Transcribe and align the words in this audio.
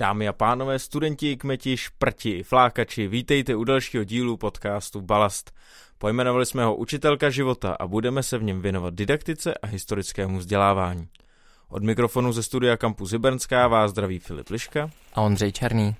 Dámy 0.00 0.28
a 0.28 0.32
pánové, 0.32 0.78
studenti, 0.78 1.36
kmeti, 1.36 1.76
šprti, 1.76 2.42
flákači, 2.42 3.06
vítejte 3.06 3.56
u 3.56 3.64
dalšího 3.64 4.04
dílu 4.04 4.36
podcastu 4.36 5.00
Balast. 5.00 5.50
Pojmenovali 5.98 6.46
jsme 6.46 6.64
ho 6.64 6.76
Učitelka 6.76 7.30
života 7.30 7.76
a 7.80 7.86
budeme 7.86 8.22
se 8.22 8.38
v 8.38 8.42
něm 8.42 8.62
věnovat 8.62 8.94
didaktice 8.94 9.54
a 9.54 9.66
historickému 9.66 10.38
vzdělávání. 10.38 11.08
Od 11.68 11.82
mikrofonu 11.82 12.32
ze 12.32 12.42
studia 12.42 12.76
Campus 12.76 13.10
Hybernská 13.10 13.68
vás 13.68 13.90
zdraví 13.90 14.18
Filip 14.18 14.48
Liška 14.48 14.90
a 15.14 15.20
Ondřej 15.20 15.52
Černý. 15.52 15.94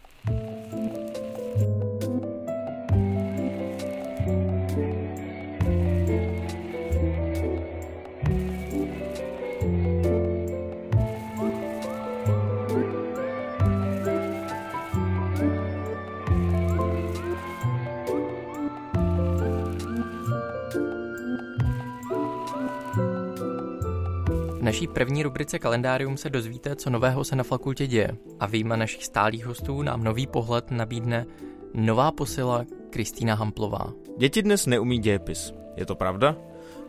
Naší 24.70 24.86
první 24.86 25.22
rubrice 25.22 25.58
kalendárium 25.58 26.16
se 26.16 26.30
dozvíte, 26.30 26.76
co 26.76 26.90
nového 26.90 27.24
se 27.24 27.36
na 27.36 27.44
fakultě 27.44 27.86
děje. 27.86 28.16
A 28.40 28.46
výjima 28.46 28.76
našich 28.76 29.04
stálých 29.04 29.46
hostů 29.46 29.82
nám 29.82 30.04
nový 30.04 30.26
pohled 30.26 30.70
nabídne 30.70 31.26
nová 31.74 32.12
posila 32.12 32.64
Kristýna 32.90 33.34
Hamplová. 33.34 33.92
Děti 34.18 34.42
dnes 34.42 34.66
neumí 34.66 34.98
dějepis. 34.98 35.52
Je 35.76 35.86
to 35.86 35.94
pravda? 35.94 36.36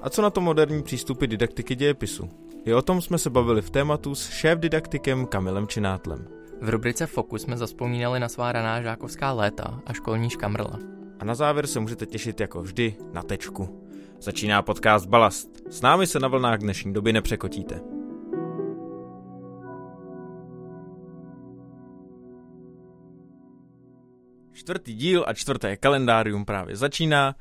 A 0.02 0.10
co 0.10 0.22
na 0.22 0.30
to 0.30 0.42
moderní 0.42 0.84
přístupy 0.84 1.28
didaktiky 1.28 1.76
dějepisu? 1.76 2.30
I 2.66 2.74
o 2.74 2.82
tom 2.82 3.02
jsme 3.02 3.18
se 3.18 3.30
bavili 3.30 3.62
v 3.62 3.70
tématu 3.70 4.16
s 4.16 4.30
šéf-didaktikem 4.30 5.26
Kamilem 5.26 5.68
Činátlem. 5.68 6.28
V 6.62 6.70
rubrice 6.70 7.06
Fokus 7.06 7.42
jsme 7.42 7.58
zaspomínali 7.58 8.20
na 8.20 8.30
svá 8.30 8.52
raná 8.52 8.82
žákovská 8.82 9.32
léta 9.32 9.82
a 9.86 9.94
školní 9.94 10.30
škamrla. 10.30 10.80
A 11.20 11.26
na 11.26 11.36
závěr 11.36 11.68
se 11.68 11.80
můžete 11.80 12.06
těšit 12.06 12.40
jako 12.40 12.62
vždy 12.62 12.96
na 13.14 13.24
tečku. 13.24 13.82
Začíná 14.22 14.62
podcast 14.62 15.06
Balast. 15.06 15.50
S 15.70 15.82
námi 15.82 16.08
se 16.08 16.20
na 16.20 16.28
vlnách 16.28 16.60
dnešní 16.60 16.94
doby 16.94 17.14
nepřekotíte. 17.14 17.82
Čtvrtý 24.54 24.94
díl 24.94 25.24
a 25.28 25.34
čtvrté 25.34 25.78
kalendárium 25.78 26.46
právě 26.46 26.76
začíná. 26.76 27.36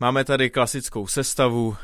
Máme 0.00 0.24
tady 0.24 0.50
klasickou 0.50 1.06
sestavu. 1.06 1.76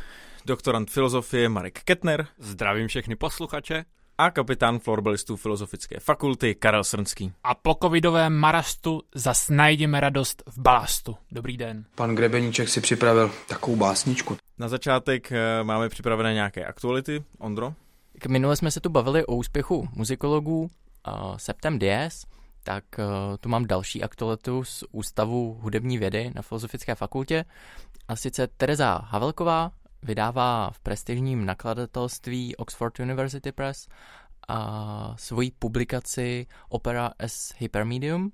Doktorant 0.46 0.90
filozofie 0.90 1.48
Marek 1.48 1.82
Ketner. 1.82 2.26
Zdravím 2.38 2.88
všechny 2.88 3.16
posluchače 3.16 3.84
a 4.22 4.30
kapitán 4.30 4.78
florbelistů 4.78 5.36
Filozofické 5.36 6.00
fakulty 6.00 6.54
Karel 6.54 6.84
Srnský. 6.84 7.32
A 7.44 7.54
po 7.54 7.76
covidovém 7.82 8.32
marastu 8.32 9.02
zas 9.14 9.48
najdeme 9.50 10.00
radost 10.00 10.42
v 10.46 10.58
balastu. 10.58 11.16
Dobrý 11.32 11.56
den. 11.56 11.84
Pan 11.94 12.14
Grebeníček 12.14 12.68
si 12.68 12.80
připravil 12.80 13.30
takovou 13.48 13.76
básničku. 13.76 14.36
Na 14.58 14.68
začátek 14.68 15.32
eh, 15.32 15.64
máme 15.64 15.88
připravené 15.88 16.34
nějaké 16.34 16.64
aktuality. 16.64 17.24
Ondro? 17.38 17.74
K 18.18 18.26
minule 18.26 18.56
jsme 18.56 18.70
se 18.70 18.80
tu 18.80 18.88
bavili 18.88 19.26
o 19.26 19.34
úspěchu 19.34 19.88
muzikologů 19.92 20.60
uh, 20.60 21.36
Septem 21.36 21.78
Dies, 21.78 22.22
tak 22.64 22.84
uh, 22.98 23.04
tu 23.40 23.48
mám 23.48 23.66
další 23.66 24.02
aktualitu 24.02 24.64
z 24.64 24.84
Ústavu 24.92 25.58
hudební 25.60 25.98
vědy 25.98 26.30
na 26.34 26.42
Filozofické 26.42 26.94
fakultě. 26.94 27.44
A 28.08 28.16
sice 28.16 28.46
Tereza 28.46 29.00
Havelková 29.04 29.70
vydává 30.02 30.70
v 30.70 30.80
prestižním 30.80 31.46
nakladatelství 31.46 32.56
Oxford 32.56 32.98
University 33.00 33.52
Press 33.52 33.88
a 34.48 35.14
svoji 35.18 35.50
publikaci 35.58 36.46
Opera 36.68 37.10
as 37.18 37.54
Hypermedium, 37.58 38.32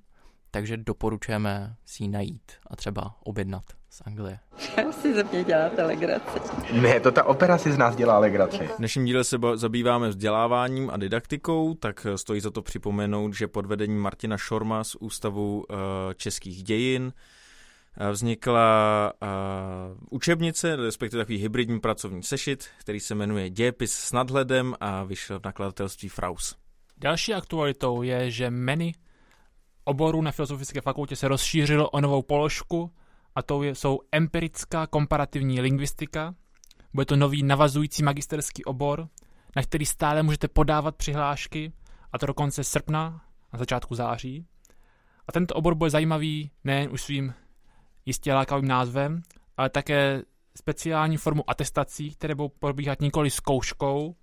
takže 0.51 0.77
doporučujeme 0.77 1.77
si 1.85 2.05
ji 2.05 2.09
najít 2.09 2.53
a 2.67 2.77
třeba 2.77 3.15
objednat 3.25 3.65
z 3.91 4.03
Anglie. 4.07 4.39
Já 4.77 4.93
si 4.93 5.15
ze 5.15 5.25
mě 5.25 5.45
děláte 5.45 5.83
legraci. 5.83 6.39
Ne, 6.73 7.01
to 7.01 7.13
ta 7.13 7.25
opera 7.25 7.59
si 7.59 7.73
z 7.73 7.79
nás 7.79 7.97
dělá 7.97 8.19
legraci. 8.19 8.69
V 8.69 8.79
dnešním 8.79 9.05
díle 9.05 9.25
se 9.25 9.39
zabýváme 9.55 10.09
vzděláváním 10.09 10.91
a 10.91 10.97
didaktikou, 10.97 11.75
tak 11.75 12.07
stojí 12.17 12.41
za 12.41 12.51
to 12.51 12.63
připomenout, 12.63 13.35
že 13.35 13.49
pod 13.49 13.67
vedením 13.67 14.01
Martina 14.01 14.37
Šorma 14.37 14.85
z 14.85 14.95
Ústavu 14.95 15.57
uh, 15.59 15.77
českých 16.17 16.63
dějin 16.63 17.13
vznikla 18.11 19.13
učebnice, 20.11 20.77
respektive 20.77 21.21
takový 21.21 21.39
hybridní 21.39 21.81
pracovní 21.81 22.23
sešit, 22.23 22.69
který 22.81 23.01
se 23.01 23.15
jmenuje 23.15 23.51
Dějepis 23.51 23.93
s 23.93 24.13
nadhledem 24.13 24.75
a 24.81 25.05
vyšel 25.05 25.41
v 25.41 25.45
nakladatelství 25.45 26.09
Fraus. 26.09 26.57
Další 26.97 27.35
aktualitou 27.35 28.03
je, 28.03 28.31
že 28.31 28.51
menu 28.51 28.91
oboru 29.85 30.23
na 30.23 30.33
Filozofické 30.33 30.81
fakultě 30.81 31.17
se 31.17 31.29
rozšířilo 31.29 31.91
o 31.91 32.01
novou 32.01 32.23
položku 32.23 32.91
a 33.35 33.43
to 33.43 33.63
jsou 33.63 34.01
empirická 34.13 34.87
komparativní 34.87 35.61
lingvistika. 35.61 36.35
Bude 36.95 37.07
to 37.07 37.17
nový 37.17 37.43
navazující 37.43 38.03
magisterský 38.03 38.65
obor, 38.65 39.09
na 39.57 39.63
který 39.63 39.87
stále 39.87 40.23
můžete 40.23 40.49
podávat 40.49 40.97
přihlášky, 40.97 41.73
a 42.13 42.19
to 42.19 42.27
do 42.27 42.35
konce 42.35 42.65
srpna 42.65 43.23
a 43.53 43.59
začátku 43.59 43.95
září. 43.95 44.47
A 45.29 45.33
tento 45.33 45.55
obor 45.55 45.75
bude 45.75 45.91
zajímavý 45.91 46.51
nejen 46.65 46.91
už 46.93 47.03
svým 47.03 47.35
jistě 48.09 48.35
lákavým 48.35 48.69
názvem, 48.69 49.23
ale 49.57 49.71
také 49.71 50.23
speciální 50.59 51.17
formu 51.17 51.51
atestací, 51.51 52.11
které 52.11 52.35
budou 52.35 52.49
probíhat 52.49 53.01
nikoli 53.01 53.31
zkouškou, 53.31 54.15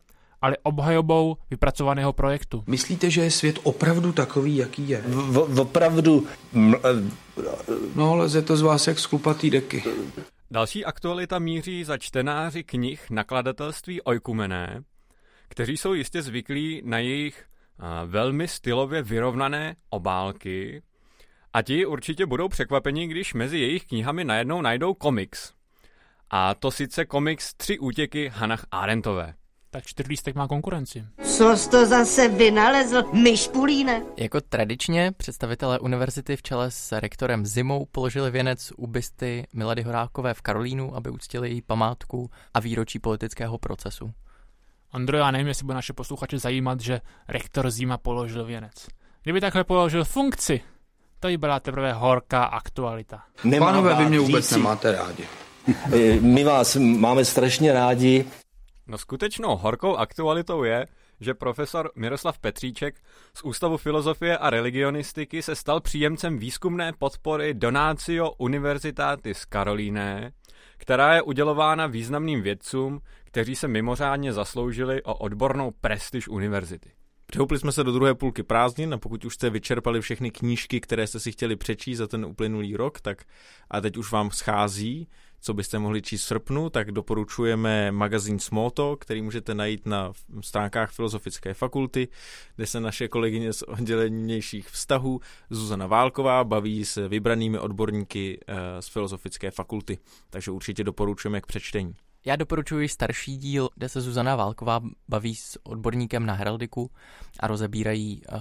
ale 0.41 0.57
obhajobou 0.63 1.37
vypracovaného 1.49 2.13
projektu. 2.13 2.63
Myslíte, 2.67 3.09
že 3.09 3.21
je 3.21 3.31
svět 3.31 3.59
opravdu 3.63 4.11
takový, 4.11 4.55
jaký 4.55 4.89
je? 4.89 5.01
V, 5.07 5.59
opravdu... 5.59 6.27
No, 7.95 8.15
leze 8.15 8.41
to 8.41 8.57
z 8.57 8.61
vás 8.61 8.87
jak 8.87 8.99
z 8.99 9.05
klupatý 9.05 9.49
deky. 9.49 9.83
Další 10.51 10.85
aktualita 10.85 11.39
míří 11.39 11.83
za 11.83 11.97
čtenáři 11.97 12.63
knih 12.63 13.09
nakladatelství 13.09 14.01
Oikumené, 14.01 14.83
kteří 15.47 15.77
jsou 15.77 15.93
jistě 15.93 16.21
zvyklí 16.21 16.81
na 16.85 16.97
jejich 16.99 17.45
velmi 18.05 18.47
stylově 18.47 19.01
vyrovnané 19.01 19.75
obálky, 19.89 20.81
a 21.55 21.61
ti 21.61 21.85
určitě 21.85 22.25
budou 22.25 22.47
překvapeni, 22.47 23.07
když 23.07 23.33
mezi 23.33 23.57
jejich 23.57 23.85
knihami 23.85 24.23
najednou 24.23 24.61
najdou 24.61 24.93
komiks. 24.93 25.53
A 26.29 26.55
to 26.55 26.71
sice 26.71 27.05
komiks 27.05 27.53
Tři 27.53 27.79
útěky 27.79 28.31
Hanach 28.33 28.65
Arentové. 28.71 29.33
Tak 29.69 29.85
čtyřlístek 29.85 30.35
má 30.35 30.47
konkurenci. 30.47 31.05
Co 31.23 31.57
jsi 31.57 31.69
to 31.69 31.85
zase 31.85 32.27
vynalezl, 32.27 33.03
myš 33.13 33.47
pulíne? 33.47 34.01
Jako 34.17 34.41
tradičně 34.41 35.11
představitelé 35.17 35.79
univerzity 35.79 36.35
v 36.35 36.41
čele 36.41 36.71
s 36.71 36.99
rektorem 36.99 37.45
Zimou 37.45 37.85
položili 37.85 38.31
věnec 38.31 38.71
u 38.77 38.87
bysty 38.87 39.47
Milady 39.53 39.81
Horákové 39.81 40.33
v 40.33 40.41
Karolínu, 40.41 40.95
aby 40.95 41.09
uctili 41.09 41.49
její 41.49 41.61
památku 41.61 42.29
a 42.53 42.59
výročí 42.59 42.99
politického 42.99 43.57
procesu. 43.57 44.11
Andro, 44.91 45.17
já 45.17 45.31
nevím, 45.31 45.47
jestli 45.47 45.65
bude 45.65 45.75
naše 45.75 45.93
posluchače 45.93 46.39
zajímat, 46.39 46.79
že 46.79 47.01
rektor 47.27 47.71
Zima 47.71 47.97
položil 47.97 48.45
věnec. 48.45 48.87
Kdyby 49.23 49.41
takhle 49.41 49.63
položil 49.63 50.05
funkci, 50.05 50.61
to 51.25 51.29
by 51.29 51.37
byla 51.37 51.59
teprve 51.59 51.93
horká 51.93 52.43
aktualita. 52.43 53.23
Nemám 53.43 53.69
Pánové, 53.69 53.95
vy 53.95 54.05
mě 54.05 54.19
vůbec 54.19 54.45
říci. 54.45 54.55
nemáte 54.59 54.91
rádi. 54.91 55.27
Eh, 55.93 56.19
my 56.19 56.43
vás 56.43 56.75
máme 56.75 57.25
strašně 57.25 57.73
rádi. 57.73 58.25
No 58.87 58.97
skutečnou 58.97 59.55
horkou 59.55 59.95
aktualitou 59.95 60.63
je, 60.63 60.85
že 61.19 61.33
profesor 61.33 61.91
Miroslav 61.95 62.39
Petříček 62.39 62.95
z 63.33 63.43
Ústavu 63.43 63.77
filozofie 63.77 64.37
a 64.37 64.49
religionistiky 64.49 65.41
se 65.41 65.55
stal 65.55 65.81
příjemcem 65.81 66.37
výzkumné 66.37 66.93
podpory 66.99 67.53
Donatio 67.53 68.31
Universitatis 68.37 69.45
Karolíné, 69.45 70.31
která 70.77 71.13
je 71.15 71.21
udělována 71.21 71.87
významným 71.87 72.41
vědcům, 72.41 72.99
kteří 73.23 73.55
se 73.55 73.67
mimořádně 73.67 74.33
zasloužili 74.33 75.03
o 75.03 75.15
odbornou 75.15 75.71
prestiž 75.81 76.27
univerzity. 76.27 76.91
Přehoupli 77.25 77.59
jsme 77.59 77.71
se 77.71 77.83
do 77.83 77.91
druhé 77.91 78.15
půlky 78.15 78.43
prázdnin 78.43 78.93
a 78.93 78.97
pokud 78.97 79.25
už 79.25 79.33
jste 79.33 79.49
vyčerpali 79.49 80.01
všechny 80.01 80.31
knížky, 80.31 80.81
které 80.81 81.07
jste 81.07 81.19
si 81.19 81.31
chtěli 81.31 81.55
přečíst 81.55 81.97
za 81.97 82.07
ten 82.07 82.25
uplynulý 82.25 82.75
rok, 82.75 83.01
tak 83.01 83.23
a 83.71 83.81
teď 83.81 83.97
už 83.97 84.11
vám 84.11 84.31
schází, 84.31 85.07
co 85.45 85.53
byste 85.53 85.79
mohli 85.79 86.01
číst 86.01 86.21
v 86.21 86.25
srpnu, 86.25 86.69
tak 86.69 86.91
doporučujeme 86.91 87.91
magazín 87.91 88.39
Smoto, 88.39 88.97
který 88.97 89.21
můžete 89.21 89.55
najít 89.55 89.85
na 89.85 90.13
stránkách 90.41 90.91
Filozofické 90.91 91.53
fakulty, 91.53 92.07
kde 92.55 92.67
se 92.67 92.79
naše 92.79 93.07
kolegyně 93.07 93.53
z 93.53 93.61
oddělení 93.61 94.23
vnějších 94.23 94.67
vztahů 94.69 95.19
Zuzana 95.49 95.87
Válková 95.87 96.43
baví 96.43 96.85
s 96.85 97.07
vybranými 97.07 97.59
odborníky 97.59 98.39
eh, 98.47 98.81
z 98.81 98.87
Filozofické 98.87 99.51
fakulty. 99.51 99.97
Takže 100.29 100.51
určitě 100.51 100.83
doporučujeme 100.83 101.41
k 101.41 101.45
přečtení. 101.45 101.95
Já 102.27 102.35
doporučuji 102.35 102.89
starší 102.89 103.37
díl, 103.37 103.69
kde 103.75 103.89
se 103.89 104.01
Zuzana 104.01 104.35
Válková 104.35 104.81
baví 105.07 105.35
s 105.35 105.59
odborníkem 105.63 106.25
na 106.25 106.33
heraldiku 106.33 106.91
a 107.39 107.47
rozebírají 107.47 108.21
uh, 108.31 108.39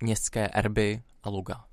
městské 0.00 0.48
erby 0.48 1.02
a 1.22 1.28
loga. 1.28 1.64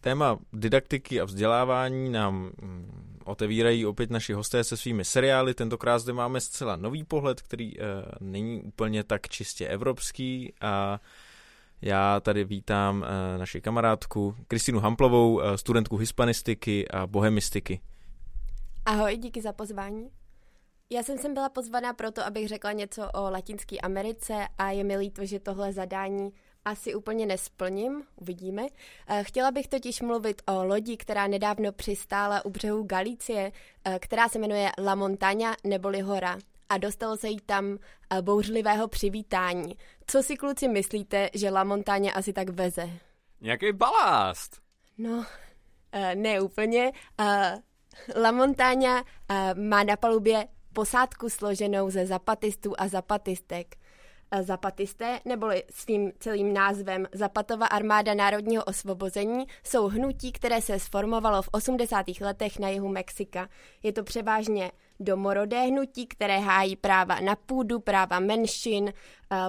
Téma 0.00 0.38
didaktiky 0.52 1.20
a 1.20 1.24
vzdělávání 1.24 2.10
nám 2.10 2.34
mm, 2.34 3.18
otevírají 3.24 3.86
opět 3.86 4.10
naši 4.10 4.32
hosté 4.32 4.64
se 4.64 4.76
svými 4.76 5.04
seriály. 5.04 5.54
Tentokrát 5.54 5.98
zde 5.98 6.12
máme 6.12 6.40
zcela 6.40 6.76
nový 6.76 7.04
pohled, 7.04 7.42
který 7.42 7.78
uh, 7.78 7.84
není 8.20 8.62
úplně 8.62 9.04
tak 9.04 9.28
čistě 9.28 9.68
evropský 9.68 10.52
a 10.60 11.00
já 11.84 12.20
tady 12.20 12.44
vítám 12.44 12.96
uh, 12.96 13.38
naši 13.38 13.60
kamarádku 13.60 14.36
Kristinu 14.48 14.80
Hamplovou, 14.80 15.34
uh, 15.34 15.42
studentku 15.54 15.96
hispanistiky 15.96 16.88
a 16.88 17.06
bohemistiky. 17.06 17.80
Ahoj, 18.86 19.16
díky 19.16 19.42
za 19.42 19.52
pozvání. 19.52 20.10
Já 20.90 21.02
jsem 21.02 21.18
sem 21.18 21.34
byla 21.34 21.48
pozvaná 21.48 21.92
proto, 21.92 22.26
abych 22.26 22.48
řekla 22.48 22.72
něco 22.72 23.10
o 23.14 23.30
Latinské 23.30 23.78
Americe 23.78 24.34
a 24.58 24.70
je 24.70 24.84
mi 24.84 24.96
líto, 24.96 25.26
že 25.26 25.40
tohle 25.40 25.72
zadání 25.72 26.32
asi 26.64 26.94
úplně 26.94 27.26
nesplním, 27.26 28.02
uvidíme. 28.16 28.66
Eh, 29.08 29.24
chtěla 29.24 29.50
bych 29.50 29.68
totiž 29.68 30.00
mluvit 30.00 30.42
o 30.46 30.64
lodi, 30.64 30.96
která 30.96 31.26
nedávno 31.26 31.72
přistála 31.72 32.44
u 32.44 32.50
břehu 32.50 32.82
Galicie, 32.82 33.52
eh, 33.84 33.98
která 33.98 34.28
se 34.28 34.38
jmenuje 34.38 34.70
La 34.78 34.94
Montaña 34.94 35.54
neboli 35.64 36.00
Hora 36.00 36.38
a 36.74 36.78
dostalo 36.78 37.16
se 37.16 37.28
jí 37.28 37.38
tam 37.46 37.78
eh, 38.10 38.22
bouřlivého 38.22 38.88
přivítání. 38.88 39.76
Co 40.06 40.22
si 40.22 40.36
kluci 40.36 40.68
myslíte, 40.68 41.30
že 41.34 41.50
La 41.50 41.64
Montaña 41.64 42.12
asi 42.14 42.32
tak 42.32 42.48
veze? 42.48 42.90
Nějaký 43.40 43.72
balást. 43.72 44.60
No, 44.98 45.24
ne 46.14 46.40
úplně. 46.40 46.92
La 48.16 48.32
Montaña 48.32 49.04
má 49.54 49.82
na 49.82 49.96
palubě 49.96 50.48
posádku 50.72 51.28
složenou 51.28 51.90
ze 51.90 52.06
zapatistů 52.06 52.74
a 52.78 52.88
zapatistek. 52.88 53.76
Zapatisté, 54.42 55.20
neboli 55.24 55.64
svým 55.70 56.12
celým 56.18 56.54
názvem 56.54 57.06
Zapatova 57.12 57.66
armáda 57.66 58.14
národního 58.14 58.64
osvobození, 58.64 59.44
jsou 59.64 59.88
hnutí, 59.88 60.32
které 60.32 60.60
se 60.60 60.78
sformovalo 60.78 61.42
v 61.42 61.48
80. 61.52 62.06
letech 62.20 62.58
na 62.58 62.68
jihu 62.68 62.88
Mexika. 62.88 63.48
Je 63.82 63.92
to 63.92 64.04
převážně 64.04 64.72
domorodé 65.00 65.60
hnutí, 65.60 66.06
které 66.06 66.38
hájí 66.38 66.76
práva 66.76 67.20
na 67.20 67.36
půdu, 67.36 67.80
práva 67.80 68.20
menšin, 68.20 68.92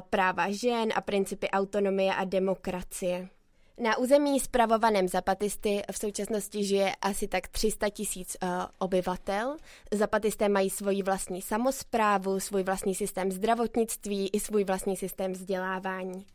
práva 0.10 0.52
žen 0.52 0.90
a 0.96 1.02
principy 1.02 1.50
autonomie 1.50 2.16
a 2.16 2.24
demokracie. 2.24 3.30
Na 3.78 3.98
území 3.98 4.40
spravovaném 4.40 5.08
Zapatisty 5.08 5.82
v 5.92 5.98
současnosti 5.98 6.64
žije 6.64 6.96
asi 7.02 7.28
tak 7.28 7.48
300 7.48 7.90
tisíc 7.90 8.38
uh, 8.44 8.50
obyvatel. 8.80 9.58
Zapatisté 9.92 10.50
mají 10.50 10.70
svoji 10.70 11.04
vlastní 11.04 11.42
samozprávu, 11.42 12.40
svůj 12.40 12.64
vlastní 12.64 12.96
systém 12.96 13.32
zdravotnictví 13.32 14.30
i 14.34 14.40
svůj 14.40 14.64
vlastní 14.64 14.98
systém 14.98 15.32
vzdělávání. 15.32 16.26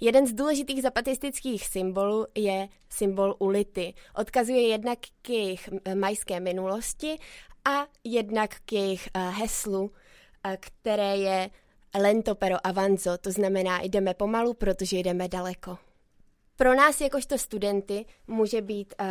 Jeden 0.00 0.26
z 0.26 0.32
důležitých 0.32 0.82
zapatistických 0.82 1.66
symbolů 1.66 2.26
je 2.34 2.68
symbol 2.90 3.36
ulity. 3.38 3.94
Odkazuje 4.16 4.68
jednak 4.68 4.98
k 5.22 5.30
jejich 5.30 5.68
majské 5.94 6.40
minulosti 6.40 7.18
a 7.64 7.86
jednak 8.04 8.50
k 8.64 8.72
jejich 8.72 9.08
uh, 9.16 9.22
heslu, 9.22 9.82
uh, 9.82 9.90
které 10.60 11.16
je 11.16 11.50
lento 12.00 12.34
pero 12.34 12.66
avanzo, 12.66 13.18
to 13.18 13.30
znamená 13.30 13.82
jdeme 13.82 14.14
pomalu, 14.14 14.54
protože 14.54 14.98
jdeme 14.98 15.28
daleko. 15.28 15.78
Pro 16.56 16.74
nás 16.74 17.00
jakožto 17.00 17.38
studenty 17.38 18.04
může 18.26 18.62
být 18.62 18.94
uh, 19.00 19.06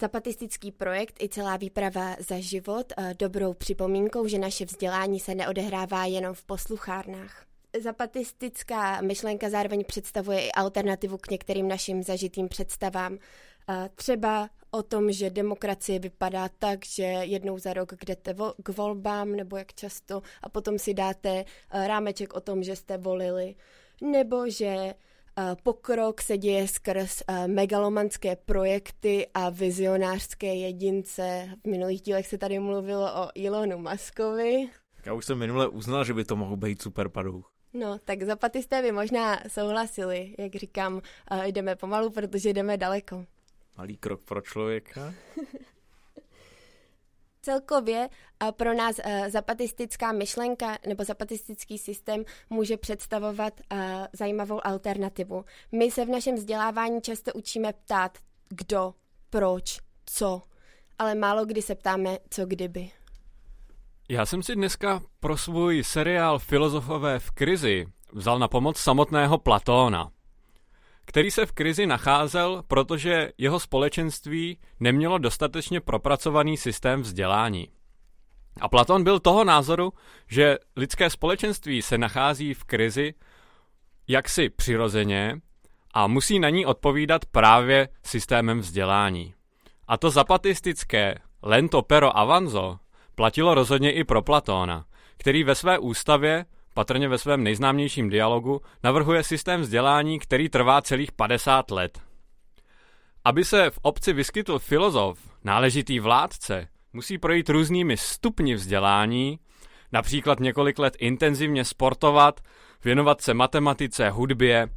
zapatistický 0.00 0.72
projekt 0.72 1.22
i 1.22 1.28
celá 1.28 1.56
výprava 1.56 2.16
za 2.18 2.40
život 2.40 2.92
uh, 2.98 3.04
dobrou 3.18 3.54
připomínkou, 3.54 4.26
že 4.26 4.38
naše 4.38 4.64
vzdělání 4.64 5.20
se 5.20 5.34
neodehrává 5.34 6.04
jenom 6.04 6.34
v 6.34 6.44
posluchárnách. 6.44 7.53
Zapatistická 7.80 9.00
myšlenka 9.00 9.50
zároveň 9.50 9.84
představuje 9.84 10.46
i 10.46 10.52
alternativu 10.52 11.18
k 11.18 11.30
některým 11.30 11.68
našim 11.68 12.02
zažitým 12.02 12.48
představám. 12.48 13.18
Třeba 13.94 14.50
o 14.70 14.82
tom, 14.82 15.12
že 15.12 15.30
demokracie 15.30 15.98
vypadá 15.98 16.48
tak, 16.48 16.86
že 16.86 17.02
jednou 17.02 17.58
za 17.58 17.72
rok 17.72 17.92
jdete 18.04 18.34
k 18.62 18.68
volbám, 18.68 19.32
nebo 19.36 19.56
jak 19.56 19.74
často, 19.74 20.22
a 20.42 20.48
potom 20.48 20.78
si 20.78 20.94
dáte 20.94 21.44
uh, 21.74 21.86
rámeček 21.86 22.34
o 22.34 22.40
tom, 22.40 22.62
že 22.62 22.76
jste 22.76 22.98
volili. 22.98 23.54
Nebo 24.02 24.50
že 24.50 24.94
Pokrok 25.62 26.22
se 26.22 26.38
děje 26.38 26.68
skrz 26.68 27.22
megalomanské 27.46 28.36
projekty 28.36 29.26
a 29.34 29.50
vizionářské 29.50 30.54
jedince. 30.54 31.48
V 31.64 31.68
minulých 31.70 32.02
dílech 32.02 32.26
se 32.26 32.38
tady 32.38 32.58
mluvilo 32.58 33.22
o 33.22 33.28
Elonu 33.46 33.78
Muskovi. 33.78 34.68
Já 35.06 35.12
už 35.12 35.26
jsem 35.26 35.38
minule 35.38 35.68
uznal, 35.68 36.04
že 36.04 36.14
by 36.14 36.24
to 36.24 36.36
mohl 36.36 36.56
být 36.56 36.82
super 36.82 37.08
padouch. 37.08 37.53
No, 37.74 37.98
tak 37.98 38.22
zapatisté 38.22 38.82
by 38.82 38.92
možná 38.92 39.40
souhlasili, 39.48 40.34
jak 40.38 40.54
říkám, 40.54 41.02
jdeme 41.44 41.76
pomalu, 41.76 42.10
protože 42.10 42.50
jdeme 42.50 42.76
daleko. 42.76 43.24
Malý 43.78 43.96
krok 43.96 44.20
pro 44.24 44.40
člověka. 44.40 45.14
Celkově 47.42 48.08
pro 48.50 48.74
nás 48.74 49.00
zapatistická 49.28 50.12
myšlenka 50.12 50.78
nebo 50.86 51.04
zapatistický 51.04 51.78
systém 51.78 52.24
může 52.50 52.76
představovat 52.76 53.60
zajímavou 54.12 54.66
alternativu. 54.66 55.44
My 55.72 55.90
se 55.90 56.04
v 56.04 56.08
našem 56.08 56.34
vzdělávání 56.34 57.00
často 57.00 57.32
učíme 57.32 57.72
ptát, 57.72 58.18
kdo, 58.48 58.94
proč, 59.30 59.80
co, 60.06 60.42
ale 60.98 61.14
málo 61.14 61.44
kdy 61.44 61.62
se 61.62 61.74
ptáme, 61.74 62.18
co 62.30 62.46
kdyby. 62.46 62.90
Já 64.08 64.26
jsem 64.26 64.42
si 64.42 64.54
dneska 64.54 65.02
pro 65.20 65.36
svůj 65.36 65.84
seriál 65.84 66.38
Filozofové 66.38 67.18
v 67.18 67.30
krizi 67.30 67.86
vzal 68.12 68.38
na 68.38 68.48
pomoc 68.48 68.76
samotného 68.78 69.38
Platóna 69.38 70.10
který 71.04 71.30
se 71.30 71.46
v 71.46 71.52
krizi 71.52 71.86
nacházel, 71.86 72.62
protože 72.66 73.32
jeho 73.38 73.60
společenství 73.60 74.58
nemělo 74.80 75.18
dostatečně 75.18 75.80
propracovaný 75.80 76.56
systém 76.56 77.02
vzdělání. 77.02 77.68
A 78.60 78.68
Platon 78.68 79.04
byl 79.04 79.20
toho 79.20 79.44
názoru, 79.44 79.92
že 80.28 80.58
lidské 80.76 81.10
společenství 81.10 81.82
se 81.82 81.98
nachází 81.98 82.54
v 82.54 82.64
krizi 82.64 83.14
jaksi 84.08 84.48
přirozeně 84.48 85.40
a 85.94 86.06
musí 86.06 86.38
na 86.38 86.50
ní 86.50 86.66
odpovídat 86.66 87.24
právě 87.24 87.88
systémem 88.02 88.60
vzdělání. 88.60 89.34
A 89.88 89.96
to 89.96 90.10
zapatistické 90.10 91.14
lento 91.42 91.82
pero 91.82 92.18
avanzo 92.18 92.78
platilo 93.14 93.54
rozhodně 93.54 93.92
i 93.92 94.04
pro 94.04 94.22
Platóna, 94.22 94.84
který 95.16 95.44
ve 95.44 95.54
své 95.54 95.78
ústavě 95.78 96.44
patrně 96.74 97.08
ve 97.08 97.18
svém 97.18 97.42
nejznámějším 97.42 98.10
dialogu, 98.10 98.60
navrhuje 98.82 99.22
systém 99.22 99.60
vzdělání, 99.60 100.18
který 100.18 100.48
trvá 100.48 100.82
celých 100.82 101.12
50 101.12 101.70
let. 101.70 102.00
Aby 103.24 103.44
se 103.44 103.70
v 103.70 103.78
obci 103.82 104.12
vyskytl 104.12 104.58
filozof, 104.58 105.18
náležitý 105.44 106.00
vládce, 106.00 106.68
musí 106.92 107.18
projít 107.18 107.48
různými 107.48 107.96
stupni 107.96 108.54
vzdělání, 108.54 109.38
například 109.92 110.40
několik 110.40 110.78
let 110.78 110.96
intenzivně 110.98 111.64
sportovat, 111.64 112.40
věnovat 112.84 113.20
se 113.20 113.34
matematice, 113.34 114.10
hudbě, 114.10 114.68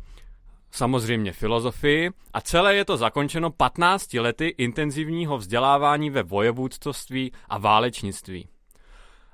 samozřejmě 0.72 1.34
filozofii 1.34 2.10
a 2.34 2.42
celé 2.42 2.76
je 2.76 2.86
to 2.86 2.98
zakončeno 2.98 3.52
15 3.52 4.14
lety 4.14 4.48
intenzivního 4.48 5.38
vzdělávání 5.38 6.10
ve 6.10 6.24
vojevůdcovství 6.24 7.32
a 7.50 7.58
válečnictví. 7.58 8.48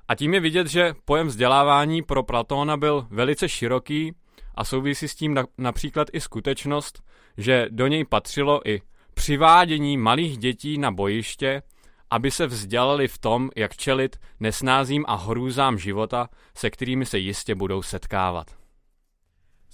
A 0.08 0.14
tím 0.14 0.34
je 0.34 0.40
vidět, 0.40 0.66
že 0.66 0.94
pojem 1.04 1.26
vzdělávání 1.26 2.02
pro 2.02 2.22
Platóna 2.22 2.76
byl 2.76 3.06
velice 3.10 3.48
široký 3.48 4.14
a 4.54 4.64
souvisí 4.64 5.08
s 5.08 5.14
tím 5.14 5.38
například 5.58 6.08
i 6.12 6.20
skutečnost, 6.20 7.02
že 7.36 7.66
do 7.70 7.86
něj 7.86 8.04
patřilo 8.04 8.68
i 8.68 8.82
přivádění 9.14 9.96
malých 9.96 10.38
dětí 10.38 10.78
na 10.78 10.90
bojiště, 10.90 11.62
aby 12.10 12.30
se 12.30 12.46
vzdělali 12.46 13.08
v 13.08 13.18
tom, 13.18 13.50
jak 13.56 13.76
čelit 13.76 14.16
nesnázím 14.40 15.04
a 15.08 15.14
hrůzám 15.14 15.78
života, 15.78 16.28
se 16.56 16.70
kterými 16.70 17.06
se 17.06 17.18
jistě 17.18 17.54
budou 17.54 17.82
setkávat. 17.82 18.63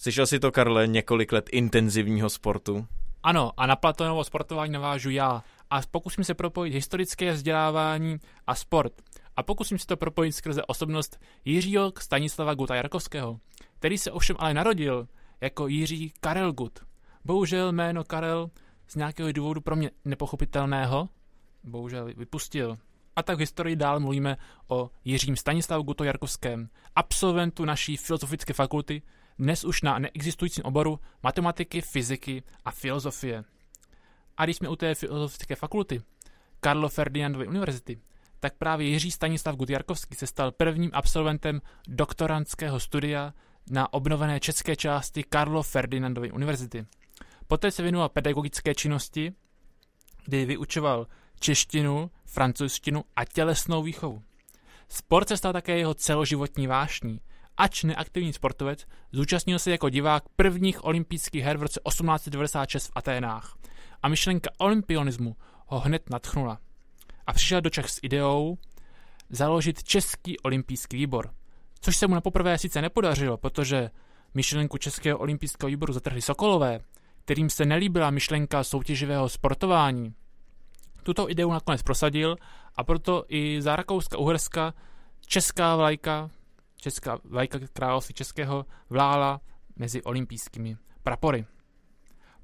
Slyšel 0.03 0.27
si 0.27 0.41
to, 0.41 0.53
Karle, 0.53 0.87
několik 0.87 1.33
let 1.33 1.49
intenzivního 1.53 2.31
sportu? 2.31 2.87
Ano, 3.23 3.53
a 3.57 3.67
na 3.67 3.77
Platónovo 3.77 4.25
sportování 4.25 4.73
navážu 4.73 5.11
já. 5.11 5.43
A 5.71 5.81
pokusím 5.91 6.25
se 6.25 6.35
propojit 6.35 6.75
historické 6.75 7.33
vzdělávání 7.33 8.19
a 8.47 8.55
sport 8.55 8.93
a 9.37 9.43
pokusím 9.43 9.79
se 9.79 9.87
to 9.87 9.97
propojit 9.97 10.35
skrze 10.35 10.63
osobnost 10.65 11.21
Jiřího 11.45 11.93
Stanislava 11.99 12.55
Guta 12.55 12.75
Jarkovského, 12.75 13.41
který 13.79 13.99
se 13.99 14.11
ovšem 14.11 14.37
ale 14.39 14.55
narodil 14.55 15.09
jako 15.41 15.67
Jiří 15.69 16.13
Karel 16.21 16.53
Gut. 16.53 16.79
Bohužel 17.25 17.73
jméno 17.73 18.05
Karel 18.05 18.51
z 18.89 18.95
nějakého 18.97 19.33
důvodu 19.33 19.61
pro 19.61 19.77
mě 19.77 19.91
nepochopitelného, 20.05 21.09
bohužel 21.65 22.05
vypustil. 22.17 22.79
A 23.17 23.23
tak 23.23 23.37
v 23.37 23.41
historii 23.41 23.77
dál 23.77 24.01
mluvíme 24.01 24.37
o 24.69 24.91
Jiřím 25.05 25.37
Stanislavu 25.37 25.83
Guto 25.83 26.05
Jarkovském, 26.05 26.69
absolventu 26.97 27.65
naší 27.65 27.97
filozofické 27.97 28.53
fakulty, 28.53 29.03
dnes 29.41 29.65
už 29.65 29.83
na 29.83 29.99
neexistujícím 29.99 30.65
oboru 30.65 31.01
matematiky, 31.23 31.81
fyziky 31.81 32.43
a 32.65 32.71
filozofie. 32.71 33.45
A 34.37 34.45
když 34.45 34.57
jsme 34.57 34.69
u 34.69 34.77
té 34.77 34.95
filozofické 34.95 35.57
fakulty, 35.57 36.03
Karlo 36.61 36.89
Ferdinandovy 36.89 37.47
univerzity, 37.47 37.99
tak 38.41 38.55
právě 38.57 38.87
Jiří 38.87 39.11
Stanislav 39.11 39.57
Gutjarkovský 39.57 40.15
se 40.15 40.27
stal 40.27 40.53
prvním 40.53 40.91
absolventem 40.93 41.61
doktorantského 41.89 42.81
studia 42.81 43.35
na 43.71 43.93
obnovené 43.93 44.41
české 44.41 44.77
části 44.77 45.23
Karlo 45.23 45.63
Ferdinandovy 45.63 46.31
univerzity. 46.33 46.87
Poté 47.47 47.71
se 47.71 47.83
věnoval 47.83 48.09
pedagogické 48.09 48.75
činnosti, 48.75 49.33
kdy 50.25 50.45
vyučoval 50.45 51.07
češtinu, 51.41 52.11
francouzštinu 52.25 53.05
a 53.17 53.25
tělesnou 53.25 53.83
výchovu. 53.83 54.23
Sport 54.89 55.29
se 55.29 55.37
stal 55.37 55.53
také 55.53 55.79
jeho 55.79 55.95
celoživotní 55.95 56.67
vášní. 56.67 57.21
Ač 57.57 57.83
neaktivní 57.83 58.33
sportovec, 58.33 58.87
zúčastnil 59.13 59.59
se 59.59 59.71
jako 59.71 59.89
divák 59.89 60.25
prvních 60.37 60.85
olympijských 60.85 61.45
her 61.45 61.57
v 61.57 61.63
roce 61.63 61.81
1896 61.89 62.87
v 62.87 62.93
Aténách. 62.95 63.57
A 64.03 64.09
myšlenka 64.09 64.51
olympionismu 64.59 65.37
ho 65.67 65.81
hned 65.81 66.11
natchnula. 66.11 66.59
A 67.27 67.33
přišel 67.33 67.61
do 67.61 67.71
Čech 67.71 67.91
s 67.91 68.01
ideou 68.03 68.59
založit 69.31 69.83
Český 69.83 70.39
olympijský 70.39 70.97
výbor. 70.97 71.31
Což 71.81 71.97
se 71.97 72.07
mu 72.07 72.15
na 72.15 72.21
poprvé 72.21 72.59
sice 72.59 72.83
nepodařilo, 72.83 73.37
protože 73.37 73.91
myšlenku 74.35 74.79
Českého 74.79 75.19
olympijského 75.19 75.69
výboru 75.69 75.93
zatrhli 75.93 76.23
Sokolové, 76.23 76.81
kterým 77.25 77.51
se 77.51 77.65
nelíbila 77.65 78.11
myšlenka 78.11 78.65
soutěživého 78.65 79.29
sportování. 79.29 80.15
Tuto 81.03 81.31
ideu 81.31 81.51
nakonec 81.51 81.83
prosadil 81.83 82.37
a 82.77 82.85
proto 82.85 83.25
i 83.29 83.63
za 83.63 83.77
Rakouska-Uherska 83.77 84.73
česká 85.27 85.77
vlajka, 85.77 86.31
česká 86.81 87.19
vlajka 87.25 87.59
království 87.73 88.15
českého 88.15 88.67
vlála 88.91 89.41
mezi 89.77 90.03
olympijskými 90.03 90.77
prapory. 91.03 91.47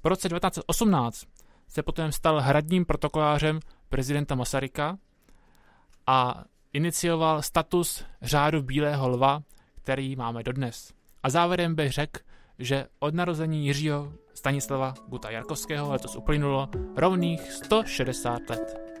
Po 0.01 0.09
roce 0.09 0.29
1918 0.29 1.25
se 1.67 1.83
potom 1.83 2.11
stal 2.11 2.41
hradním 2.41 2.85
protokolářem 2.85 3.59
prezidenta 3.89 4.35
Masaryka 4.35 4.97
a 6.07 6.43
inicioval 6.73 7.41
status 7.41 8.03
řádu 8.21 8.61
Bílého 8.61 9.09
lva, 9.09 9.41
který 9.75 10.15
máme 10.15 10.43
dodnes. 10.43 10.93
A 11.23 11.29
závěrem 11.29 11.75
bych 11.75 11.91
řekl, 11.91 12.19
že 12.59 12.85
od 12.99 13.13
narození 13.13 13.67
Jiřího 13.67 14.13
Stanislava 14.33 14.93
Guta 15.07 15.29
Jarkovského 15.29 15.91
letos 15.91 16.15
uplynulo 16.15 16.69
rovných 16.95 17.51
160 17.51 18.49
let. 18.49 18.96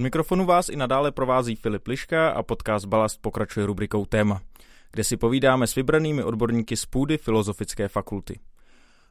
Od 0.00 0.02
mikrofonu 0.02 0.44
vás 0.44 0.68
i 0.68 0.76
nadále 0.76 1.12
provází 1.12 1.56
Filip 1.56 1.86
Liška 1.86 2.30
a 2.30 2.42
podcast 2.42 2.86
Balast 2.86 3.20
pokračuje 3.20 3.66
rubrikou 3.66 4.04
Téma, 4.04 4.42
kde 4.90 5.04
si 5.04 5.16
povídáme 5.16 5.66
s 5.66 5.74
vybranými 5.74 6.22
odborníky 6.22 6.76
z 6.76 6.86
půdy 6.86 7.18
Filozofické 7.18 7.88
fakulty. 7.88 8.40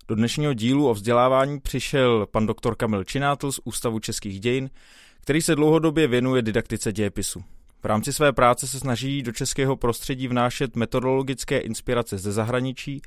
Do 0.07 0.15
dnešního 0.15 0.53
dílu 0.53 0.89
o 0.89 0.93
vzdělávání 0.93 1.59
přišel 1.59 2.25
pan 2.31 2.45
doktor 2.45 2.75
Kamil 2.75 3.03
Činátl 3.03 3.51
z 3.51 3.59
Ústavu 3.63 3.99
českých 3.99 4.39
dějin, 4.39 4.69
který 5.21 5.41
se 5.41 5.55
dlouhodobě 5.55 6.07
věnuje 6.07 6.41
didaktice 6.41 6.93
dějepisu. 6.93 7.43
V 7.83 7.85
rámci 7.85 8.13
své 8.13 8.33
práce 8.33 8.67
se 8.67 8.79
snaží 8.79 9.23
do 9.23 9.31
českého 9.31 9.75
prostředí 9.75 10.27
vnášet 10.27 10.75
metodologické 10.75 11.59
inspirace 11.59 12.17
ze 12.17 12.31
zahraničí 12.31 13.01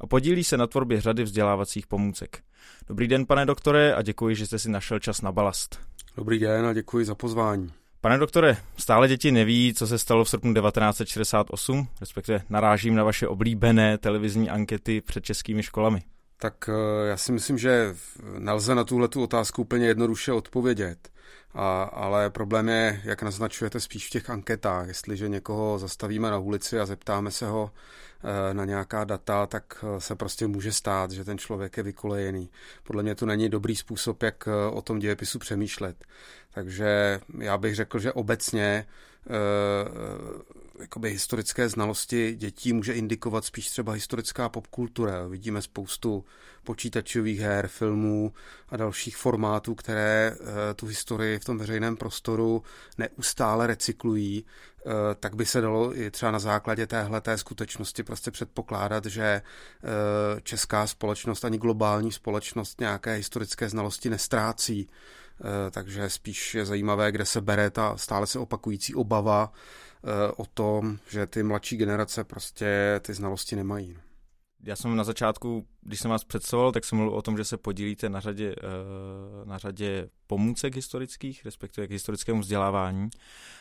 a 0.00 0.06
podílí 0.06 0.44
se 0.44 0.56
na 0.56 0.66
tvorbě 0.66 1.00
řady 1.00 1.22
vzdělávacích 1.22 1.86
pomůcek. 1.86 2.42
Dobrý 2.88 3.08
den, 3.08 3.26
pane 3.26 3.46
doktore, 3.46 3.94
a 3.94 4.02
děkuji, 4.02 4.36
že 4.36 4.46
jste 4.46 4.58
si 4.58 4.70
našel 4.70 4.98
čas 4.98 5.22
na 5.22 5.32
balast. 5.32 5.88
Dobrý 6.18 6.38
den 6.38 6.66
a 6.66 6.72
děkuji 6.72 7.04
za 7.04 7.14
pozvání. 7.14 7.72
Pane 8.00 8.18
doktore, 8.18 8.56
stále 8.76 9.08
děti 9.08 9.32
neví, 9.32 9.74
co 9.74 9.86
se 9.86 9.98
stalo 9.98 10.24
v 10.24 10.30
srpnu 10.30 10.54
1968, 10.54 11.88
respektive 12.00 12.42
narážím 12.50 12.94
na 12.94 13.04
vaše 13.04 13.28
oblíbené 13.28 13.98
televizní 13.98 14.50
ankety 14.50 15.00
před 15.00 15.24
českými 15.24 15.62
školami. 15.62 16.02
Tak 16.40 16.54
eh, 16.68 17.08
já 17.08 17.16
si 17.16 17.32
myslím, 17.32 17.58
že 17.58 17.94
nelze 18.38 18.74
na 18.74 18.84
tuhle 18.84 19.08
tu 19.08 19.22
otázku 19.22 19.62
úplně 19.62 19.86
jednoduše 19.86 20.32
odpovědět. 20.32 21.08
A, 21.54 21.82
ale 21.82 22.30
problém 22.30 22.68
je, 22.68 23.00
jak 23.04 23.22
naznačujete 23.22 23.80
spíš 23.80 24.06
v 24.06 24.10
těch 24.10 24.30
anketách. 24.30 24.88
Jestliže 24.88 25.28
někoho 25.28 25.78
zastavíme 25.78 26.30
na 26.30 26.38
ulici 26.38 26.80
a 26.80 26.86
zeptáme 26.86 27.30
se 27.30 27.46
ho 27.46 27.70
na 28.52 28.64
nějaká 28.64 29.04
data, 29.04 29.46
tak 29.46 29.84
eh, 29.84 30.00
se 30.00 30.14
prostě 30.14 30.46
může 30.46 30.72
stát, 30.72 31.10
že 31.10 31.24
ten 31.24 31.38
člověk 31.38 31.76
je 31.76 31.82
vykolejený. 31.82 32.50
Podle 32.82 33.02
mě 33.02 33.14
to 33.14 33.26
není 33.26 33.48
dobrý 33.48 33.76
způsob, 33.76 34.22
jak 34.22 34.48
eh, 34.48 34.70
o 34.70 34.82
tom 34.82 34.98
dějepisu 34.98 35.38
přemýšlet. 35.38 36.04
Takže 36.54 37.20
já 37.38 37.58
bych 37.58 37.74
řekl, 37.74 37.98
že 37.98 38.12
obecně 38.12 38.86
jakoby 40.80 41.10
historické 41.10 41.68
znalosti 41.68 42.34
dětí 42.34 42.72
může 42.72 42.92
indikovat 42.92 43.44
spíš 43.44 43.70
třeba 43.70 43.92
historická 43.92 44.48
popkultura. 44.48 45.26
Vidíme 45.26 45.62
spoustu 45.62 46.24
počítačových 46.64 47.40
her, 47.40 47.68
filmů 47.68 48.32
a 48.68 48.76
dalších 48.76 49.16
formátů, 49.16 49.74
které 49.74 50.36
eh, 50.40 50.74
tu 50.74 50.86
historii 50.86 51.38
v 51.38 51.44
tom 51.44 51.58
veřejném 51.58 51.96
prostoru 51.96 52.62
neustále 52.98 53.66
recyklují, 53.66 54.44
eh, 54.44 54.84
tak 55.20 55.36
by 55.36 55.46
se 55.46 55.60
dalo 55.60 55.98
i 55.98 56.10
třeba 56.10 56.32
na 56.32 56.38
základě 56.38 56.86
téhle 56.86 57.20
té 57.20 57.38
skutečnosti 57.38 58.02
prostě 58.02 58.30
předpokládat, 58.30 59.04
že 59.04 59.22
eh, 59.22 59.42
česká 60.42 60.86
společnost 60.86 61.44
ani 61.44 61.58
globální 61.58 62.12
společnost 62.12 62.80
nějaké 62.80 63.14
historické 63.14 63.68
znalosti 63.68 64.10
nestrácí. 64.10 64.88
Takže 65.70 66.10
spíš 66.10 66.54
je 66.54 66.64
zajímavé, 66.64 67.12
kde 67.12 67.24
se 67.24 67.40
bere 67.40 67.70
ta 67.70 67.96
stále 67.96 68.26
se 68.26 68.38
opakující 68.38 68.94
obava 68.94 69.52
o 70.36 70.46
tom, 70.46 70.98
že 71.10 71.26
ty 71.26 71.42
mladší 71.42 71.76
generace 71.76 72.24
prostě 72.24 73.00
ty 73.02 73.14
znalosti 73.14 73.56
nemají. 73.56 73.96
Já 74.64 74.76
jsem 74.76 74.96
na 74.96 75.04
začátku, 75.04 75.66
když 75.80 76.00
jsem 76.00 76.10
vás 76.10 76.24
představoval, 76.24 76.72
tak 76.72 76.84
jsem 76.84 76.98
mluvil 76.98 77.18
o 77.18 77.22
tom, 77.22 77.36
že 77.36 77.44
se 77.44 77.56
podílíte 77.56 78.08
na 78.08 78.20
řadě, 78.20 78.54
eh, 78.58 79.44
na 79.44 79.58
řadě 79.58 80.08
pomůcek 80.26 80.76
historických, 80.76 81.44
respektive 81.44 81.86
k 81.86 81.90
historickému 81.90 82.40
vzdělávání. 82.40 83.10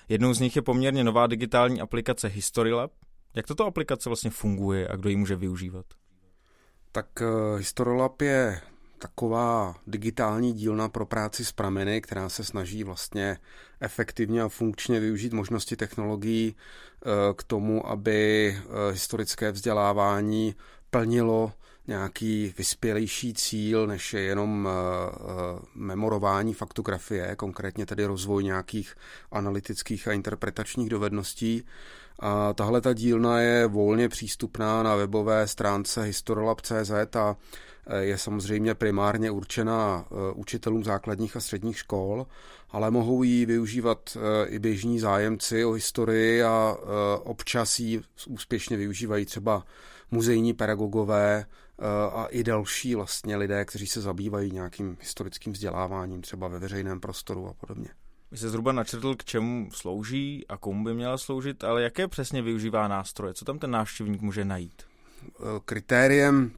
Jednou 0.10 0.34
z 0.34 0.40
nich 0.40 0.56
je 0.56 0.62
poměrně 0.62 1.04
nová 1.04 1.28
digitální 1.28 1.82
aplikace 1.82 2.28
HistoryLab. 2.28 2.92
Jak 3.36 3.48
tato 3.48 3.66
aplikace 3.66 4.10
vlastně 4.10 4.30
funguje 4.30 4.88
a 4.88 4.96
kdo 4.96 5.10
ji 5.10 5.16
může 5.16 5.36
využívat? 5.36 5.86
Tak 6.92 7.08
uh, 7.22 7.58
HistoryLab 7.58 8.22
je 8.22 8.62
taková 9.00 9.76
digitální 9.88 10.54
dílna 10.54 10.90
pro 10.90 11.06
práci 11.06 11.46
s 11.46 11.52
prameny, 11.52 12.02
která 12.02 12.30
se 12.30 12.44
snaží 12.44 12.84
vlastně 12.84 13.38
efektivně 13.80 14.42
a 14.42 14.50
funkčně 14.50 15.00
využít 15.00 15.34
možnosti 15.34 15.76
technologií 15.76 16.56
eh, 16.56 17.10
k 17.34 17.44
tomu, 17.44 17.88
aby 17.88 18.58
historické 18.92 19.52
vzdělávání 19.52 20.56
plnilo 20.90 21.54
nějaký 21.88 22.54
vyspělejší 22.58 23.34
cíl, 23.34 23.88
než 23.88 24.14
je 24.14 24.22
jenom 24.22 24.66
uh, 24.66 25.60
memorování 25.76 26.54
faktografie, 26.54 27.36
konkrétně 27.36 27.86
tedy 27.86 28.06
rozvoj 28.06 28.44
nějakých 28.44 28.96
analytických 29.32 30.08
a 30.08 30.12
interpretačních 30.12 30.90
dovedností. 30.90 31.64
A 32.20 32.54
tahle 32.54 32.82
ta 32.82 32.94
dílna 32.94 33.40
je 33.40 33.68
volně 33.68 34.10
přístupná 34.10 34.84
na 34.84 34.96
webové 34.96 35.48
stránce 35.48 36.04
historolab.cz 36.04 37.16
a 37.16 37.36
eh, 37.36 37.67
je 38.00 38.18
samozřejmě 38.18 38.76
primárně 38.76 39.32
určena 39.32 40.06
učitelům 40.36 40.84
základních 40.84 41.36
a 41.36 41.40
středních 41.40 41.78
škol, 41.78 42.28
ale 42.70 42.92
mohou 42.92 43.24
ji 43.24 43.46
využívat 43.46 44.18
i 44.48 44.60
běžní 44.60 45.00
zájemci 45.00 45.66
o 45.66 45.72
historii 45.72 46.44
a 46.44 46.78
občas 47.24 47.80
ji 47.80 48.02
úspěšně 48.28 48.78
využívají 48.78 49.26
třeba 49.26 49.64
muzejní 50.12 50.54
pedagogové 50.54 51.46
a 52.14 52.26
i 52.26 52.44
další 52.44 52.96
vlastně 52.96 53.36
lidé, 53.36 53.66
kteří 53.66 53.88
se 53.88 54.02
zabývají 54.02 54.52
nějakým 54.52 54.98
historickým 55.02 55.54
vzděláváním, 55.54 56.22
třeba 56.22 56.48
ve 56.48 56.60
veřejném 56.60 57.00
prostoru 57.00 57.48
a 57.48 57.54
podobně. 57.54 57.90
Vy 58.32 58.38
se 58.38 58.50
zhruba 58.50 58.72
načetl, 58.72 59.16
k 59.16 59.26
čemu 59.26 59.70
slouží 59.72 60.46
a 60.48 60.58
komu 60.58 60.84
by 60.84 60.94
měla 60.94 61.18
sloužit, 61.18 61.64
ale 61.64 61.82
jaké 61.84 62.08
přesně 62.08 62.42
využívá 62.42 62.88
nástroje? 62.88 63.34
Co 63.34 63.46
tam 63.46 63.60
ten 63.60 63.72
návštěvník 63.72 64.22
může 64.22 64.46
najít? 64.46 64.84
Kritériem 65.66 66.52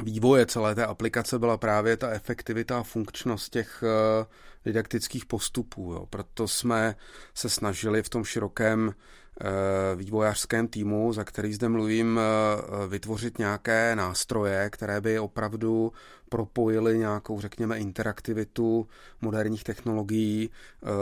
vývoje 0.00 0.46
celé 0.46 0.74
té 0.74 0.86
aplikace 0.86 1.38
byla 1.38 1.56
právě 1.56 1.96
ta 1.96 2.10
efektivita 2.10 2.78
a 2.78 2.82
funkčnost 2.82 3.52
těch 3.52 3.84
eh, 3.86 4.26
didaktických 4.64 5.26
postupů. 5.26 5.92
Jo. 5.92 6.06
Proto 6.10 6.48
jsme 6.48 6.96
se 7.34 7.48
snažili 7.48 8.02
v 8.02 8.08
tom 8.08 8.24
širokém 8.24 8.94
Eh, 9.40 9.96
vývojářském 9.96 10.68
týmu, 10.68 11.12
za 11.12 11.24
který 11.24 11.54
zde 11.54 11.68
mluvím, 11.68 12.20
eh, 12.20 12.88
vytvořit 12.88 13.38
nějaké 13.38 13.96
nástroje, 13.96 14.70
které 14.70 15.00
by 15.00 15.18
opravdu 15.18 15.92
propojily 16.28 16.98
nějakou, 16.98 17.40
řekněme, 17.40 17.78
interaktivitu 17.78 18.88
moderních 19.20 19.64
technologií 19.64 20.50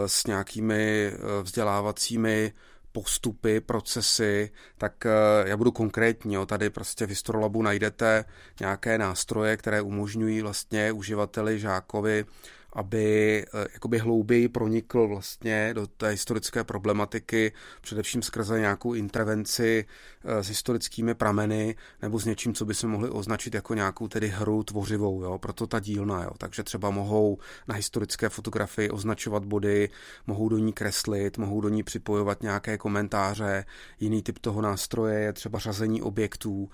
s 0.07 0.27
nějakými 0.27 1.13
vzdělávacími 1.43 2.53
postupy, 2.93 3.61
procesy, 3.61 4.51
tak 4.79 5.07
já 5.45 5.57
budu 5.57 5.73
konkrétní. 5.73 6.35
Jo. 6.35 6.47
Tady 6.47 6.71
prostě 6.71 7.07
v 7.07 7.09
Histrolabu 7.09 7.63
najdete 7.63 8.25
nějaké 8.61 8.99
nástroje, 8.99 9.57
které 9.57 9.83
umožňují 9.83 10.43
vlastně 10.43 10.93
uživateli, 10.93 11.59
žákovi 11.59 12.25
aby 12.73 13.45
eh, 13.47 13.67
jakoby 13.73 13.99
hlouběji 13.99 14.49
pronikl 14.49 15.09
vlastně 15.09 15.75
do 15.75 15.87
té 15.87 16.09
historické 16.09 16.65
problematiky, 16.65 17.53
především 17.81 18.23
skrze 18.23 18.61
nějakou 18.61 18.95
intervenci 18.95 19.85
s 20.25 20.49
historickými 20.49 21.15
prameny 21.15 21.77
nebo 22.03 22.19
s 22.19 22.25
něčím, 22.25 22.55
co 22.55 22.65
by 22.65 22.75
se 22.75 22.87
mohli 22.87 23.11
označit 23.11 23.55
jako 23.55 23.75
nějakou 23.75 24.09
tedy 24.09 24.29
hru 24.29 24.63
tvořivou, 24.63 25.23
jo? 25.23 25.39
proto 25.39 25.67
ta 25.67 25.81
dílna. 25.81 26.23
Jo? 26.23 26.31
Takže 26.39 26.63
třeba 26.63 26.91
mohou 26.91 27.39
na 27.69 27.75
historické 27.75 28.29
fotografii 28.29 28.91
označovat 28.91 29.45
body, 29.45 29.91
mohou 30.27 30.49
do 30.49 30.59
ní 30.59 30.73
kreslit, 30.73 31.39
mohou 31.39 31.61
do 31.61 31.69
ní 31.69 31.83
připojovat 31.83 32.43
nějaké 32.43 32.79
komentáře. 32.79 33.65
Jiný 34.01 34.23
typ 34.23 34.39
toho 34.39 34.61
nástroje 34.63 35.21
je 35.21 35.33
třeba 35.33 35.59
řazení 35.59 36.03
objektů, 36.03 36.71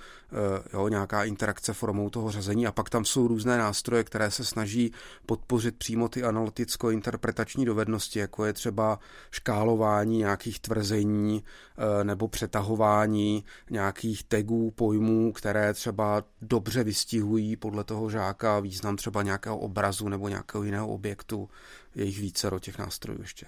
jo? 0.73 0.89
nějaká 0.89 1.25
interakce 1.25 1.73
formou 1.73 2.11
toho 2.11 2.31
řazení 2.31 2.67
a 2.67 2.73
pak 2.73 2.91
tam 2.91 3.05
jsou 3.05 3.29
různé 3.29 3.59
nástroje, 3.59 4.05
které 4.05 4.31
se 4.31 4.45
snaží 4.45 4.93
podpořit 5.27 5.79
přímo 5.87 6.09
ty 6.09 6.23
analyticko-interpretační 6.23 7.65
dovednosti, 7.65 8.19
jako 8.19 8.45
je 8.45 8.53
třeba 8.53 8.99
škálování 9.31 10.19
nějakých 10.19 10.61
tvrzení 10.61 11.45
eh, 11.79 12.05
nebo 12.05 12.29
přetahování 12.29 13.45
nějakých 13.71 14.25
tagů, 14.25 14.71
pojmů, 14.71 15.33
které 15.33 15.75
třeba 15.75 16.25
dobře 16.43 16.85
vystihují 16.85 17.57
podle 17.57 17.85
toho 17.85 18.11
žáka 18.11 18.61
význam 18.61 18.97
třeba 18.97 19.23
nějakého 19.23 19.59
obrazu 19.59 20.09
nebo 20.09 20.29
nějakého 20.29 20.65
jiného 20.65 20.89
objektu. 20.89 21.49
Je 21.95 22.05
jich 22.05 22.21
více 22.21 22.51
do 22.51 22.59
těch 22.59 22.79
nástrojů 22.79 23.21
ještě. 23.21 23.47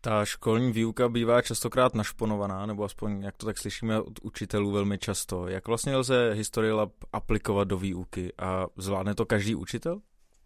Ta 0.00 0.24
školní 0.24 0.72
výuka 0.72 1.08
bývá 1.08 1.42
častokrát 1.42 1.94
našponovaná, 1.94 2.66
nebo 2.66 2.84
aspoň 2.84 3.22
jak 3.22 3.36
to 3.36 3.46
tak 3.46 3.58
slyšíme 3.58 4.00
od 4.00 4.18
učitelů 4.22 4.70
velmi 4.70 4.98
často. 4.98 5.48
Jak 5.48 5.68
vlastně 5.68 5.96
lze 5.96 6.32
History 6.32 6.72
Lab 6.72 6.92
aplikovat 7.12 7.68
do 7.68 7.78
výuky 7.78 8.32
a 8.38 8.66
zvládne 8.76 9.14
to 9.14 9.26
každý 9.26 9.54
učitel? 9.54 10.00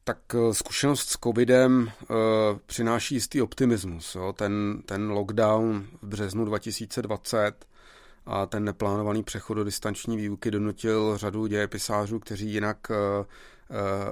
Tak 0.07 0.35
eh, 0.35 0.55
zkušenost 0.55 1.09
s 1.09 1.19
covidem 1.25 1.93
uh, 2.01 2.17
přináší 2.67 3.15
jistý 3.15 3.43
optimismus. 3.43 4.15
Jo? 4.15 4.33
Ten, 4.33 4.83
ten 4.85 5.11
lockdown 5.11 5.87
v 6.03 6.07
březnu 6.07 6.45
2020 6.45 7.67
a 8.27 8.47
ten 8.47 8.65
neplánovaný 8.65 9.23
přechod 9.23 9.55
do 9.55 9.65
distanční 9.65 10.17
výuky 10.17 10.51
donutil 10.51 11.19
řadu 11.19 11.47
dějepisářů, 11.47 12.19
kteří 12.19 12.53
jinak 12.53 12.91
uh, 12.91 12.97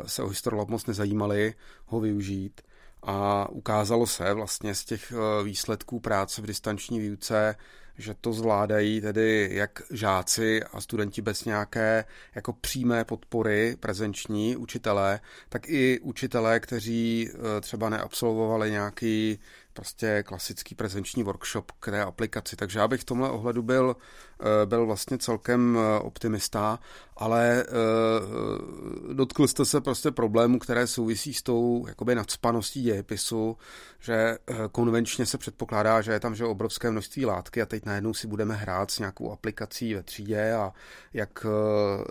se 0.06 0.22
o 0.22 0.28
Historlab 0.28 0.68
moc 0.68 0.86
nezajímali, 0.86 1.54
ho 1.86 2.00
využít. 2.00 2.60
A 3.02 3.48
ukázalo 3.48 4.06
se 4.06 4.34
vlastně 4.34 4.74
z 4.74 4.84
těch 4.84 5.12
výsledků 5.44 6.00
práce 6.00 6.42
v 6.42 6.46
distanční 6.46 7.00
výuce, 7.00 7.56
že 7.98 8.14
to 8.20 8.32
zvládají 8.32 9.00
tedy 9.00 9.48
jak 9.52 9.82
žáci 9.90 10.62
a 10.62 10.80
studenti 10.80 11.22
bez 11.22 11.44
nějaké 11.44 12.04
jako 12.34 12.52
přímé 12.52 13.04
podpory 13.04 13.76
prezenční 13.80 14.56
učitelé, 14.56 15.20
tak 15.48 15.68
i 15.68 16.00
učitelé, 16.00 16.60
kteří 16.60 17.30
e, 17.30 17.60
třeba 17.60 17.88
neabsolvovali 17.88 18.70
nějaký 18.70 19.38
prostě 19.74 20.22
klasický 20.22 20.74
prezenční 20.74 21.22
workshop 21.22 21.72
k 21.80 21.90
té 21.90 22.02
aplikaci. 22.02 22.56
Takže 22.56 22.78
já 22.78 22.88
bych 22.88 23.00
v 23.00 23.04
tomhle 23.04 23.30
ohledu 23.30 23.62
byl, 23.62 23.96
eh, 24.40 24.66
byl 24.66 24.86
vlastně 24.86 25.18
celkem 25.18 25.78
eh, 25.78 26.00
optimista, 26.00 26.78
ale 27.16 27.64
eh, 27.68 29.14
dotkl 29.14 29.46
jste 29.46 29.64
se 29.64 29.80
prostě 29.80 30.10
problémů, 30.10 30.58
které 30.58 30.86
souvisí 30.86 31.34
s 31.34 31.42
tou 31.42 31.84
jakoby 31.88 32.14
nadspaností 32.14 32.82
dějepisu, 32.82 33.56
že 34.00 34.38
konvenčně 34.72 35.26
se 35.26 35.38
předpokládá, 35.38 36.00
že 36.00 36.12
je 36.12 36.20
tam 36.20 36.34
že 36.34 36.44
obrovské 36.44 36.90
množství 36.90 37.26
látky 37.26 37.62
a 37.62 37.66
teď 37.66 37.84
najednou 37.84 38.14
si 38.14 38.26
budeme 38.26 38.54
hrát 38.54 38.90
s 38.90 38.98
nějakou 38.98 39.32
aplikací 39.32 39.94
ve 39.94 40.02
třídě 40.02 40.52
a 40.52 40.72
jak, 41.12 41.46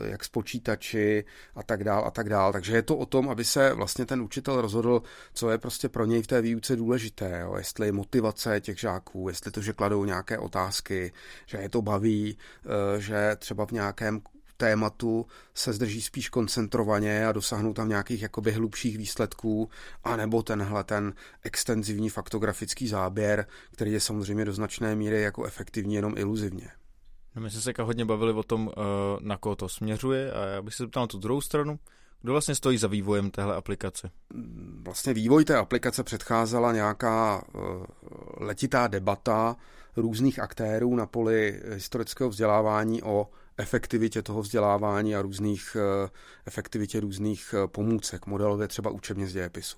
jak 0.06 0.24
s 0.24 0.30
počítači 0.30 1.26
a 1.56 1.64
tak 1.64 1.84
dál 1.84 2.04
a 2.06 2.12
tak 2.12 2.30
dál. 2.30 2.54
Takže 2.54 2.76
je 2.76 2.82
to 2.82 2.98
o 2.98 3.06
tom, 3.06 3.30
aby 3.30 3.46
se 3.46 3.74
vlastně 3.74 4.06
ten 4.06 4.22
učitel 4.22 4.62
rozhodl, 4.62 5.02
co 5.34 5.50
je 5.50 5.58
prostě 5.58 5.90
pro 5.90 6.06
něj 6.06 6.22
v 6.22 6.28
té 6.28 6.42
výuce 6.42 6.76
důležité. 6.76 7.40
Jo 7.42 7.53
jestli 7.58 7.92
motivace 7.92 8.62
těch 8.62 8.80
žáků, 8.80 9.30
jestli 9.30 9.52
to, 9.52 9.62
že 9.62 9.74
kladou 9.74 10.06
nějaké 10.06 10.38
otázky, 10.38 11.14
že 11.46 11.58
je 11.58 11.70
to 11.70 11.82
baví, 11.82 12.38
eh, 12.66 13.02
že 13.02 13.36
třeba 13.40 13.66
v 13.66 13.72
nějakém 13.72 14.22
tématu 14.58 15.26
se 15.54 15.74
zdrží 15.74 16.02
spíš 16.02 16.30
koncentrovaně 16.30 17.28
a 17.28 17.32
dosáhnou 17.32 17.74
tam 17.74 17.90
nějakých 17.90 18.22
jakoby 18.22 18.52
hlubších 18.52 18.98
výsledků, 18.98 19.70
anebo 20.04 20.44
tenhle 20.44 20.84
ten 20.84 21.14
extenzivní 21.44 22.10
faktografický 22.10 22.88
záběr, 22.88 23.46
který 23.72 23.92
je 23.92 24.00
samozřejmě 24.00 24.46
do 24.46 24.54
značné 24.54 24.96
míry 24.96 25.22
jako 25.22 25.46
efektivní 25.46 25.96
jenom 25.96 26.18
iluzivně. 26.18 26.68
No 27.36 27.42
my 27.42 27.50
jsme 27.50 27.62
se 27.62 27.74
hodně 27.82 28.06
bavili 28.06 28.34
o 28.34 28.44
tom, 28.44 28.72
eh, 28.72 28.82
na 29.20 29.38
koho 29.38 29.56
to 29.56 29.70
směřuje 29.70 30.32
a 30.32 30.46
já 30.46 30.62
bych 30.62 30.74
se 30.74 30.84
zeptal 30.84 31.04
na 31.04 31.08
tu 31.08 31.18
druhou 31.18 31.42
stranu. 31.42 31.80
Kdo 32.24 32.32
vlastně 32.32 32.56
stojí 32.56 32.78
za 32.78 32.88
vývojem 32.88 33.32
téhle 33.32 33.56
aplikace? 33.56 34.12
Vlastně 34.80 35.14
vývoj 35.14 35.46
té 35.46 35.58
aplikace 35.58 36.04
předcházela 36.04 36.74
nějaká 36.74 37.46
eh, 37.48 37.60
letitá 38.38 38.88
debata 38.88 39.56
různých 39.98 40.40
aktérů 40.40 40.96
na 40.96 41.06
poli 41.06 41.62
historického 41.70 42.30
vzdělávání 42.30 43.04
o 43.04 43.28
efektivitě 43.58 44.22
toho 44.22 44.42
vzdělávání 44.42 45.16
a 45.16 45.22
různých 45.22 45.78
eh, 45.80 46.10
efektivitě 46.46 47.00
různých 47.00 47.56
eh, 47.58 47.68
pomůcek, 47.68 48.26
modelově 48.26 48.68
třeba 48.68 48.92
učebně 48.92 49.28
z 49.28 49.34
dějepisu. 49.34 49.78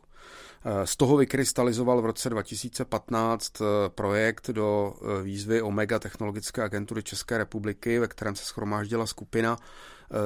Z 0.86 0.96
toho 0.98 1.18
vykrystalizoval 1.18 2.02
v 2.02 2.06
roce 2.06 2.30
2015 2.30 3.54
projekt 3.88 4.50
do 4.50 4.94
výzvy 5.24 5.62
Omega 5.62 6.00
Technologické 6.00 6.64
agentury 6.64 7.04
České 7.04 7.38
republiky, 7.38 8.00
ve 8.00 8.08
kterém 8.08 8.36
se 8.36 8.46
schromáždila 8.46 9.06
skupina 9.06 9.58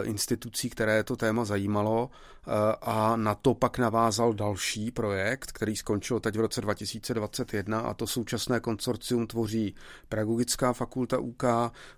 institucí, 0.04 0.70
které 0.70 1.04
to 1.04 1.16
téma 1.16 1.46
zajímalo 1.46 2.10
eh, 2.10 2.52
a 2.82 3.16
na 3.16 3.36
to 3.36 3.54
pak 3.54 3.78
navázal 3.78 4.34
další 4.34 4.92
projekt, 4.92 5.52
který 5.52 5.76
skončil 5.76 6.20
teď 6.20 6.36
v 6.36 6.40
roce 6.40 6.62
2021 6.62 7.80
a 7.80 7.94
to 7.94 8.08
současné 8.08 8.60
konsorcium 8.60 9.28
tvoří 9.28 9.76
Pedagogická 10.10 10.74
fakulta 10.74 11.18
UK, 11.18 11.44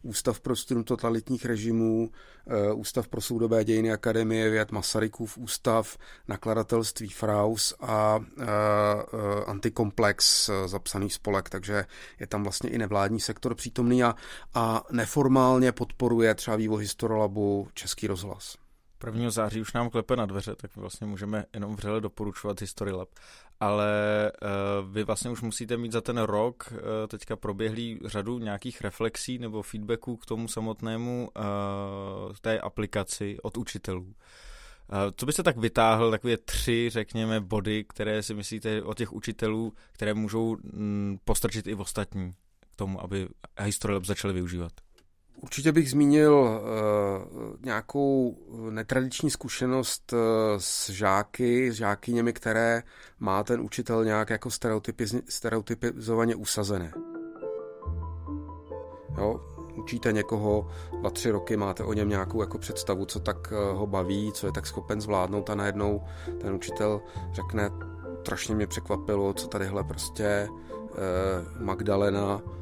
Ústav 0.01 0.39
pro 0.39 0.55
studium 0.55 0.83
totalitních 0.83 1.45
režimů, 1.45 2.09
eh, 2.47 2.73
Ústav 2.73 3.07
pro 3.07 3.21
soudobé 3.21 3.63
dějiny 3.63 3.91
Akademie 3.91 4.49
věd 4.49 4.71
Masarykův 4.71 5.37
ústav, 5.37 5.97
nakladatelství 6.27 7.09
Fraus 7.09 7.73
a 7.79 8.19
Antikomplex 9.47 10.49
zapsaný 10.65 11.09
spolek, 11.09 11.49
takže 11.49 11.85
je 12.19 12.27
tam 12.27 12.43
vlastně 12.43 12.69
i 12.69 12.77
nevládní 12.77 13.19
sektor 13.19 13.55
přítomný 13.55 14.03
a, 14.03 14.15
a 14.53 14.83
neformálně 14.91 15.71
podporuje 15.71 16.35
třeba 16.35 16.57
vývoj 16.57 16.81
Historiolabu 16.81 17.67
Český 17.81 18.07
rozhlas. 18.07 18.57
1. 19.05 19.29
září 19.29 19.61
už 19.61 19.73
nám 19.73 19.89
klepe 19.89 20.15
na 20.15 20.25
dveře, 20.25 20.55
tak 20.55 20.75
vlastně 20.75 21.07
můžeme 21.07 21.45
jenom 21.53 21.75
vřele 21.75 22.01
doporučovat 22.01 22.61
History 22.61 22.91
Lab. 22.91 23.09
Ale 23.59 23.91
uh, 24.41 24.91
vy 24.91 25.03
vlastně 25.03 25.29
už 25.29 25.41
musíte 25.41 25.77
mít 25.77 25.91
za 25.91 26.01
ten 26.01 26.17
rok 26.17 26.73
uh, 26.73 26.77
teďka 27.07 27.35
proběhlý 27.35 27.99
řadu 28.05 28.39
nějakých 28.39 28.81
reflexí 28.81 29.39
nebo 29.39 29.61
feedbacků 29.61 30.17
k 30.17 30.25
tomu 30.25 30.47
samotnému 30.47 31.29
uh, 31.35 31.43
té 32.41 32.59
aplikaci 32.59 33.37
od 33.43 33.57
učitelů. 33.57 34.13
Co 35.15 35.25
byste 35.25 35.43
tak 35.43 35.57
vytáhl, 35.57 36.11
takové 36.11 36.37
tři, 36.37 36.89
řekněme, 36.89 37.39
body, 37.39 37.83
které 37.83 38.23
si 38.23 38.33
myslíte 38.33 38.83
od 38.83 38.97
těch 38.97 39.13
učitelů, 39.13 39.73
které 39.91 40.13
můžou 40.13 40.57
mm, 40.63 41.19
postrčit 41.25 41.67
i 41.67 41.73
v 41.73 41.81
ostatní 41.81 42.33
k 42.71 42.75
tomu, 42.75 43.03
aby 43.03 43.27
History 43.59 43.93
Lab 43.93 44.05
začali 44.05 44.33
využívat? 44.33 44.71
Určitě 45.41 45.71
bych 45.71 45.89
zmínil 45.89 46.33
uh, 46.33 47.55
nějakou 47.65 48.37
netradiční 48.69 49.31
zkušenost 49.31 50.13
uh, 50.13 50.19
s 50.57 50.89
žáky, 50.89 51.71
s 51.71 51.75
žákyněmi, 51.75 52.33
které 52.33 52.83
má 53.19 53.43
ten 53.43 53.61
učitel 53.61 54.05
nějak 54.05 54.29
jako 54.29 54.49
stereotypiz- 54.49 55.21
stereotypizovaně 55.29 56.35
usazené. 56.35 56.93
Jo, 59.17 59.41
učíte 59.75 60.11
někoho 60.11 60.71
dva, 60.99 61.09
tři 61.09 61.31
roky, 61.31 61.57
máte 61.57 61.83
o 61.83 61.93
něm 61.93 62.09
nějakou 62.09 62.41
jako 62.41 62.57
představu, 62.57 63.05
co 63.05 63.19
tak 63.19 63.51
uh, 63.51 63.77
ho 63.77 63.87
baví, 63.87 64.31
co 64.33 64.47
je 64.47 64.51
tak 64.51 64.67
schopen 64.67 65.01
zvládnout 65.01 65.49
a 65.49 65.55
najednou 65.55 66.03
ten 66.41 66.53
učitel 66.53 67.01
řekne, 67.33 67.69
strašně 68.21 68.55
mě 68.55 68.67
překvapilo, 68.67 69.33
co 69.33 69.47
tadyhle 69.47 69.83
prostě 69.83 70.47
uh, 70.49 71.65
Magdalena 71.65 72.41
Eh, 72.41 72.60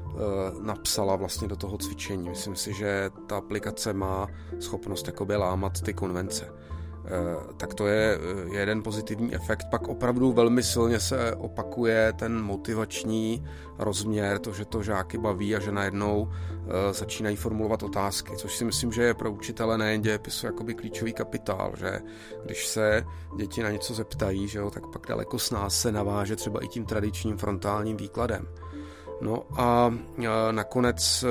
napsala 0.61 1.15
vlastně 1.15 1.47
do 1.47 1.55
toho 1.55 1.77
cvičení. 1.77 2.29
Myslím 2.29 2.55
si, 2.55 2.73
že 2.73 3.09
ta 3.27 3.37
aplikace 3.37 3.93
má 3.93 4.27
schopnost 4.59 5.07
jakoby 5.07 5.35
lámat 5.35 5.81
ty 5.81 5.93
konvence. 5.93 6.53
Eh, 7.05 7.53
tak 7.57 7.73
to 7.73 7.87
je 7.87 8.17
eh, 8.17 8.57
jeden 8.57 8.83
pozitivní 8.83 9.35
efekt. 9.35 9.67
Pak 9.71 9.87
opravdu 9.87 10.31
velmi 10.31 10.63
silně 10.63 10.99
se 10.99 11.35
opakuje 11.35 12.13
ten 12.13 12.41
motivační 12.41 13.45
rozměr, 13.77 14.39
to, 14.39 14.53
že 14.53 14.65
to 14.65 14.83
žáky 14.83 15.17
baví 15.17 15.55
a 15.55 15.59
že 15.59 15.71
najednou 15.71 16.31
začínají 16.91 17.35
formulovat 17.35 17.83
otázky, 17.83 18.31
což 18.37 18.55
si 18.55 18.65
myslím, 18.65 18.91
že 18.91 19.03
je 19.03 19.13
pro 19.13 19.31
učitele 19.31 19.77
nejen 19.77 20.01
dějepisu 20.01 20.45
jakoby 20.45 20.73
klíčový 20.73 21.13
kapitál, 21.13 21.73
že 21.77 21.99
když 22.45 22.67
se 22.67 23.05
děti 23.37 23.63
na 23.63 23.71
něco 23.71 23.93
zeptají, 23.93 24.47
že 24.47 24.59
jo, 24.59 24.71
tak 24.71 24.87
pak 24.87 25.07
daleko 25.07 25.39
s 25.39 25.51
nás 25.51 25.81
se 25.81 25.91
naváže 25.91 26.35
třeba 26.35 26.63
i 26.63 26.67
tím 26.67 26.85
tradičním 26.85 27.37
frontálním 27.37 27.97
výkladem. 27.97 28.47
No 29.21 29.43
a 29.57 29.93
nakonec 30.51 31.25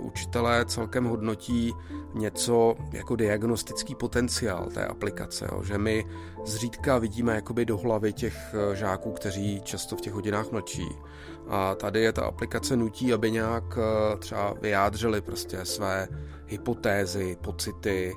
učitelé 0.00 0.64
celkem 0.64 1.04
hodnotí 1.04 1.74
něco 2.14 2.74
jako 2.92 3.16
diagnostický 3.16 3.94
potenciál 3.94 4.66
té 4.74 4.86
aplikace, 4.86 5.48
jo, 5.52 5.62
že 5.62 5.78
my 5.78 6.06
zřídka 6.44 6.98
vidíme 6.98 7.34
jakoby 7.34 7.64
do 7.64 7.78
hlavy 7.78 8.12
těch 8.12 8.54
žáků, 8.72 9.12
kteří 9.12 9.60
často 9.60 9.96
v 9.96 10.00
těch 10.00 10.12
hodinách 10.12 10.50
mlčí. 10.50 10.88
A 11.48 11.74
tady 11.74 12.00
je 12.00 12.12
ta 12.12 12.24
aplikace 12.24 12.76
nutí, 12.76 13.12
aby 13.12 13.30
nějak 13.30 13.78
třeba 14.18 14.54
vyjádřili 14.60 15.20
prostě 15.20 15.64
své 15.64 16.08
hypotézy, 16.46 17.36
pocity, 17.40 18.14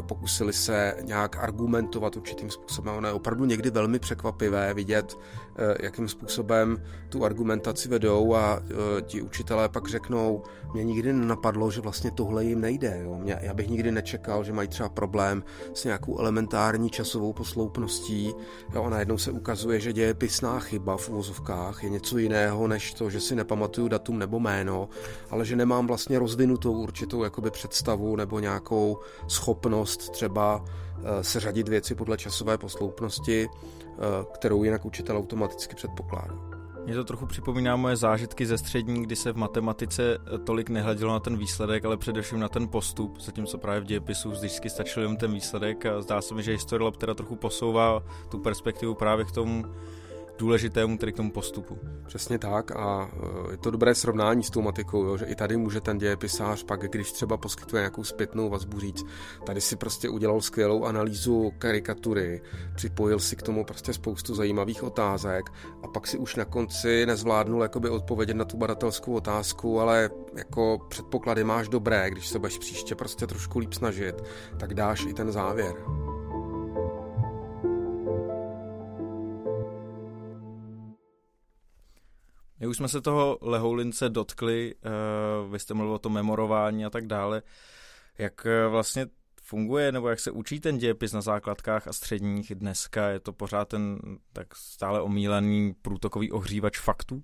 pokusili 0.00 0.52
se 0.52 0.96
nějak 1.02 1.36
argumentovat 1.36 2.16
určitým 2.16 2.50
způsobem. 2.50 2.94
Ono 2.96 3.08
je 3.08 3.14
opravdu 3.14 3.44
někdy 3.44 3.70
velmi 3.70 3.98
překvapivé 3.98 4.74
vidět, 4.74 5.16
jakým 5.82 6.08
způsobem 6.08 6.82
tu 7.08 7.24
argumentaci 7.24 7.88
vedou 7.88 8.34
a 8.34 8.60
eh, 8.62 9.02
ti 9.02 9.22
učitelé 9.22 9.68
pak 9.68 9.88
řeknou, 9.88 10.42
mě 10.74 10.84
nikdy 10.84 11.12
nenapadlo, 11.12 11.70
že 11.70 11.80
vlastně 11.80 12.10
tohle 12.10 12.44
jim 12.44 12.60
nejde. 12.60 13.00
Jo. 13.02 13.18
Mě, 13.18 13.38
já 13.40 13.54
bych 13.54 13.68
nikdy 13.68 13.92
nečekal, 13.92 14.44
že 14.44 14.52
mají 14.52 14.68
třeba 14.68 14.88
problém 14.88 15.44
s 15.74 15.84
nějakou 15.84 16.18
elementární 16.18 16.90
časovou 16.90 17.32
posloupností 17.32 18.34
jo, 18.74 18.84
a 18.84 18.90
najednou 18.90 19.18
se 19.18 19.30
ukazuje, 19.30 19.80
že 19.80 19.92
děje 19.92 20.14
pisná 20.14 20.60
chyba 20.60 20.96
v 20.96 21.08
uvozovkách 21.08 21.84
je 21.84 21.90
něco 21.90 22.18
jiného, 22.18 22.68
než 22.68 22.94
to, 22.94 23.10
že 23.10 23.20
si 23.20 23.34
nepamatuju 23.34 23.88
datum 23.88 24.18
nebo 24.18 24.40
jméno, 24.40 24.88
ale 25.30 25.44
že 25.44 25.56
nemám 25.56 25.86
vlastně 25.86 26.18
rozvinutou 26.18 26.72
určitou 26.72 27.24
jakoby 27.24 27.50
představu 27.50 28.16
nebo 28.16 28.40
nějakou 28.40 28.98
schopnost 29.28 30.10
třeba 30.10 30.64
eh, 30.64 31.24
seřadit 31.24 31.68
věci 31.68 31.94
podle 31.94 32.16
časové 32.16 32.58
posloupnosti, 32.58 33.48
eh, 33.48 33.85
kterou 34.32 34.64
jinak 34.64 34.84
učitel 34.84 35.16
automaticky 35.16 35.76
předpokládá. 35.76 36.56
Mě 36.86 36.94
to 36.94 37.04
trochu 37.04 37.26
připomíná 37.26 37.76
moje 37.76 37.96
zážitky 37.96 38.46
ze 38.46 38.58
střední, 38.58 39.02
kdy 39.02 39.16
se 39.16 39.32
v 39.32 39.36
matematice 39.36 40.18
eh, 40.34 40.38
tolik 40.38 40.70
nehledělo 40.70 41.12
na 41.12 41.20
ten 41.20 41.36
výsledek, 41.36 41.84
ale 41.84 41.96
především 41.96 42.40
na 42.40 42.48
ten 42.48 42.68
postup, 42.68 43.20
zatímco 43.20 43.58
právě 43.58 43.80
v 43.80 43.84
dějepisu 43.84 44.30
vždycky 44.30 44.70
stačil 44.70 45.02
jen 45.02 45.16
ten 45.16 45.32
výsledek 45.32 45.86
a 45.86 46.02
zdá 46.02 46.22
se 46.22 46.34
mi, 46.34 46.42
že 46.42 46.52
Historilab 46.52 46.96
teda 46.96 47.14
trochu 47.14 47.36
posouvá 47.36 48.02
tu 48.30 48.38
perspektivu 48.38 48.94
právě 48.94 49.24
k 49.24 49.32
tomu 49.32 49.64
důležitému 50.38 50.98
tedy 50.98 51.12
k 51.12 51.16
tomu 51.16 51.30
postupu. 51.30 51.78
Přesně 52.06 52.38
tak 52.38 52.70
a 52.76 53.10
e, 53.48 53.52
je 53.52 53.56
to 53.56 53.70
dobré 53.70 53.94
srovnání 53.94 54.42
s 54.42 54.50
tou 54.50 54.62
matikou, 54.62 55.04
jo, 55.04 55.16
že 55.16 55.24
i 55.24 55.34
tady 55.34 55.56
může 55.56 55.80
ten 55.80 55.98
dějepisář 55.98 56.62
pak, 56.62 56.80
když 56.80 57.12
třeba 57.12 57.36
poskytuje 57.36 57.80
nějakou 57.80 58.04
zpětnou 58.04 58.48
vazbu 58.48 58.80
říct, 58.80 59.04
tady 59.46 59.60
si 59.60 59.76
prostě 59.76 60.08
udělal 60.08 60.40
skvělou 60.40 60.84
analýzu 60.84 61.52
karikatury, 61.58 62.42
připojil 62.74 63.18
si 63.18 63.36
k 63.36 63.42
tomu 63.42 63.64
prostě 63.64 63.92
spoustu 63.92 64.34
zajímavých 64.34 64.82
otázek 64.82 65.44
a 65.82 65.88
pak 65.88 66.06
si 66.06 66.18
už 66.18 66.36
na 66.36 66.44
konci 66.44 67.06
nezvládnul 67.06 67.62
jakoby 67.62 67.88
odpovědět 67.90 68.34
na 68.34 68.44
tu 68.44 68.56
badatelskou 68.56 69.12
otázku, 69.12 69.80
ale 69.80 70.10
jako 70.36 70.78
předpoklady 70.88 71.44
máš 71.44 71.68
dobré, 71.68 72.10
když 72.10 72.28
se 72.28 72.38
budeš 72.38 72.58
příště 72.58 72.94
prostě 72.94 73.26
trošku 73.26 73.58
líp 73.58 73.72
snažit, 73.72 74.22
tak 74.58 74.74
dáš 74.74 75.06
i 75.06 75.14
ten 75.14 75.32
závěr. 75.32 75.74
My 82.60 82.66
už 82.66 82.76
jsme 82.76 82.88
se 82.88 83.00
toho 83.00 83.38
Lehoulince 83.42 84.08
dotkli, 84.08 84.74
uh, 84.74 85.52
vy 85.52 85.58
jste 85.58 85.74
mluvil 85.74 85.94
o 85.94 85.98
tom 85.98 86.12
memorování 86.12 86.84
a 86.84 86.90
tak 86.90 87.06
dále. 87.06 87.42
Jak 88.18 88.46
uh, 88.46 88.72
vlastně 88.72 89.06
funguje, 89.42 89.92
nebo 89.92 90.08
jak 90.08 90.20
se 90.20 90.30
učí 90.30 90.60
ten 90.60 90.78
dějepis 90.78 91.12
na 91.12 91.20
základkách 91.20 91.88
a 91.88 91.92
středních 91.92 92.54
dneska? 92.54 93.08
Je 93.08 93.20
to 93.20 93.32
pořád 93.32 93.68
ten 93.68 93.98
tak 94.32 94.56
stále 94.56 95.00
omílaný 95.00 95.74
průtokový 95.82 96.32
ohřívač 96.32 96.78
faktů? 96.78 97.22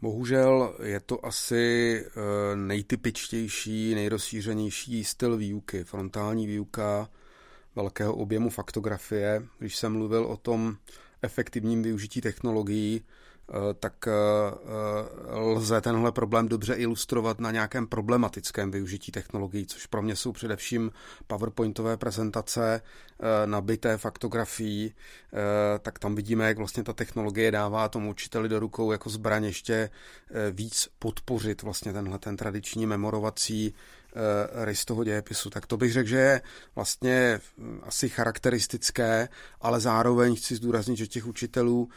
Bohužel 0.00 0.76
je 0.82 1.00
to 1.00 1.26
asi 1.26 2.04
uh, 2.06 2.22
nejtypičtější, 2.56 3.94
nejrozšířenější 3.94 5.04
styl 5.04 5.36
výuky. 5.36 5.84
Frontální 5.84 6.46
výuka 6.46 7.08
velkého 7.76 8.14
objemu 8.14 8.50
faktografie. 8.50 9.42
Když 9.58 9.76
jsem 9.76 9.92
mluvil 9.92 10.24
o 10.24 10.36
tom 10.36 10.76
efektivním 11.22 11.82
využití 11.82 12.20
technologií, 12.20 13.02
Eh, 13.02 13.23
tak 13.78 14.08
eh, 14.08 14.12
eh, 14.12 15.38
lze 15.38 15.80
tenhle 15.80 16.12
problém 16.12 16.48
dobře 16.48 16.74
ilustrovat 16.74 17.40
na 17.40 17.50
nějakém 17.50 17.86
problematickém 17.86 18.70
využití 18.70 19.12
technologií, 19.12 19.66
což 19.66 19.86
pro 19.86 20.02
mě 20.02 20.16
jsou 20.16 20.32
především 20.32 20.90
PowerPointové 21.26 21.96
prezentace 21.96 22.82
nabité 23.46 23.98
faktografií, 23.98 24.94
tak 25.82 25.98
tam 25.98 26.14
vidíme, 26.14 26.46
jak 26.48 26.58
vlastně 26.58 26.82
ta 26.82 26.92
technologie 26.92 27.50
dává 27.50 27.88
tomu 27.88 28.10
učiteli 28.10 28.48
do 28.48 28.60
rukou 28.60 28.92
jako 28.92 29.10
zbraň 29.10 29.44
ještě 29.44 29.90
víc 30.52 30.88
podpořit 30.98 31.62
vlastně 31.62 31.92
tenhle 31.92 32.18
ten 32.18 32.36
tradiční 32.36 32.86
memorovací 32.86 33.74
rys 34.64 34.84
toho 34.84 35.04
dějepisu. 35.04 35.50
Tak 35.50 35.66
to 35.66 35.76
bych 35.76 35.92
řekl, 35.92 36.08
že 36.08 36.16
je 36.16 36.42
vlastně 36.74 37.40
hm, 37.58 37.80
asi 37.82 38.08
charakteristické, 38.08 39.28
ale 39.60 39.80
zároveň 39.80 40.36
chci 40.36 40.56
zdůraznit, 40.56 40.96
že 40.96 41.06
těch 41.06 41.26
učitelů, 41.26 41.82
uh, 41.82 41.88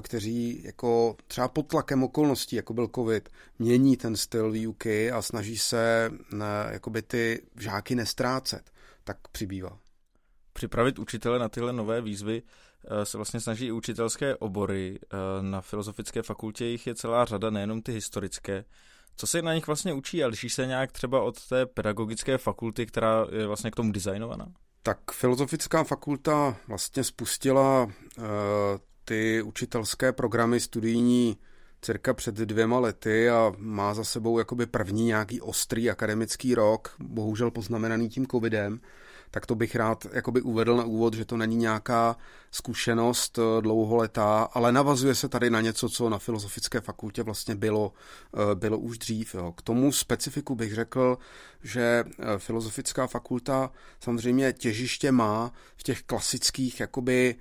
kteří 0.00 0.62
jako 0.64 1.16
třeba 1.26 1.48
pod 1.48 1.62
tlakem 1.62 2.04
okolností, 2.04 2.56
jako 2.56 2.74
byl 2.74 2.88
covid, 2.94 3.28
mění 3.58 3.96
ten 3.96 4.16
styl 4.16 4.50
výuky 4.50 5.12
a 5.12 5.22
snaží 5.22 5.58
se 5.58 6.10
uh, 6.32 6.40
jakoby 6.70 7.02
ty 7.02 7.42
žáky 7.58 7.94
nestrácet, 7.94 8.70
tak 9.04 9.28
přibývá. 9.32 9.78
Připravit 10.52 10.98
učitele 10.98 11.38
na 11.38 11.48
tyhle 11.48 11.72
nové 11.72 12.00
výzvy 12.00 12.42
se 13.04 13.18
vlastně 13.18 13.40
snaží 13.40 13.66
i 13.66 13.72
učitelské 13.72 14.36
obory. 14.36 14.98
Na 15.40 15.60
Filozofické 15.60 16.22
fakultě 16.22 16.64
jich 16.64 16.86
je 16.86 16.94
celá 16.94 17.24
řada, 17.24 17.50
nejenom 17.50 17.82
ty 17.82 17.92
historické. 17.92 18.64
Co 19.16 19.26
se 19.26 19.42
na 19.42 19.54
nich 19.54 19.66
vlastně 19.66 19.92
učí 19.92 20.24
a 20.24 20.26
liší 20.26 20.50
se 20.50 20.66
nějak 20.66 20.92
třeba 20.92 21.22
od 21.22 21.46
té 21.48 21.66
pedagogické 21.66 22.38
fakulty, 22.38 22.86
která 22.86 23.26
je 23.32 23.46
vlastně 23.46 23.70
k 23.70 23.76
tomu 23.76 23.92
designovaná? 23.92 24.46
Tak 24.82 24.98
filozofická 25.12 25.84
fakulta 25.84 26.56
vlastně 26.68 27.04
spustila 27.04 27.84
uh, 27.84 28.24
ty 29.04 29.42
učitelské 29.42 30.12
programy 30.12 30.60
studijní 30.60 31.38
cirka 31.82 32.14
před 32.14 32.34
dvěma 32.34 32.78
lety 32.78 33.30
a 33.30 33.52
má 33.58 33.94
za 33.94 34.04
sebou 34.04 34.38
jakoby 34.38 34.66
první 34.66 35.04
nějaký 35.04 35.40
ostrý 35.40 35.90
akademický 35.90 36.54
rok, 36.54 36.94
bohužel 36.98 37.50
poznamenaný 37.50 38.08
tím 38.08 38.26
covidem 38.26 38.80
tak 39.34 39.46
to 39.46 39.54
bych 39.54 39.76
rád 39.76 40.06
jakoby 40.12 40.40
uvedl 40.40 40.76
na 40.76 40.84
úvod, 40.84 41.14
že 41.14 41.24
to 41.24 41.36
není 41.36 41.56
nějaká 41.56 42.16
zkušenost 42.50 43.38
eh, 43.38 43.62
dlouholetá, 43.62 44.42
ale 44.42 44.72
navazuje 44.72 45.14
se 45.14 45.28
tady 45.28 45.50
na 45.50 45.60
něco, 45.60 45.88
co 45.88 46.08
na 46.08 46.18
Filozofické 46.18 46.80
fakultě 46.80 47.22
vlastně 47.22 47.54
bylo, 47.54 47.92
eh, 48.34 48.54
bylo 48.54 48.78
už 48.78 48.98
dřív. 48.98 49.34
Jo. 49.34 49.52
K 49.52 49.62
tomu 49.62 49.92
specifiku 49.92 50.54
bych 50.54 50.74
řekl, 50.74 51.18
že 51.62 52.04
eh, 52.06 52.38
Filozofická 52.38 53.06
fakulta 53.06 53.70
samozřejmě 54.00 54.52
těžiště 54.52 55.12
má 55.12 55.52
v 55.76 55.82
těch 55.82 56.02
klasických 56.02 56.80
jakoby 56.80 57.34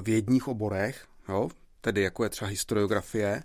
vědních 0.00 0.48
oborech, 0.48 1.06
jo, 1.28 1.50
tedy 1.80 2.02
jako 2.02 2.24
je 2.24 2.30
třeba 2.30 2.48
historiografie, 2.48 3.42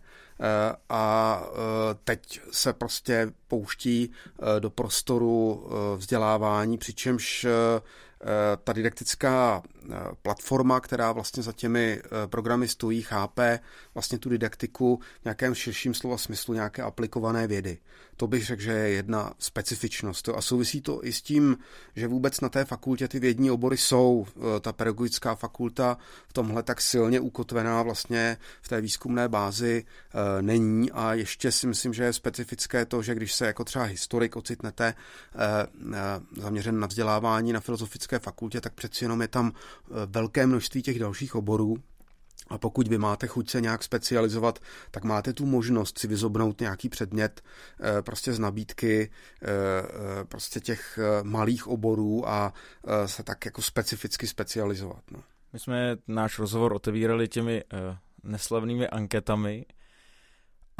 a 0.89 1.43
eh, 1.45 1.97
teď 2.03 2.41
se 2.51 2.73
prostě 2.73 3.31
pouští 3.47 4.11
eh, 4.11 4.59
do 4.59 4.69
prostoru 4.69 5.69
vzdělávání, 5.97 6.77
přičemž 6.77 7.45
ta 8.63 8.73
didaktická 8.73 9.63
platforma, 10.21 10.79
která 10.79 11.11
vlastně 11.11 11.43
za 11.43 11.51
těmi 11.51 12.01
programy 12.25 12.67
stojí, 12.67 13.01
chápe 13.01 13.59
vlastně 13.93 14.17
tu 14.17 14.29
didaktiku 14.29 14.99
v 15.21 15.25
nějakém 15.25 15.55
širším 15.55 15.93
slova 15.93 16.17
smyslu 16.17 16.53
nějaké 16.53 16.81
aplikované 16.81 17.47
vědy. 17.47 17.77
To 18.17 18.27
bych 18.27 18.45
řekl, 18.45 18.61
že 18.61 18.71
je 18.71 18.89
jedna 18.89 19.33
specifičnost. 19.39 20.29
A 20.29 20.41
souvisí 20.41 20.81
to 20.81 21.05
i 21.05 21.13
s 21.13 21.21
tím, 21.21 21.57
že 21.95 22.07
vůbec 22.07 22.41
na 22.41 22.49
té 22.49 22.65
fakultě 22.65 23.07
ty 23.07 23.19
vědní 23.19 23.51
obory 23.51 23.77
jsou. 23.77 24.27
Ta 24.61 24.73
pedagogická 24.73 25.35
fakulta 25.35 25.97
v 26.27 26.33
tomhle 26.33 26.63
tak 26.63 26.81
silně 26.81 27.19
ukotvená 27.19 27.83
vlastně 27.83 28.37
v 28.61 28.67
té 28.67 28.81
výzkumné 28.81 29.29
bázi 29.29 29.85
není 30.41 30.91
a 30.91 31.13
ještě 31.13 31.51
si 31.51 31.67
myslím, 31.67 31.93
že 31.93 32.03
je 32.03 32.13
specifické 32.13 32.85
to, 32.85 33.01
že 33.01 33.15
když 33.15 33.33
se 33.33 33.45
jako 33.45 33.63
třeba 33.63 33.85
historik 33.85 34.35
ocitnete 34.35 34.93
eh, 34.93 35.67
eh, 35.93 36.41
zaměřen 36.41 36.79
na 36.79 36.87
vzdělávání 36.87 37.53
na 37.53 37.59
filozofické 37.59 38.19
fakultě, 38.19 38.61
tak 38.61 38.73
přeci 38.73 39.05
jenom 39.05 39.21
je 39.21 39.27
tam 39.27 39.51
eh, 39.55 39.59
velké 40.05 40.47
množství 40.47 40.81
těch 40.81 40.99
dalších 40.99 41.35
oborů, 41.35 41.75
a 42.47 42.57
pokud 42.57 42.87
vy 42.87 42.97
máte 42.97 43.27
chuť 43.27 43.49
se 43.49 43.61
nějak 43.61 43.83
specializovat, 43.83 44.59
tak 44.91 45.03
máte 45.03 45.33
tu 45.33 45.45
možnost 45.45 45.99
si 45.99 46.07
vyzobnout 46.07 46.61
nějaký 46.61 46.89
předmět 46.89 47.41
prostě 48.01 48.33
z 48.33 48.39
nabídky 48.39 49.11
prostě 50.27 50.59
těch 50.59 50.99
malých 51.23 51.67
oborů 51.67 52.29
a 52.29 52.53
se 53.05 53.23
tak 53.23 53.45
jako 53.45 53.61
specificky 53.61 54.27
specializovat. 54.27 55.03
No. 55.11 55.23
My 55.53 55.59
jsme 55.59 55.97
náš 56.07 56.39
rozhovor 56.39 56.73
otevírali 56.73 57.27
těmi 57.27 57.63
neslavnými 58.23 58.87
anketami, 58.87 59.65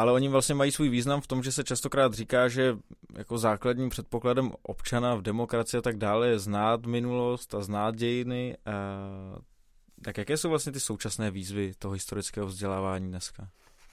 ale 0.03 0.11
oni 0.11 0.29
vlastně 0.29 0.55
mají 0.55 0.71
svůj 0.71 0.89
význam 0.89 1.21
v 1.21 1.27
tom, 1.27 1.43
že 1.43 1.51
se 1.51 1.63
častokrát 1.63 2.13
říká, 2.13 2.47
že 2.47 2.77
jako 3.17 3.37
základním 3.37 3.89
předpokladem 3.89 4.51
občana 4.61 5.15
v 5.15 5.21
demokracii 5.21 5.77
a 5.77 5.81
tak 5.81 5.97
dále 5.97 6.27
je 6.27 6.39
znát 6.39 6.85
minulost 6.85 7.55
a 7.55 7.61
znát 7.61 7.95
dějiny. 7.95 8.57
A 8.65 8.71
tak 10.01 10.17
jaké 10.17 10.37
jsou 10.37 10.49
vlastně 10.49 10.71
ty 10.71 10.79
současné 10.79 11.31
výzvy 11.31 11.73
toho 11.79 11.93
historického 11.93 12.47
vzdělávání 12.47 13.07
dneska? 13.07 13.47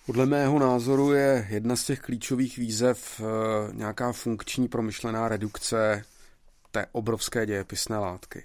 Podle 0.07 0.27
mého 0.27 0.59
názoru 0.59 1.13
je 1.13 1.47
jedna 1.51 1.77
z 1.77 1.85
těch 1.85 2.01
klíčových 2.01 2.59
výzev 2.59 3.21
nějaká 3.73 4.13
funkční 4.13 4.69
promyšlená 4.69 5.29
redukce 5.29 6.05
té 6.71 6.87
obrovské 6.93 7.47
dějepisné 7.47 7.99
látky. 7.99 8.45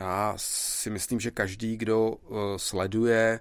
Já 0.00 0.34
si 0.36 0.90
myslím, 0.90 1.20
že 1.20 1.30
každý, 1.30 1.76
kdo 1.76 2.16
sleduje 2.56 3.40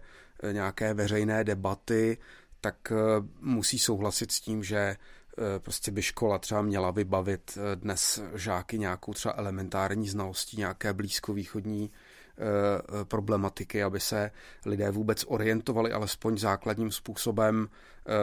nějaké 0.52 0.94
veřejné 0.94 1.44
debaty, 1.44 2.18
tak 2.62 2.94
musí 3.42 3.80
souhlasit 3.80 4.32
s 4.32 4.42
tím, 4.42 4.64
že 4.64 4.96
Eh, 5.38 5.60
prostě 5.60 5.92
by 5.92 6.02
škola 6.02 6.38
třeba 6.38 6.62
měla 6.62 6.92
vybavit 6.92 7.58
eh, 7.58 7.76
dnes 7.76 8.22
žáky 8.34 8.80
nějakou 8.80 9.14
třeba 9.14 9.34
elementární 9.38 10.08
znalostí 10.08 10.58
nějaké 10.58 10.94
blízkovýchodní 10.94 11.92
eh, 11.92 13.06
problematiky, 13.06 13.84
aby 13.84 14.00
se 14.00 14.32
lidé 14.66 14.92
vůbec 14.92 15.26
orientovali 15.28 15.92
alespoň 15.92 16.38
základním 16.38 16.92
způsobem 16.92 17.70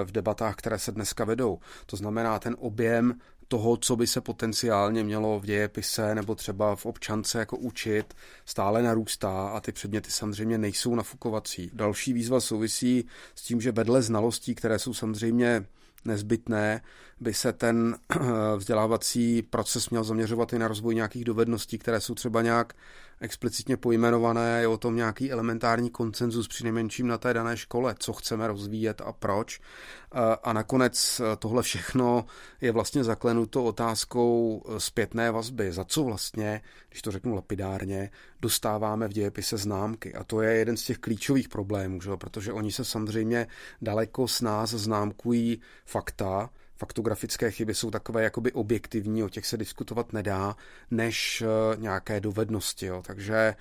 v 0.05 0.13
debatách, 0.13 0.57
které 0.57 0.79
se 0.79 0.93
dneska 0.93 1.25
vedou. 1.25 1.59
To 1.87 1.97
znamená, 1.97 2.39
ten 2.39 2.57
objem 2.59 3.21
toho, 3.49 3.77
co 3.77 3.97
by 3.97 4.07
se 4.07 4.21
potenciálně 4.21 5.05
mělo 5.05 5.41
v 5.41 5.45
dějepise 5.45 6.15
nebo 6.15 6.35
třeba 6.35 6.77
v 6.77 6.87
občance 6.87 7.39
jako 7.39 7.57
učit, 7.57 8.15
stále 8.45 8.83
narůstá 8.83 9.49
a 9.49 9.61
ty 9.61 9.73
předměty 9.73 10.11
samozřejmě 10.11 10.59
nejsou 10.59 10.95
nafukovací. 10.95 11.71
Další 11.75 12.13
výzva 12.13 12.41
souvisí 12.41 13.05
s 13.35 13.43
tím, 13.43 13.61
že 13.61 13.73
vedle 13.73 14.03
znalostí, 14.03 14.55
které 14.55 14.79
jsou 14.79 14.95
samozřejmě 14.95 15.67
nezbytné, 16.05 16.83
by 17.21 17.35
se 17.35 17.53
ten 17.53 17.97
vzdělávací 18.57 19.43
proces 19.43 19.91
měl 19.91 20.05
zaměřovat 20.05 20.53
i 20.53 20.59
na 20.59 20.69
rozvoj 20.69 20.95
nějakých 20.95 21.25
dovedností, 21.25 21.79
které 21.79 22.01
jsou 22.01 22.15
třeba 22.15 22.43
nějak 22.43 22.75
explicitně 23.21 23.77
pojmenované, 23.77 24.61
je 24.61 24.69
o 24.69 24.79
tom 24.79 24.97
nějaký 24.97 25.33
elementární 25.33 25.91
koncenzus 25.91 26.49
při 26.49 26.65
nejmenším 26.65 27.07
na 27.07 27.19
té 27.19 27.35
dané 27.35 27.57
škole, 27.57 27.95
co 27.99 28.13
chceme 28.13 28.47
rozvíjet 28.47 29.01
a 29.01 29.13
proč. 29.13 29.61
A 30.43 30.53
nakonec 30.53 31.21
tohle 31.39 31.63
všechno 31.63 32.25
je 32.61 32.73
vlastně 32.73 33.05
zaklenuto 33.05 33.65
otázkou 33.65 34.63
zpětné 34.79 35.31
vazby. 35.31 35.73
Za 35.73 35.85
co 35.85 36.05
vlastně, 36.05 36.61
když 36.89 37.03
to 37.03 37.11
řeknu 37.11 37.35
lapidárně, 37.35 38.11
dostáváme 38.41 39.09
v 39.09 39.13
dějepise 39.13 39.57
známky. 39.57 40.15
A 40.15 40.25
to 40.25 40.43
je 40.43 40.55
jeden 40.55 40.77
z 40.77 40.85
těch 40.85 40.99
klíčových 40.99 41.49
problémů, 41.49 42.01
že? 42.01 42.11
protože 42.17 42.53
oni 42.53 42.73
se 42.73 42.85
samozřejmě 42.85 43.47
daleko 43.83 44.29
s 44.29 44.41
nás 44.41 44.71
známkují 44.71 45.61
fakta, 45.85 46.51
faktografické 46.79 47.51
chyby 47.51 47.75
jsou 47.75 47.91
takové 47.91 48.23
jakoby 48.23 48.53
objektivní, 48.53 49.23
o 49.23 49.29
těch 49.29 49.47
se 49.47 49.57
diskutovat 49.57 50.13
nedá, 50.13 50.57
než 50.91 51.43
eh, 51.43 51.77
nějaké 51.77 52.21
dovednosti. 52.21 52.87
Jo. 52.87 53.03
Takže 53.07 53.35
eh, 53.37 53.55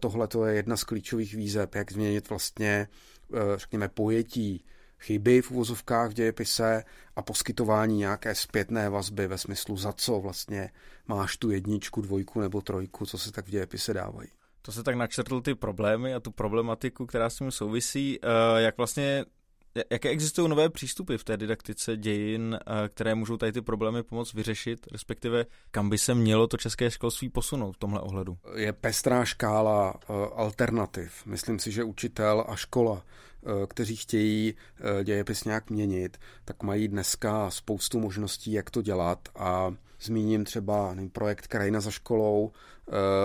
tohle 0.00 0.28
to 0.28 0.46
je 0.46 0.54
jedna 0.54 0.76
z 0.76 0.84
klíčových 0.84 1.34
výzev, 1.34 1.76
jak 1.76 1.92
změnit 1.92 2.28
vlastně, 2.28 2.88
eh, 3.34 3.38
řekněme, 3.56 3.88
pojetí 3.88 4.64
chyby 5.00 5.42
v 5.42 5.50
uvozovkách 5.50 6.10
v 6.10 6.14
dějepise 6.14 6.84
a 7.16 7.22
poskytování 7.22 7.98
nějaké 7.98 8.34
zpětné 8.34 8.90
vazby 8.90 9.26
ve 9.26 9.38
smyslu 9.38 9.76
za 9.76 9.92
co 9.92 10.20
vlastně 10.20 10.70
máš 11.06 11.36
tu 11.36 11.50
jedničku, 11.50 12.00
dvojku 12.00 12.40
nebo 12.40 12.60
trojku, 12.60 13.06
co 13.06 13.18
se 13.18 13.32
tak 13.32 13.46
v 13.46 13.50
dějepise 13.50 13.94
dávají. 13.94 14.28
To 14.62 14.72
se 14.72 14.82
tak 14.82 14.94
načrtl 14.94 15.40
ty 15.40 15.54
problémy 15.54 16.14
a 16.14 16.20
tu 16.20 16.30
problematiku, 16.30 17.06
která 17.06 17.30
s 17.30 17.36
tím 17.36 17.50
souvisí. 17.50 18.18
Jak 18.56 18.76
vlastně 18.76 19.24
Jaké 19.90 20.08
existují 20.08 20.48
nové 20.48 20.68
přístupy 20.68 21.16
v 21.16 21.24
té 21.24 21.36
didaktice 21.36 21.96
dějin, 21.96 22.58
které 22.88 23.14
můžou 23.14 23.36
tady 23.36 23.52
ty 23.52 23.60
problémy 23.60 24.02
pomoct 24.02 24.34
vyřešit, 24.34 24.86
respektive 24.92 25.46
kam 25.70 25.90
by 25.90 25.98
se 25.98 26.14
mělo 26.14 26.46
to 26.46 26.56
české 26.56 26.90
školství 26.90 27.28
posunout 27.28 27.72
v 27.72 27.78
tomhle 27.78 28.00
ohledu? 28.00 28.38
Je 28.54 28.72
pestrá 28.72 29.24
škála 29.24 29.94
eh, 30.00 30.12
alternativ. 30.34 31.26
Myslím 31.26 31.58
si, 31.58 31.72
že 31.72 31.84
učitel 31.84 32.44
a 32.48 32.56
škola, 32.56 33.02
eh, 33.02 33.66
kteří 33.66 33.96
chtějí 33.96 34.54
dějepis 35.04 35.44
nějak 35.44 35.70
měnit, 35.70 36.18
tak 36.44 36.62
mají 36.62 36.88
dneska 36.88 37.50
spoustu 37.50 38.00
možností, 38.00 38.52
jak 38.52 38.70
to 38.70 38.82
dělat 38.82 39.28
a 39.36 39.74
Zmíním 40.00 40.44
třeba 40.44 40.96
projekt 41.12 41.46
Krajina 41.46 41.80
za 41.80 41.90
školou, 41.90 42.52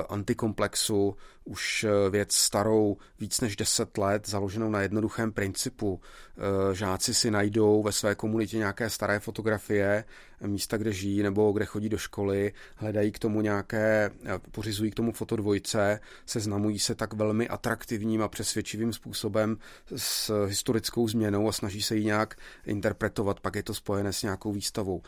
antikomplexu, 0.10 1.15
už 1.45 1.84
eh, 1.84 2.10
věc 2.10 2.34
starou 2.34 2.97
víc 3.19 3.41
než 3.41 3.56
10 3.56 3.97
let, 3.97 4.29
založenou 4.29 4.69
na 4.69 4.82
jednoduchém 4.82 5.32
principu. 5.32 6.01
Eh, 6.38 6.75
žáci 6.75 7.13
si 7.13 7.32
najdou 7.32 7.84
ve 7.84 7.91
své 7.91 8.15
komunitě 8.15 8.58
nějaké 8.58 8.89
staré 8.89 9.19
fotografie, 9.19 10.03
místa, 10.41 10.77
kde 10.77 10.93
žijí 10.93 11.23
nebo 11.23 11.51
kde 11.51 11.65
chodí 11.65 11.89
do 11.89 11.97
školy, 11.97 12.53
hledají 12.75 13.12
k 13.12 13.19
tomu 13.19 13.41
nějaké, 13.41 14.12
pořizují 14.51 14.91
k 14.91 14.95
tomu 14.95 15.12
fotodvojce, 15.12 15.99
seznamují 16.25 16.79
se 16.79 16.95
tak 16.95 17.13
velmi 17.13 17.47
atraktivním 17.47 18.21
a 18.21 18.27
přesvědčivým 18.27 18.93
způsobem 18.93 19.58
s 19.95 20.45
historickou 20.45 21.08
změnou 21.08 21.49
a 21.49 21.51
snaží 21.51 21.82
se 21.82 21.95
ji 21.95 22.06
nějak 22.06 22.36
interpretovat, 22.65 23.39
pak 23.39 23.56
je 23.56 23.63
to 23.63 23.73
spojené 23.73 24.13
s 24.13 24.23
nějakou 24.23 24.51
výstavou. 24.51 25.01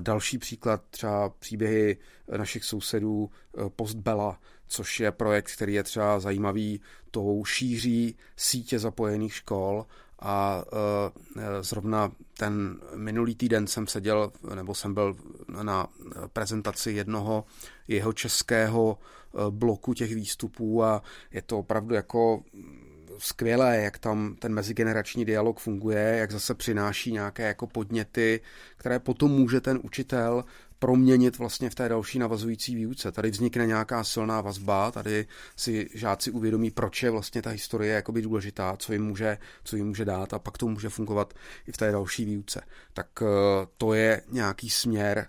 Další 0.00 0.38
příklad, 0.38 0.82
třeba 0.90 1.28
příběhy 1.28 1.96
našich 2.36 2.64
sousedů 2.64 3.30
post 3.76 3.94
Bela, 3.94 4.38
což 4.66 5.00
je 5.00 5.12
projekt, 5.12 5.52
který 5.52 5.74
je 5.74 5.82
třeba 5.82 6.20
zajímavý 6.20 6.80
tou 7.10 7.44
šíří 7.44 8.16
sítě 8.36 8.78
zapojených 8.78 9.34
škol 9.34 9.86
a 10.18 10.64
uh, 10.72 11.42
zrovna 11.60 12.12
ten 12.38 12.80
minulý 12.94 13.34
týden 13.34 13.66
jsem 13.66 13.86
seděl, 13.86 14.32
nebo 14.54 14.74
jsem 14.74 14.94
byl 14.94 15.16
na 15.62 15.86
prezentaci 16.32 16.92
jednoho 16.92 17.44
jeho 17.88 18.12
českého 18.12 18.98
e, 18.98 19.50
bloku 19.50 19.94
těch 19.94 20.14
výstupů 20.14 20.84
a 20.84 21.02
je 21.32 21.42
to 21.42 21.58
opravdu 21.58 21.94
jako 21.94 22.42
skvělé, 23.18 23.76
jak 23.76 23.98
tam 23.98 24.36
ten 24.38 24.54
mezigenerační 24.54 25.24
dialog 25.24 25.58
funguje, 25.58 26.16
jak 26.18 26.32
zase 26.32 26.54
přináší 26.54 27.12
nějaké 27.12 27.42
jako 27.42 27.66
podněty, 27.66 28.40
které 28.76 28.98
potom 28.98 29.30
může 29.30 29.60
ten 29.60 29.80
učitel 29.82 30.44
proměnit 30.78 31.38
vlastně 31.38 31.70
v 31.70 31.74
té 31.74 31.88
další 31.88 32.18
navazující 32.18 32.74
výuce. 32.74 33.12
Tady 33.12 33.30
vznikne 33.30 33.66
nějaká 33.66 34.04
silná 34.04 34.40
vazba, 34.40 34.90
tady 34.90 35.26
si 35.56 35.88
žáci 35.94 36.30
uvědomí, 36.30 36.70
proč 36.70 37.02
je 37.02 37.10
vlastně 37.10 37.42
ta 37.42 37.50
historie 37.50 37.94
jakoby 37.94 38.22
důležitá, 38.22 38.76
co 38.76 38.92
jim 38.92 39.04
může, 39.04 39.38
co 39.64 39.76
jim 39.76 39.86
může 39.86 40.04
dát 40.04 40.34
a 40.34 40.38
pak 40.38 40.58
to 40.58 40.66
může 40.66 40.88
fungovat 40.88 41.34
i 41.68 41.72
v 41.72 41.76
té 41.76 41.92
další 41.92 42.24
výuce. 42.24 42.60
Tak 42.92 43.06
eh, 43.22 43.26
to 43.78 43.94
je 43.94 44.22
nějaký 44.30 44.70
směr, 44.70 45.26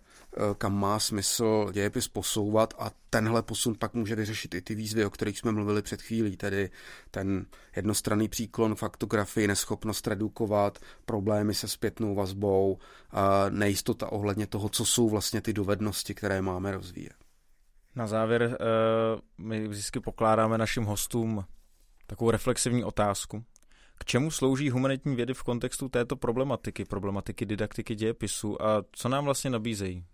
kam 0.57 0.79
má 0.79 0.99
smysl 0.99 1.69
dějepis 1.71 2.07
posouvat 2.07 2.73
a 2.79 2.91
tenhle 3.09 3.43
posun 3.43 3.75
pak 3.79 3.93
může 3.93 4.15
vyřešit 4.15 4.55
i 4.55 4.61
ty 4.61 4.75
výzvy, 4.75 5.05
o 5.05 5.09
kterých 5.09 5.39
jsme 5.39 5.51
mluvili 5.51 5.81
před 5.81 6.01
chvílí, 6.01 6.37
tedy 6.37 6.69
ten 7.11 7.45
jednostranný 7.75 8.27
příklon 8.27 8.75
faktografii, 8.75 9.47
neschopnost 9.47 10.07
redukovat, 10.07 10.79
problémy 11.05 11.53
se 11.53 11.67
zpětnou 11.67 12.15
vazbou, 12.15 12.77
nejistota 13.49 14.11
ohledně 14.11 14.47
toho, 14.47 14.69
co 14.69 14.85
jsou 14.85 15.09
vlastně 15.09 15.41
ty 15.41 15.53
dovednosti, 15.53 16.13
které 16.13 16.41
máme 16.41 16.71
rozvíjet. 16.71 17.15
Na 17.95 18.07
závěr 18.07 18.43
eh, 18.43 18.57
my 19.37 19.67
vždycky 19.67 19.99
pokládáme 19.99 20.57
našim 20.57 20.83
hostům 20.83 21.45
takovou 22.07 22.31
reflexivní 22.31 22.83
otázku. 22.83 23.43
K 23.99 24.05
čemu 24.05 24.31
slouží 24.31 24.69
humanitní 24.69 25.15
vědy 25.15 25.33
v 25.33 25.43
kontextu 25.43 25.89
této 25.89 26.15
problematiky, 26.15 26.85
problematiky 26.85 27.45
didaktiky 27.45 27.95
dějepisu 27.95 28.61
a 28.61 28.83
co 28.91 29.09
nám 29.09 29.25
vlastně 29.25 29.49
nabízejí? 29.49 30.05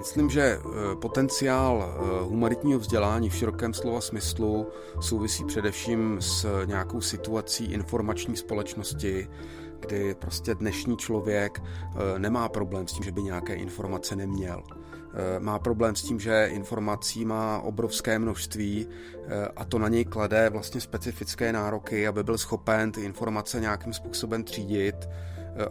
Myslím, 0.00 0.30
že 0.30 0.42
eh, 0.42 0.60
potenciál 0.96 1.84
eh, 1.84 2.22
humanitního 2.22 2.78
vzdělání 2.78 3.30
v 3.30 3.34
širokém 3.34 3.74
slova 3.74 4.00
smyslu 4.00 4.66
souvisí 5.00 5.44
především 5.44 6.16
s 6.20 6.64
nějakou 6.64 7.00
situací 7.00 7.64
informační 7.64 8.36
společnosti, 8.36 9.28
kdy 9.80 10.14
prostě 10.14 10.54
dnešní 10.54 10.96
člověk 10.96 11.62
eh, 11.62 12.18
nemá 12.18 12.48
problém 12.48 12.88
s 12.88 12.92
tím, 12.92 13.04
že 13.04 13.12
by 13.12 13.22
nějaké 13.22 13.54
informace 13.54 14.16
neměl. 14.16 14.62
Má 15.38 15.58
problém 15.58 15.96
s 15.96 16.02
tím, 16.02 16.20
že 16.20 16.48
informací 16.52 17.24
má 17.24 17.58
obrovské 17.58 18.18
množství 18.18 18.88
a 19.56 19.64
to 19.64 19.78
na 19.78 19.88
něj 19.88 20.04
klade 20.04 20.50
vlastně 20.50 20.80
specifické 20.80 21.52
nároky, 21.52 22.06
aby 22.06 22.24
byl 22.24 22.38
schopen 22.38 22.92
ty 22.92 23.00
informace 23.00 23.60
nějakým 23.60 23.92
způsobem 23.92 24.44
třídit, 24.44 25.08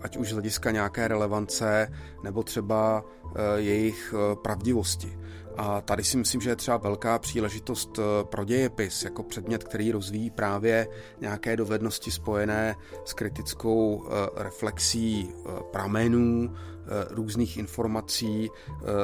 ať 0.02 0.18
už 0.18 0.30
z 0.30 0.34
hlediska 0.34 0.72
nějaké 0.72 1.08
relevance 1.08 1.88
nebo 2.24 2.44
třeba 2.44 3.06
eh, 3.26 3.40
jejich 3.56 4.14
eh, 4.18 4.36
pravdivosti. 4.36 5.20
A 5.58 5.82
tady 5.82 6.04
si 6.04 6.18
myslím, 6.18 6.42
že 6.42 6.50
je 6.50 6.56
třeba 6.56 6.78
velká 6.78 7.20
příležitost 7.20 8.00
pro 8.24 8.46
dějepis 8.46 9.04
jako 9.04 9.24
předmět, 9.24 9.64
který 9.64 9.92
rozvíjí 9.92 10.30
právě 10.30 10.88
nějaké 11.22 11.58
dovednosti 11.58 12.12
spojené 12.12 12.76
s 13.06 13.14
kritickou 13.14 14.08
reflexí 14.36 15.30
pramenů, 15.72 16.56
různých 17.10 17.58
informací, 17.58 18.50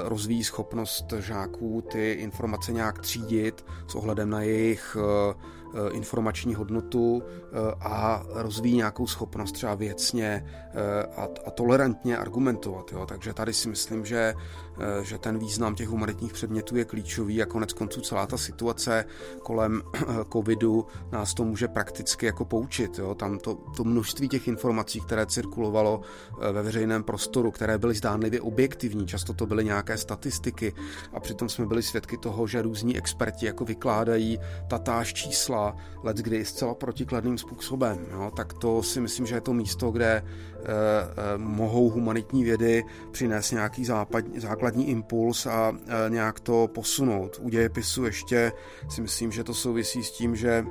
rozvíjí 0.04 0.44
schopnost 0.44 1.14
žáků 1.20 1.84
ty 1.92 2.12
informace 2.12 2.72
nějak 2.72 3.00
třídit 3.00 3.66
s 3.88 3.96
ohledem 3.96 4.30
na 4.30 4.42
jejich 4.42 4.98
informační 5.92 6.56
hodnotu 6.56 7.24
a 7.80 8.24
rozvíjí 8.30 8.76
nějakou 8.76 9.08
schopnost 9.08 9.52
třeba 9.52 9.76
věcně 9.76 10.46
a, 11.18 11.28
a 11.46 11.52
tolerantně 11.52 12.18
argumentovat. 12.18 12.92
Jo? 12.92 13.06
Takže 13.06 13.34
tady 13.34 13.54
si 13.54 13.70
myslím, 13.70 14.06
že 14.06 14.34
Eh, 14.80 15.04
že 15.04 15.18
ten 15.18 15.40
význam 15.40 15.76
těch 15.76 15.88
humanitních 15.88 16.34
předmětů 16.34 16.76
je 16.76 16.86
klíčový 16.86 17.42
a 17.42 17.46
konec 17.46 17.74
konců 17.74 18.02
celá 18.02 18.28
ta 18.28 18.38
situace 18.38 19.06
kolem 19.40 19.82
eh, 19.96 20.02
covidu 20.34 20.86
nás 21.12 21.34
to 21.34 21.44
může 21.44 21.68
prakticky 21.68 22.26
jako 22.26 22.46
poučit. 22.46 23.00
Jo? 23.00 23.16
Tam 23.16 23.40
to, 23.40 23.56
to 23.56 23.84
množství 23.84 24.30
těch 24.30 24.48
informací, 24.48 25.02
které 25.02 25.26
cirkulovalo 25.26 26.02
eh, 26.42 26.52
ve 26.52 26.62
veřejném 26.64 27.04
prostoru, 27.04 27.52
které 27.52 27.78
byly 27.78 27.96
zdánlivě 27.96 28.42
objektivní, 28.42 29.08
často 29.08 29.34
to 29.34 29.46
byly 29.46 29.66
nějaké 29.66 29.98
statistiky 29.98 30.74
a 31.14 31.20
přitom 31.20 31.50
jsme 31.50 31.66
byli 31.66 31.84
svědky 31.84 32.18
toho, 32.18 32.48
že 32.48 32.62
různí 32.62 32.98
experti 32.98 33.46
jako 33.46 33.66
vykládají 33.66 34.40
tatáž 34.68 35.14
čísla, 35.14 35.65
let 36.04 36.18
kdy 36.18 36.46
zcela 36.46 36.74
protikladným 36.76 37.38
způsobem. 37.38 37.98
Jo? 38.12 38.32
Tak 38.36 38.54
to 38.54 38.84
si 38.84 39.02
myslím, 39.02 39.26
že 39.26 39.36
je 39.36 39.42
to 39.42 39.54
místo, 39.54 39.92
kde 39.92 40.12
eh, 40.16 40.24
eh, 40.62 41.38
mohou 41.38 41.90
humanitní 41.90 42.44
vědy 42.44 42.84
přinést 43.12 43.52
nějaký 43.52 43.86
západ, 43.86 44.26
základ 44.38 44.66
základní 44.66 44.90
impuls 44.90 45.46
a 45.46 45.74
e, 45.88 46.10
nějak 46.10 46.40
to 46.40 46.68
posunout. 46.74 47.40
U 47.42 47.50
dějepisu 47.50 48.06
ještě 48.06 48.52
si 48.90 49.02
myslím, 49.02 49.32
že 49.32 49.44
to 49.44 49.54
souvisí 49.54 50.04
s 50.04 50.12
tím, 50.12 50.36
že 50.36 50.66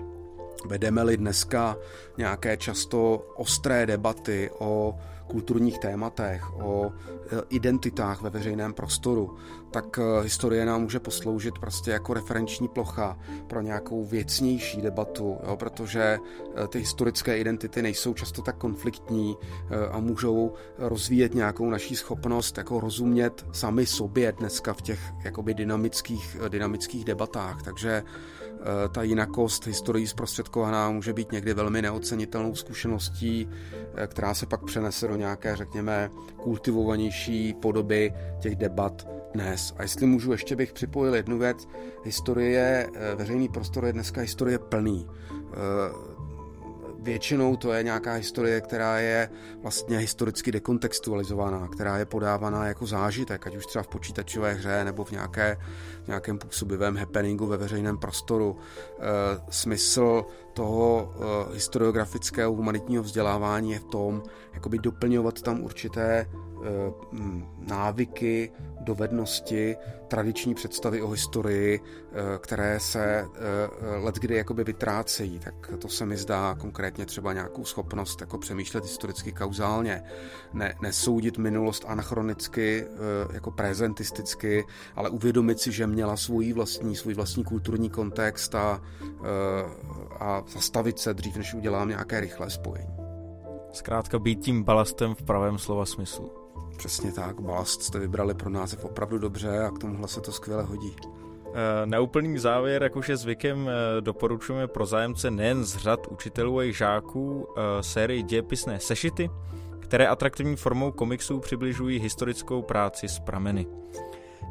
vedeme-li 0.66 1.16
dneska 1.16 1.76
nějaké 2.18 2.57
často 2.57 3.26
ostré 3.37 3.87
debaty 3.87 4.50
o 4.59 4.98
kulturních 5.30 5.78
tématech, 5.78 6.42
o 6.61 6.90
e, 6.90 6.90
identitách 7.48 8.22
ve 8.22 8.30
veřejném 8.30 8.74
prostoru, 8.74 9.37
tak 9.75 9.99
e, 9.99 10.23
historie 10.23 10.67
nám 10.67 10.83
může 10.83 11.01
posloužit 11.01 11.59
prostě 11.59 11.91
jako 11.91 12.15
referenční 12.15 12.69
plocha 12.69 13.19
pro 13.47 13.61
nějakou 13.61 14.05
věcnější 14.05 14.83
debatu, 14.83 15.39
jo, 15.47 15.57
protože 15.57 16.01
e, 16.03 16.69
ty 16.69 16.79
historické 16.79 17.39
identity 17.39 17.83
nejsou 17.83 18.15
často 18.15 18.43
tak 18.43 18.57
konfliktní 18.57 19.37
a 19.91 20.01
můžou 20.01 20.53
rozvíjet 20.79 21.35
nějakou 21.35 21.71
naší 21.71 21.97
schopnost 21.97 22.59
jako 22.59 22.81
rozumět 22.81 23.47
sami 23.53 23.87
sobě 23.87 24.33
dneska 24.33 24.73
v 24.73 24.83
těch 24.83 25.01
jakoby 25.25 25.55
dynamických, 25.55 26.37
dynamických 26.49 27.05
debatách. 27.05 27.63
Takže 27.63 28.03
Eh, 28.03 28.34
ta 28.92 29.03
jinakost 29.03 29.66
historií 29.66 30.07
zprostředkovaná 30.07 30.90
může 30.90 31.12
být 31.12 31.33
někdy 31.33 31.55
velmi 31.55 31.83
neocenitelnou 31.83 32.55
zkušeností, 32.55 33.48
eh, 33.94 34.07
která 34.07 34.35
se 34.35 34.46
pak 34.46 34.64
přenese 34.64 35.09
do 35.09 35.16
nějaké, 35.16 35.57
řekněme, 35.57 36.11
kultivovanější 36.42 37.55
podoby 37.55 38.12
těch 38.40 38.57
debat 38.57 39.09
dnes. 39.33 39.74
A 39.79 39.83
jestli 39.83 40.07
můžu, 40.07 40.33
ještě 40.33 40.57
bych 40.57 40.72
připojil 40.72 41.14
jednu 41.14 41.38
věc. 41.38 41.68
Historie, 42.05 42.88
eh, 42.94 43.14
veřejný 43.14 43.48
prostor 43.48 43.85
je 43.85 43.92
dneska 43.92 44.20
historie 44.20 44.59
plný 44.59 45.07
Většinou 47.05 47.57
to 47.57 47.73
je 47.73 47.83
nějaká 47.83 48.12
historie, 48.12 48.61
která 48.61 48.99
je 48.99 49.31
vlastně 49.62 49.99
historicky 49.99 50.53
dekontextualizovaná, 50.53 51.69
která 51.69 51.99
je 51.99 52.05
podávaná 52.05 52.67
jako 52.67 52.87
zážitek, 52.87 53.47
ať 53.47 53.57
už 53.57 53.67
třeba 53.67 53.83
v 53.83 53.88
počítačové 53.88 54.53
hře 54.53 54.85
nebo 54.85 55.05
v, 55.05 55.11
nějaké, 55.11 55.57
v 56.05 56.07
nějakém 56.07 56.38
působivém 56.38 56.97
happeningu 56.97 57.47
ve 57.47 57.57
veřejném 57.57 57.99
prostoru. 57.99 58.57
E, 58.57 59.03
smysl 59.51 60.25
toho 60.53 61.14
e, 61.14 61.55
historiografického 61.55 62.53
humanitního 62.53 63.03
vzdělávání 63.03 63.73
je 63.73 63.79
v 63.79 63.85
tom, 63.85 64.23
jakoby 64.55 64.79
doplňovat 64.79 65.43
tam 65.43 65.61
určité 65.61 66.27
návyky, 67.59 68.53
dovednosti, 68.81 69.77
tradiční 70.09 70.55
představy 70.55 71.03
o 71.03 71.09
historii, 71.09 71.81
eh, 71.81 72.38
které 72.38 72.81
se 72.81 73.05
eh, 73.05 73.96
let 73.96 74.14
kdy 74.14 74.37
jakoby 74.37 74.64
vytrácejí, 74.64 75.38
tak 75.38 75.70
to 75.79 75.88
se 75.88 76.07
mi 76.07 76.16
zdá 76.16 76.55
konkrétně 76.55 77.07
třeba 77.07 77.33
nějakou 77.33 77.64
schopnost 77.64 78.20
jako 78.20 78.38
přemýšlet 78.38 78.85
historicky 78.85 79.33
kauzálně, 79.33 80.03
ne, 80.53 80.74
nesoudit 80.83 81.38
minulost 81.38 81.85
anachronicky, 81.88 82.87
jako 83.33 83.50
prezentisticky, 83.50 84.64
ale 84.96 85.11
uvědomit 85.11 85.61
si, 85.61 85.72
že 85.72 85.87
měla 85.87 86.16
svůj 86.16 86.53
vlastní, 86.53 86.96
svůj 86.96 87.14
vlastní 87.14 87.44
kulturní 87.44 87.90
kontext 87.90 88.55
a, 88.55 88.83
a 90.20 90.42
zastavit 90.48 90.98
se 90.98 91.14
dřív, 91.14 91.37
než 91.37 91.55
udělám 91.55 91.88
nějaké 91.88 92.20
rychlé 92.20 92.50
spojení. 92.50 92.94
Zkrátka 93.72 94.18
být 94.18 94.40
tím 94.40 94.62
balastem 94.62 95.14
v 95.14 95.22
pravém 95.22 95.59
slova 95.59 95.87
smyslu. 95.87 96.43
Přesně 96.77 97.13
tak, 97.13 97.41
balast 97.41 97.83
jste 97.83 97.99
vybrali 97.99 98.35
pro 98.35 98.51
název 98.51 98.85
opravdu 98.85 99.19
dobře 99.19 99.61
a 99.61 99.71
k 99.71 99.79
tomuhle 99.79 100.09
se 100.09 100.21
to 100.21 100.33
skvěle 100.33 100.63
hodí. 100.63 100.97
Eh, 101.57 101.87
na 101.87 102.01
úplný 102.01 102.39
závěr, 102.39 102.83
jak 102.83 102.97
už 102.97 103.09
je 103.09 103.17
zvykem, 103.17 103.69
eh, 103.69 104.01
doporučujeme 104.01 104.67
pro 104.67 104.87
zájemce 104.87 105.31
nejen 105.31 105.65
z 105.65 105.77
řad 105.77 106.07
učitelů 106.07 106.59
a 106.59 106.63
jejich 106.63 106.77
žáků 106.77 107.49
eh, 107.49 107.83
sérii 107.83 108.23
dějepisné 108.23 108.81
sešity, 108.81 109.31
které 109.81 110.07
atraktivní 110.07 110.57
formou 110.57 110.93
komiksů 110.93 111.41
přibližují 111.41 111.99
historickou 111.99 112.63
práci 112.63 113.09
z 113.09 113.19
prameny. 113.19 113.67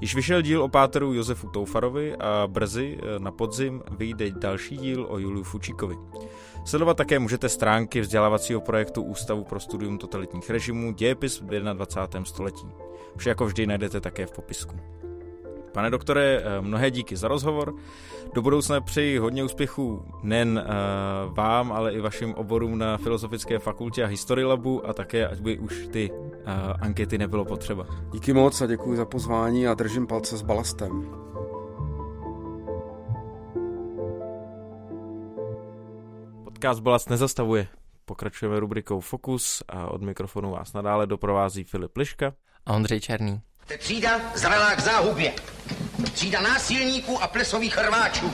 Již 0.01 0.15
vyšel 0.15 0.41
díl 0.41 0.63
o 0.63 0.69
páteru 0.69 1.13
Josefu 1.13 1.47
Toufarovi 1.47 2.15
a 2.15 2.47
brzy 2.47 2.97
na 3.17 3.31
podzim 3.31 3.83
vyjde 3.97 4.31
další 4.31 4.77
díl 4.77 5.05
o 5.09 5.17
Juliu 5.17 5.43
Fučíkovi. 5.43 5.95
Sledovat 6.65 6.97
také 6.97 7.19
můžete 7.19 7.49
stránky 7.49 8.01
vzdělávacího 8.01 8.61
projektu 8.61 9.01
Ústavu 9.01 9.43
pro 9.43 9.59
studium 9.59 9.97
totalitních 9.97 10.49
režimů 10.49 10.93
Dějepis 10.93 11.41
v 11.41 11.45
21. 11.73 12.25
století. 12.25 12.67
Vše 13.17 13.29
jako 13.29 13.45
vždy 13.45 13.67
najdete 13.67 14.01
také 14.01 14.25
v 14.25 14.31
popisku. 14.31 14.79
Pane 15.71 15.89
doktore, 15.89 16.41
eh, 16.43 16.61
mnohé 16.61 16.91
díky 16.91 17.15
za 17.15 17.27
rozhovor. 17.27 17.75
Do 18.33 18.41
budoucna 18.41 18.81
přeji 18.81 19.17
hodně 19.17 19.43
úspěchů 19.43 20.05
nejen 20.23 20.63
uh, 20.65 21.33
vám, 21.33 21.71
ale 21.71 21.93
i 21.93 21.99
vašim 21.99 22.33
oborům 22.33 22.77
na 22.77 22.97
Filozofické 22.97 23.59
fakultě 23.59 24.03
a 24.03 24.07
History 24.07 24.43
Labu 24.43 24.89
a 24.89 24.93
také, 24.93 25.27
ať 25.27 25.39
by 25.39 25.59
už 25.59 25.87
ty 25.91 26.11
uh, 26.11 26.17
ankety 26.81 27.17
nebylo 27.17 27.45
potřeba. 27.45 27.85
Díky 28.11 28.33
moc 28.33 28.61
a 28.61 28.65
děkuji 28.65 28.97
za 28.97 29.05
pozvání 29.05 29.67
a 29.67 29.73
držím 29.73 30.07
palce 30.07 30.37
s 30.37 30.41
balastem. 30.41 31.23
Podcast 36.63 36.81
Balast 36.81 37.09
nezastavuje. 37.09 37.67
Pokračujeme 38.05 38.59
rubrikou 38.59 38.99
Fokus 38.99 39.63
a 39.67 39.87
od 39.87 40.01
mikrofonu 40.01 40.51
vás 40.51 40.73
nadále 40.73 41.07
doprovází 41.07 41.63
Filip 41.63 41.97
Liška 41.97 42.33
a 42.65 42.73
Ondřej 42.73 42.99
Černý. 42.99 43.41
Te 43.67 43.77
třída 43.77 44.21
zralá 44.35 44.75
k 44.75 44.79
záhubě. 44.79 45.33
Třída 46.13 46.41
násilníků 46.41 47.23
a 47.23 47.27
plesových 47.27 47.77
hrváčů. 47.77 48.31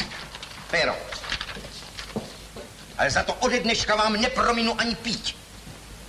Pero. 0.71 0.93
Ale 2.97 3.11
za 3.11 3.23
to 3.23 3.33
ode 3.33 3.59
dneška 3.59 3.95
vám 3.95 4.13
neprominu 4.13 4.79
ani 4.81 4.95
pít. 4.95 5.35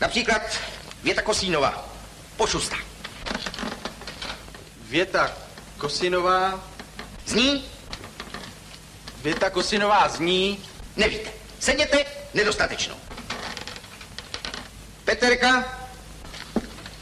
Například 0.01 0.43
Věta 1.03 1.23
Kosínová. 1.23 1.89
Pošusta. 2.37 2.77
Věta 4.89 5.33
Kosinová. 5.79 6.65
Zní? 7.27 7.65
Věta 9.23 9.51
Kosinová 9.51 10.09
zní. 10.09 10.59
Nevíte. 10.97 11.40
Sedněte 11.61 12.05
nedostatečnou. 12.35 12.97
Peterka? 15.05 15.65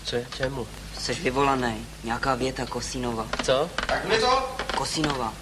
Co 0.04 0.16
je, 0.16 0.26
čemu? 0.36 0.68
Jsi 0.98 1.14
vyvolaný. 1.14 1.86
Nějaká 2.04 2.34
věta 2.34 2.66
Kosínova. 2.66 3.26
Co? 3.42 3.70
Tak 3.86 4.04
mi 4.04 4.18
to? 4.18 4.56
Kosínova. 4.76 5.34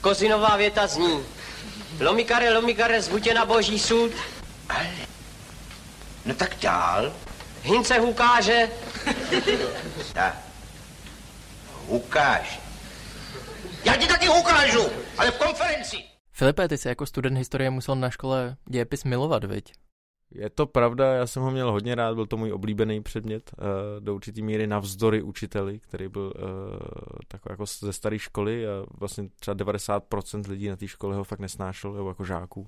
Kosinová 0.00 0.56
věta 0.56 0.86
zní. 0.86 1.24
Lomikare, 2.00 2.54
lomikare, 2.54 3.02
zvutě 3.02 3.34
na 3.34 3.44
boží 3.44 3.78
soud. 3.78 4.12
Ale... 4.68 4.86
No 6.24 6.34
tak 6.34 6.56
dál. 6.62 7.12
Hince 7.62 7.98
hukáže. 7.98 8.70
tak. 10.12 10.36
Hukáže. 11.86 12.60
Já 13.84 13.96
ti 13.96 14.06
taky 14.06 14.28
ukážu, 14.28 14.90
ale 15.18 15.30
v 15.30 15.36
konferenci. 15.36 16.09
Filipe, 16.40 16.68
ty 16.68 16.78
jsi 16.78 16.88
jako 16.88 17.06
student 17.06 17.38
historie 17.38 17.70
musel 17.70 17.96
na 17.96 18.10
škole 18.10 18.56
dějepis 18.68 19.04
milovat, 19.04 19.44
viď? 19.44 19.72
Je 20.30 20.50
to 20.50 20.66
pravda, 20.66 21.14
já 21.14 21.26
jsem 21.26 21.42
ho 21.42 21.50
měl 21.50 21.72
hodně 21.72 21.94
rád, 21.94 22.14
byl 22.14 22.26
to 22.26 22.36
můj 22.36 22.52
oblíbený 22.52 23.02
předmět, 23.02 23.50
uh, 23.58 23.64
do 24.04 24.14
určitý 24.14 24.42
míry 24.42 24.66
navzdory 24.66 25.22
učiteli, 25.22 25.78
který 25.78 26.08
byl 26.08 26.32
uh, 26.36 26.42
takový 27.28 27.52
jako 27.52 27.64
ze 27.66 27.92
staré 27.92 28.18
školy 28.18 28.68
a 28.68 28.70
vlastně 29.00 29.28
třeba 29.40 29.54
90% 29.54 30.50
lidí 30.50 30.68
na 30.68 30.76
té 30.76 30.88
škole 30.88 31.16
ho 31.16 31.24
fakt 31.24 31.38
nesnášel, 31.38 31.92
nebo 31.92 32.08
jako 32.08 32.24
žáků 32.24 32.66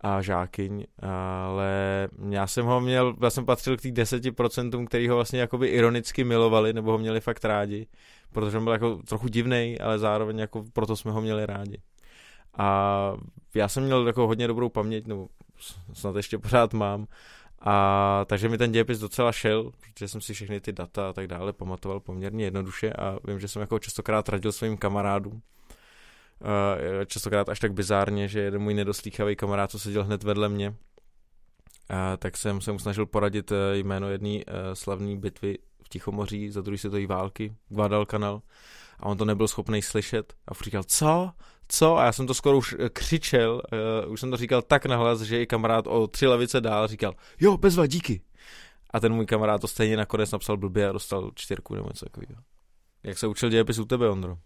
a 0.00 0.22
žákyň, 0.22 0.86
ale 0.98 2.08
já 2.30 2.46
jsem 2.46 2.66
ho 2.66 2.80
měl, 2.80 3.16
já 3.22 3.30
jsem 3.30 3.46
patřil 3.46 3.76
k 3.76 3.80
tých 3.80 3.92
10%, 3.92 4.86
který 4.86 5.08
ho 5.08 5.14
vlastně 5.14 5.40
jakoby 5.40 5.68
ironicky 5.68 6.24
milovali, 6.24 6.72
nebo 6.72 6.92
ho 6.92 6.98
měli 6.98 7.20
fakt 7.20 7.44
rádi, 7.44 7.86
protože 8.32 8.58
on 8.58 8.64
byl 8.64 8.72
jako 8.72 8.96
trochu 8.96 9.28
divný, 9.28 9.80
ale 9.80 9.98
zároveň 9.98 10.38
jako 10.38 10.64
proto 10.72 10.96
jsme 10.96 11.12
ho 11.12 11.20
měli 11.20 11.46
rádi. 11.46 11.82
A 12.58 13.12
já 13.54 13.68
jsem 13.68 13.84
měl 13.84 14.06
jako 14.06 14.26
hodně 14.26 14.46
dobrou 14.46 14.68
paměť, 14.68 15.06
nebo 15.06 15.28
snad 15.92 16.16
ještě 16.16 16.38
pořád 16.38 16.72
mám, 16.72 17.06
a 17.60 18.24
takže 18.28 18.48
mi 18.48 18.58
ten 18.58 18.72
dějepis 18.72 18.98
docela 18.98 19.32
šel, 19.32 19.70
protože 19.80 20.08
jsem 20.08 20.20
si 20.20 20.34
všechny 20.34 20.60
ty 20.60 20.72
data 20.72 21.08
a 21.08 21.12
tak 21.12 21.26
dále 21.26 21.52
pamatoval 21.52 22.00
poměrně 22.00 22.44
jednoduše 22.44 22.92
a 22.92 23.18
vím, 23.24 23.40
že 23.40 23.48
jsem 23.48 23.60
jako 23.60 23.78
častokrát 23.78 24.28
radil 24.28 24.52
svým 24.52 24.76
kamarádům, 24.76 25.42
častokrát 27.06 27.48
až 27.48 27.60
tak 27.60 27.72
bizárně, 27.72 28.28
že 28.28 28.40
jeden 28.40 28.62
můj 28.62 28.74
nedoslýchavý 28.74 29.36
kamarád, 29.36 29.70
co 29.70 29.78
seděl 29.78 30.04
hned 30.04 30.22
vedle 30.22 30.48
mě, 30.48 30.68
uh, 30.70 30.76
tak 32.18 32.36
jsem 32.36 32.60
se 32.60 32.72
mu 32.72 32.78
snažil 32.78 33.06
poradit 33.06 33.50
uh, 33.50 33.56
jméno 33.72 34.10
jedné 34.10 34.30
uh, 34.34 34.42
slavné 34.74 35.16
bitvy 35.16 35.58
v 35.82 35.88
Tichomoří 35.88 36.50
za 36.50 36.60
druhé 36.60 36.78
světové 36.78 37.06
války, 37.06 37.54
Guadalcanal, 37.68 38.42
a 39.00 39.06
on 39.06 39.18
to 39.18 39.24
nebyl 39.24 39.48
schopný 39.48 39.82
slyšet 39.82 40.34
a 40.48 40.64
říkal, 40.64 40.84
co? 40.84 41.32
Co? 41.68 41.96
A 41.96 42.04
já 42.04 42.12
jsem 42.12 42.26
to 42.26 42.34
skoro 42.34 42.58
už 42.58 42.74
křičel, 42.92 43.62
uh, 44.04 44.12
už 44.12 44.20
jsem 44.20 44.30
to 44.30 44.36
říkal 44.36 44.62
tak 44.62 44.86
nahlas, 44.86 45.20
že 45.20 45.42
i 45.42 45.46
kamarád 45.46 45.86
o 45.86 46.06
tři 46.06 46.26
levice 46.26 46.60
dál 46.60 46.88
říkal, 46.88 47.14
jo, 47.40 47.56
bezva, 47.56 47.86
díky. 47.86 48.20
A 48.90 49.00
ten 49.00 49.12
můj 49.12 49.26
kamarád 49.26 49.60
to 49.60 49.68
stejně 49.68 49.96
nakonec 49.96 50.30
napsal 50.30 50.56
blbě 50.56 50.88
a 50.88 50.92
dostal 50.92 51.30
čtyřku 51.34 51.74
nebo 51.74 51.88
něco 51.88 52.04
takového. 52.04 52.42
Jak 53.02 53.18
se 53.18 53.26
učil 53.26 53.50
dějepis 53.50 53.78
u 53.78 53.84
tebe, 53.84 54.10
Ondro? 54.10 54.38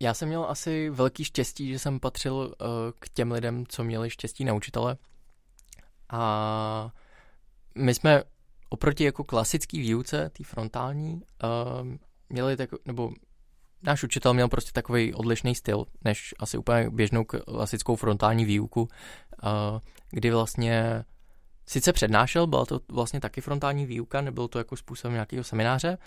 Já 0.00 0.14
jsem 0.14 0.28
měl 0.28 0.44
asi 0.44 0.90
velký 0.90 1.24
štěstí, 1.24 1.68
že 1.68 1.78
jsem 1.78 2.00
patřil 2.00 2.34
uh, 2.34 2.66
k 2.98 3.08
těm 3.08 3.32
lidem, 3.32 3.64
co 3.68 3.84
měli 3.84 4.10
štěstí 4.10 4.44
na 4.44 4.54
učitele. 4.54 4.96
A 6.10 6.92
my 7.74 7.94
jsme 7.94 8.22
oproti 8.68 9.04
jako 9.04 9.24
klasický 9.24 9.80
výuce, 9.80 10.30
té 10.30 10.44
frontální, 10.44 11.14
uh, 11.14 11.88
měli 12.28 12.56
tak, 12.56 12.70
nebo 12.84 13.10
náš 13.82 14.02
učitel 14.02 14.34
měl 14.34 14.48
prostě 14.48 14.72
takový 14.72 15.14
odlišný 15.14 15.54
styl, 15.54 15.84
než 16.04 16.34
asi 16.38 16.58
úplně 16.58 16.90
běžnou 16.90 17.24
klasickou 17.24 17.96
frontální 17.96 18.44
výuku, 18.44 18.88
kdy 20.10 20.30
vlastně 20.30 21.04
sice 21.66 21.92
přednášel, 21.92 22.46
byla 22.46 22.66
to 22.66 22.80
vlastně 22.92 23.20
taky 23.20 23.40
frontální 23.40 23.86
výuka, 23.86 24.20
nebylo 24.20 24.48
to 24.48 24.58
jako 24.58 24.76
způsobem 24.76 25.12
nějakého 25.12 25.44
semináře, 25.44 25.98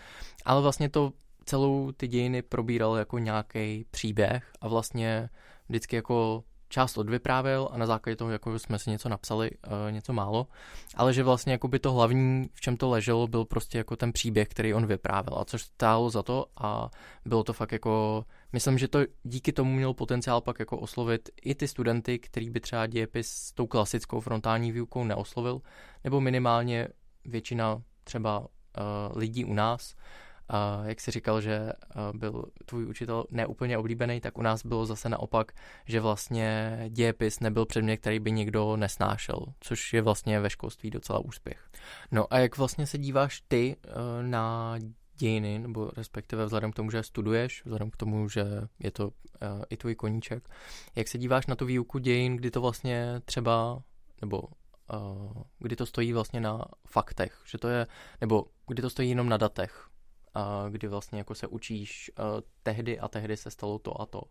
ale 0.46 0.62
vlastně 0.62 0.90
to 0.90 1.14
celou 1.46 1.92
ty 1.92 2.08
dějiny 2.08 2.42
probíral 2.42 2.96
jako 2.96 3.18
nějaký 3.18 3.86
příběh 3.92 4.52
a 4.62 4.68
vlastně 4.68 5.30
vždycky 5.70 5.96
jako 5.96 6.44
část 6.72 6.98
odvyprávěl 6.98 7.70
a 7.72 7.78
na 7.78 7.86
základě 7.86 8.16
toho 8.16 8.32
jako 8.32 8.60
jsme 8.60 8.80
si 8.80 8.90
něco 8.90 9.10
napsali, 9.10 9.52
uh, 9.52 9.92
něco 9.92 10.14
málo, 10.14 10.48
ale 10.96 11.14
že 11.14 11.24
vlastně 11.24 11.52
jako 11.52 11.68
by 11.68 11.80
to 11.80 11.92
hlavní, 11.92 12.50
v 12.54 12.62
čem 12.62 12.78
to 12.78 12.90
leželo, 12.90 13.28
byl 13.28 13.46
prostě 13.46 13.78
jako 13.78 13.96
ten 13.96 14.12
příběh, 14.12 14.48
který 14.48 14.74
on 14.74 14.86
vyprávěl 14.86 15.38
a 15.40 15.46
což 15.46 15.62
stálo 15.62 16.10
za 16.10 16.24
to 16.24 16.46
a 16.58 16.90
bylo 17.26 17.44
to 17.44 17.54
fakt 17.54 17.72
jako, 17.72 18.26
myslím, 18.54 18.78
že 18.78 18.88
to 18.88 19.00
díky 19.24 19.52
tomu 19.52 19.74
měl 19.74 19.94
potenciál 19.94 20.42
pak 20.42 20.60
jako 20.60 20.78
oslovit 20.78 21.30
i 21.42 21.56
ty 21.56 21.68
studenty, 21.68 22.20
který 22.20 22.50
by 22.50 22.60
třeba 22.60 22.88
dějepis 22.88 23.28
s 23.28 23.52
tou 23.52 23.68
klasickou 23.68 24.20
frontální 24.20 24.72
výukou 24.72 25.04
neoslovil, 25.04 25.62
nebo 26.04 26.22
minimálně 26.22 26.88
většina 27.26 27.82
třeba 28.04 28.40
uh, 28.40 28.46
lidí 29.16 29.46
u 29.46 29.54
nás, 29.54 29.96
a 30.52 30.82
jak 30.86 31.02
jsi 31.02 31.12
říkal, 31.12 31.42
že 31.42 31.72
byl 32.14 32.46
tvůj 32.66 32.86
učitel 32.86 33.26
neúplně 33.32 33.78
oblíbený, 33.78 34.22
tak 34.22 34.38
u 34.38 34.42
nás 34.42 34.66
bylo 34.66 34.86
zase 34.86 35.10
naopak, 35.10 35.52
že 35.86 36.00
vlastně 36.00 36.78
dějepis 36.90 37.40
nebyl 37.40 37.66
předmět, 37.66 37.98
který 37.98 38.20
by 38.20 38.32
nikdo 38.32 38.78
nesnášel, 38.78 39.46
což 39.60 39.94
je 39.94 40.02
vlastně 40.02 40.40
ve 40.40 40.50
školství 40.50 40.90
docela 40.90 41.20
úspěch. 41.20 41.70
No 42.12 42.34
a 42.34 42.40
jak 42.40 42.58
vlastně 42.58 42.88
se 42.88 42.98
díváš 42.98 43.44
ty 43.48 43.76
e, 43.84 44.24
na 44.24 44.76
dějiny, 45.16 45.60
nebo 45.60 45.92
respektive 45.98 46.46
vzhledem 46.46 46.72
k 46.72 46.76
tomu, 46.76 46.92
že 46.92 47.04
studuješ, 47.04 47.62
vzhledem 47.66 47.92
k 47.92 47.98
tomu, 47.98 48.30
že 48.30 48.44
je 48.80 48.92
to 48.92 49.08
uh, 49.08 49.12
i 49.70 49.78
tvůj 49.78 49.96
koníček. 49.96 50.50
Jak 50.96 51.08
se 51.08 51.18
díváš 51.18 51.48
na 51.48 51.56
tu 51.56 51.66
výuku 51.66 52.00
dějin, 52.00 52.38
kdy 52.38 52.52
to 52.52 52.62
vlastně 52.62 53.22
třeba, 53.26 53.82
nebo 54.22 54.44
kdy 55.60 55.76
to 55.76 55.86
stojí 55.86 56.14
vlastně 56.14 56.42
na 56.42 56.66
faktech, 56.88 57.42
že 57.46 57.58
to 57.58 57.68
je, 57.68 57.88
nebo 58.22 58.46
kdy 58.68 58.82
to 58.82 58.90
stojí 58.90 59.10
jenom 59.10 59.30
na 59.30 59.38
datech, 59.38 59.88
kdy 60.70 60.88
vlastně 60.88 61.18
jako 61.18 61.36
se 61.36 61.48
učíš 61.48 62.12
tehdy 62.64 63.00
a 63.00 63.08
tehdy 63.08 63.38
se 63.38 63.52
stalo 63.52 63.80
to 63.80 64.02
a 64.02 64.06
to. 64.06 64.22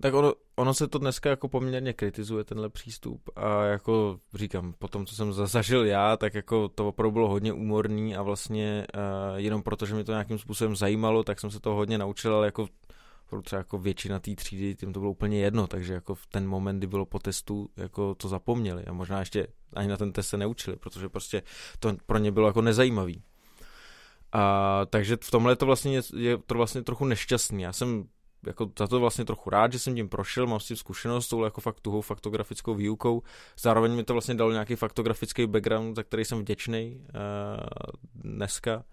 Tak 0.00 0.14
ono, 0.14 0.32
ono 0.56 0.74
se 0.74 0.88
to 0.88 0.98
dneska 0.98 1.30
jako 1.30 1.48
poměrně 1.48 1.92
kritizuje, 1.92 2.44
tenhle 2.44 2.68
přístup 2.68 3.30
a 3.36 3.62
jako 3.64 4.20
říkám, 4.34 4.74
po 4.78 4.88
tom, 4.88 5.06
co 5.06 5.14
jsem 5.14 5.32
zažil 5.32 5.86
já, 5.86 6.16
tak 6.16 6.34
jako 6.34 6.68
to 6.68 6.88
opravdu 6.88 7.12
bylo 7.12 7.28
hodně 7.28 7.52
úmorný 7.52 8.16
a 8.16 8.22
vlastně 8.22 8.86
uh, 8.94 9.36
jenom 9.36 9.62
proto, 9.62 9.86
že 9.86 9.94
mě 9.94 10.04
to 10.04 10.12
nějakým 10.12 10.38
způsobem 10.38 10.76
zajímalo, 10.76 11.24
tak 11.24 11.40
jsem 11.40 11.50
se 11.50 11.60
to 11.60 11.74
hodně 11.74 11.98
naučil, 11.98 12.34
ale 12.34 12.46
jako 12.46 12.68
třeba 13.42 13.58
jako 13.58 13.78
většina 13.78 14.20
té 14.20 14.34
třídy, 14.34 14.74
tím 14.74 14.92
to 14.92 15.00
bylo 15.00 15.12
úplně 15.12 15.40
jedno, 15.40 15.66
takže 15.66 15.92
jako 15.92 16.14
v 16.14 16.26
ten 16.26 16.48
moment, 16.48 16.78
kdy 16.78 16.86
bylo 16.86 17.06
po 17.06 17.18
testu, 17.18 17.68
jako 17.76 18.14
to 18.14 18.28
zapomněli 18.28 18.84
a 18.84 18.92
možná 18.92 19.20
ještě 19.20 19.46
ani 19.72 19.88
na 19.88 19.96
ten 19.96 20.12
test 20.12 20.28
se 20.28 20.36
neučili, 20.36 20.76
protože 20.76 21.08
prostě 21.08 21.42
to 21.78 21.96
pro 22.06 22.18
ně 22.18 22.32
bylo 22.32 22.46
jako 22.46 22.62
nezajímavý. 22.62 23.22
A, 24.32 24.82
takže 24.90 25.16
v 25.20 25.30
tomhle 25.30 25.56
to 25.56 25.66
vlastně, 25.66 26.00
je 26.16 26.38
to 26.38 26.54
vlastně 26.54 26.82
trochu 26.82 27.04
nešťastný. 27.04 27.62
Já 27.62 27.72
jsem 27.72 28.04
jako 28.46 28.70
za 28.78 28.86
to 28.86 29.00
vlastně 29.00 29.24
trochu 29.24 29.50
rád, 29.50 29.72
že 29.72 29.78
jsem 29.78 29.94
tím 29.94 30.08
prošel, 30.08 30.46
mám 30.46 30.60
s 30.60 30.66
tím 30.66 30.76
zkušenost 30.76 31.26
s 31.26 31.28
tou 31.28 31.44
jako 31.44 31.60
fakt 31.60 31.80
tuhou 31.80 32.00
faktografickou 32.00 32.74
výukou. 32.74 33.22
Zároveň 33.58 33.94
mi 33.94 34.04
to 34.04 34.12
vlastně 34.12 34.34
dalo 34.34 34.52
nějaký 34.52 34.76
faktografický 34.76 35.46
background, 35.46 35.96
za 35.96 36.02
který 36.02 36.24
jsem 36.24 36.38
vděčný 36.38 36.96
uh, 36.96 37.10
dneska. 38.14 38.84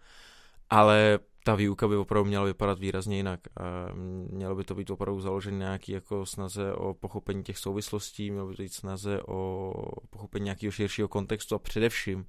Ale 0.70 1.20
ta 1.44 1.56
výuka 1.56 1.88
by 1.88 1.96
opravdu 1.96 2.28
měla 2.28 2.46
vypadat 2.46 2.80
výrazně 2.80 3.18
jinak. 3.18 3.40
A 3.58 3.64
mělo 4.32 4.56
by 4.56 4.64
to 4.64 4.76
být 4.76 4.90
opravdu 4.90 5.22
založené 5.22 5.58
nějaký 5.58 5.92
jako 5.92 6.26
snaze 6.26 6.74
o 6.74 6.94
pochopení 6.94 7.44
těch 7.44 7.58
souvislostí, 7.58 8.32
mělo 8.32 8.48
by 8.48 8.56
to 8.56 8.64
být 8.64 8.74
snaze 8.74 9.22
o 9.28 9.74
pochopení 10.10 10.44
nějakého 10.44 10.72
širšího 10.72 11.08
kontextu 11.08 11.56
a 11.56 11.60
především 11.60 12.26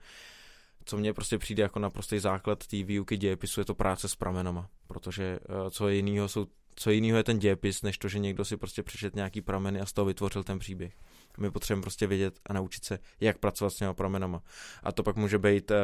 co 0.87 0.97
mně 0.97 1.12
prostě 1.12 1.39
přijde 1.39 1.62
jako 1.62 1.78
naprostý 1.78 2.18
základ 2.18 2.66
té 2.66 2.82
výuky 2.82 3.16
dějepisu, 3.16 3.61
je 3.61 3.64
to 3.64 3.74
práce 3.74 4.09
s 4.09 4.16
pramenama, 4.16 4.68
protože 4.87 5.39
uh, 5.49 5.70
co 5.70 5.89
jiného 5.89 6.28
jsou 6.28 6.47
co 6.78 6.91
jiného 6.91 7.16
je 7.16 7.24
ten 7.24 7.39
dějepis, 7.39 7.82
než 7.82 7.99
to, 7.99 8.09
že 8.09 8.18
někdo 8.18 8.45
si 8.45 8.57
prostě 8.57 8.82
přečet 8.82 9.16
nějaký 9.16 9.41
prameny 9.41 9.80
a 9.80 9.87
z 9.87 9.93
toho 9.93 10.05
vytvořil 10.05 10.45
ten 10.45 10.59
příběh. 10.59 10.95
My 11.39 11.51
potřebujeme 11.51 11.82
prostě 11.82 12.07
vědět 12.07 12.41
a 12.47 12.53
naučit 12.53 12.84
se, 12.84 12.99
jak 13.20 13.39
pracovat 13.39 13.70
s 13.70 13.76
těma 13.76 13.95
pramenama. 13.95 14.43
A 14.82 14.93
to 14.93 15.03
pak 15.03 15.16
může 15.16 15.39
být, 15.39 15.70
uh, 15.70 15.76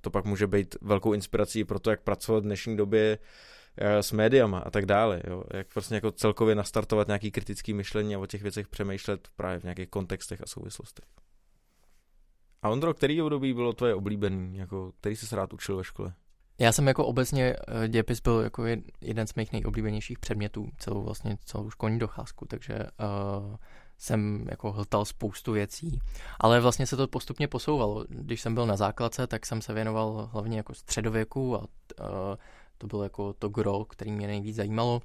to 0.00 0.10
pak 0.10 0.24
může 0.24 0.46
být 0.46 0.76
velkou 0.80 1.12
inspirací 1.12 1.64
pro 1.64 1.78
to, 1.78 1.90
jak 1.90 2.02
pracovat 2.02 2.40
v 2.40 2.46
dnešní 2.46 2.76
době 2.76 3.18
uh, 3.18 3.86
s 3.88 4.12
médiama 4.12 4.58
a 4.58 4.70
tak 4.70 4.86
dále. 4.86 5.22
Jo? 5.28 5.44
Jak 5.52 5.72
prostě 5.72 5.94
jako 5.94 6.12
celkově 6.12 6.54
nastartovat 6.54 7.06
nějaký 7.06 7.30
kritický 7.30 7.74
myšlení 7.74 8.14
a 8.14 8.18
o 8.18 8.26
těch 8.26 8.42
věcech 8.42 8.68
přemýšlet 8.68 9.28
právě 9.36 9.60
v 9.60 9.62
nějakých 9.62 9.88
kontextech 9.88 10.40
a 10.40 10.46
souvislostech. 10.46 11.23
A 12.64 12.68
Ondro, 12.68 12.94
který 12.94 13.22
období 13.22 13.54
bylo 13.54 13.72
tvoje 13.72 13.94
oblíbený, 13.94 14.56
jako, 14.56 14.92
který 15.00 15.16
jsi 15.16 15.26
se 15.26 15.36
rád 15.36 15.52
učil 15.52 15.76
ve 15.76 15.84
škole? 15.84 16.14
Já 16.58 16.72
jsem 16.72 16.86
jako 16.86 17.06
obecně, 17.06 17.56
eh, 17.68 17.88
dějepis 17.88 18.20
byl 18.20 18.40
jako 18.40 18.64
jeden 19.00 19.26
z 19.26 19.34
mých 19.34 19.52
nejoblíbenějších 19.52 20.18
předmětů 20.18 20.68
celou 20.78 21.02
vlastně 21.02 21.38
celou 21.44 21.70
školní 21.70 21.98
docházku, 21.98 22.46
takže 22.46 22.74
uh, 22.74 23.56
jsem 23.98 24.46
jako 24.50 24.72
hltal 24.72 25.04
spoustu 25.04 25.52
věcí, 25.52 25.98
ale 26.40 26.60
vlastně 26.60 26.86
se 26.86 26.96
to 26.96 27.08
postupně 27.08 27.48
posouvalo. 27.48 28.04
Když 28.08 28.40
jsem 28.40 28.54
byl 28.54 28.66
na 28.66 28.76
základce, 28.76 29.26
tak 29.26 29.46
jsem 29.46 29.62
se 29.62 29.74
věnoval 29.74 30.30
hlavně 30.32 30.56
jako 30.56 30.74
středověku 30.74 31.56
a 31.56 31.58
uh, 31.58 31.66
to 32.78 32.86
bylo 32.86 33.02
jako 33.02 33.32
to 33.32 33.48
gro, 33.48 33.84
který 33.84 34.12
mě 34.12 34.26
nejvíc 34.26 34.56
zajímalo. 34.56 35.02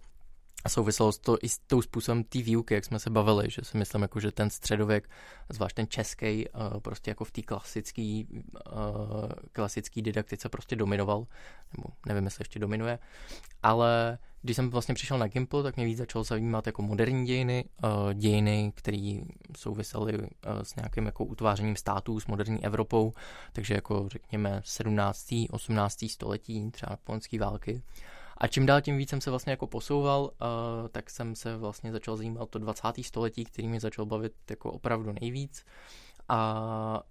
A 0.64 0.70
souviselo 0.70 1.12
to 1.12 1.38
i 1.42 1.50
s 1.50 1.60
tou 1.60 1.82
způsobem 1.82 2.24
té 2.24 2.42
výuky, 2.42 2.74
jak 2.74 2.86
jsme 2.86 3.00
se 3.00 3.10
bavili, 3.10 3.50
že 3.50 3.62
si 3.64 3.78
myslím, 3.78 4.02
jako, 4.02 4.20
že 4.20 4.32
ten 4.32 4.50
středověk, 4.50 5.10
zvlášť 5.50 5.76
ten 5.76 5.88
český, 5.88 6.50
uh, 6.50 6.80
prostě 6.80 7.12
jako 7.12 7.24
v 7.24 7.32
té 7.32 7.42
klasické 7.42 8.24
uh, 8.32 8.42
klasický 9.52 10.02
didaktice 10.02 10.50
prostě 10.50 10.76
dominoval, 10.76 11.28
nebo 11.78 11.90
nevím, 12.06 12.26
jestli 12.26 12.42
ještě 12.42 12.60
dominuje, 12.60 13.00
ale 13.64 14.18
když 14.42 14.56
jsem 14.56 14.70
vlastně 14.70 14.96
přišel 14.96 15.18
na 15.18 15.28
Gimple, 15.28 15.64
tak 15.64 15.76
mě 15.76 15.86
víc 15.86 15.98
začalo 15.98 16.24
zajímat 16.24 16.66
jako 16.68 16.82
moderní 16.82 17.26
dějiny, 17.26 17.66
uh, 17.84 18.14
dějiny, 18.14 18.72
které 18.76 19.20
souvisely 19.58 20.18
s 20.64 20.76
nějakým 20.76 21.06
jako 21.06 21.26
utvářením 21.26 21.76
států, 21.76 22.20
s 22.20 22.28
moderní 22.28 22.66
Evropou, 22.66 23.14
takže 23.54 23.74
jako 23.74 24.10
řekněme 24.10 24.62
17. 24.66 25.28
18. 25.52 26.06
století, 26.10 26.72
třeba 26.72 26.90
napoleonské 26.90 27.40
války. 27.40 27.82
A 28.40 28.48
čím 28.48 28.66
dál 28.66 28.82
tím 28.82 28.98
víc 28.98 29.10
jsem 29.10 29.22
se 29.22 29.30
vlastně 29.30 29.52
jako 29.52 29.68
posouval, 29.68 30.22
uh, 30.22 30.88
tak 30.88 31.10
jsem 31.10 31.36
se 31.36 31.58
vlastně 31.58 31.92
začal 31.92 32.18
zajímat 32.18 32.50
to 32.50 32.60
20. 32.60 32.88
století, 33.02 33.46
který 33.46 33.68
mě 33.68 33.80
začal 33.80 34.06
bavit 34.06 34.34
jako 34.50 34.72
opravdu 34.72 35.14
nejvíc. 35.22 35.66
A 36.30 37.04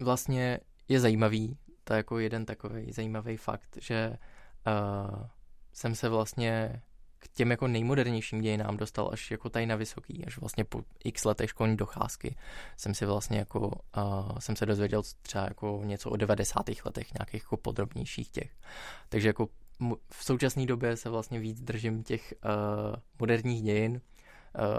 vlastně 0.00 0.60
je 0.88 1.00
zajímavý, 1.00 1.58
to 1.84 1.92
je 1.92 1.96
jako 1.96 2.18
jeden 2.18 2.46
takový 2.46 2.92
zajímavý 2.92 3.36
fakt, 3.36 3.78
že 3.80 4.18
uh, 4.66 5.26
jsem 5.72 5.94
se 5.94 6.08
vlastně 6.08 6.82
k 7.28 7.32
těm 7.32 7.50
jako 7.50 7.68
nejmodernějším 7.68 8.40
dějinám 8.40 8.76
dostal 8.76 9.10
až 9.12 9.30
jako 9.30 9.48
tady 9.48 9.66
na 9.66 9.76
vysoký, 9.76 10.24
až 10.26 10.38
vlastně 10.38 10.64
po 10.64 10.82
x 11.04 11.24
letech 11.24 11.50
školní 11.50 11.76
docházky 11.76 12.36
jsem 12.76 12.94
si 12.94 13.06
vlastně 13.06 13.38
jako, 13.38 13.68
uh, 13.68 14.38
jsem 14.38 14.56
se 14.56 14.66
dozvěděl 14.66 15.02
třeba 15.22 15.44
jako 15.44 15.80
něco 15.84 16.10
o 16.10 16.16
90. 16.16 16.84
letech, 16.84 17.14
nějakých 17.14 17.42
jako 17.42 17.56
podrobnějších 17.56 18.30
těch. 18.30 18.50
Takže 19.08 19.28
jako 19.28 19.48
v 20.12 20.24
současné 20.24 20.66
době 20.66 20.96
se 20.96 21.10
vlastně 21.10 21.38
víc 21.38 21.60
držím 21.60 22.02
těch 22.02 22.34
uh, 22.44 22.50
moderních 23.20 23.62
dějin, 23.62 23.92
uh, 23.92 24.00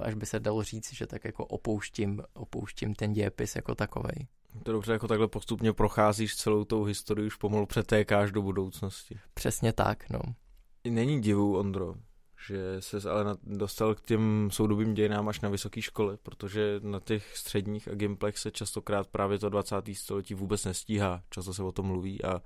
až 0.02 0.14
by 0.14 0.26
se 0.26 0.39
dalo 0.39 0.64
říct, 0.64 0.93
že 0.93 1.08
tak 1.08 1.26
jako 1.26 1.45
opouštím, 1.45 2.24
opouštím 2.34 2.95
ten 2.95 3.14
dějepis 3.14 3.56
jako 3.56 3.76
takovej. 3.76 4.28
To 4.64 4.72
dobře, 4.72 4.91
jako 4.91 5.08
takhle 5.08 5.28
postupně 5.28 5.74
procházíš 5.74 6.36
celou 6.36 6.64
tou 6.64 6.84
historii, 6.84 7.28
už 7.28 7.36
pomalu 7.36 7.66
přetékáš 7.66 8.32
do 8.32 8.41
budoucnosti. 8.41 9.20
Přesně 9.34 9.74
tak, 9.74 10.10
no. 10.10 10.20
Není 10.89 11.22
divu, 11.22 11.58
Ondro, 11.58 11.95
že 12.46 12.82
se 12.82 13.10
ale 13.10 13.38
dostal 13.44 13.96
k 13.96 14.02
těm 14.02 14.50
soudobým 14.52 14.94
dějinám 14.94 15.28
až 15.28 15.42
na 15.42 15.50
vysoké 15.50 15.82
škole, 15.82 16.18
protože 16.24 16.80
na 16.84 17.00
těch 17.00 17.38
středních 17.38 17.88
a 17.88 17.96
gimplech 17.96 18.38
se 18.38 18.52
častokrát 18.52 19.08
právě 19.08 19.40
to 19.40 19.50
20. 19.50 19.76
století 19.94 20.34
vůbec 20.34 20.66
nestíhá. 20.66 21.24
Často 21.30 21.54
se 21.54 21.64
o 21.64 21.72
tom 21.72 21.86
mluví 21.86 22.24
a 22.24 22.42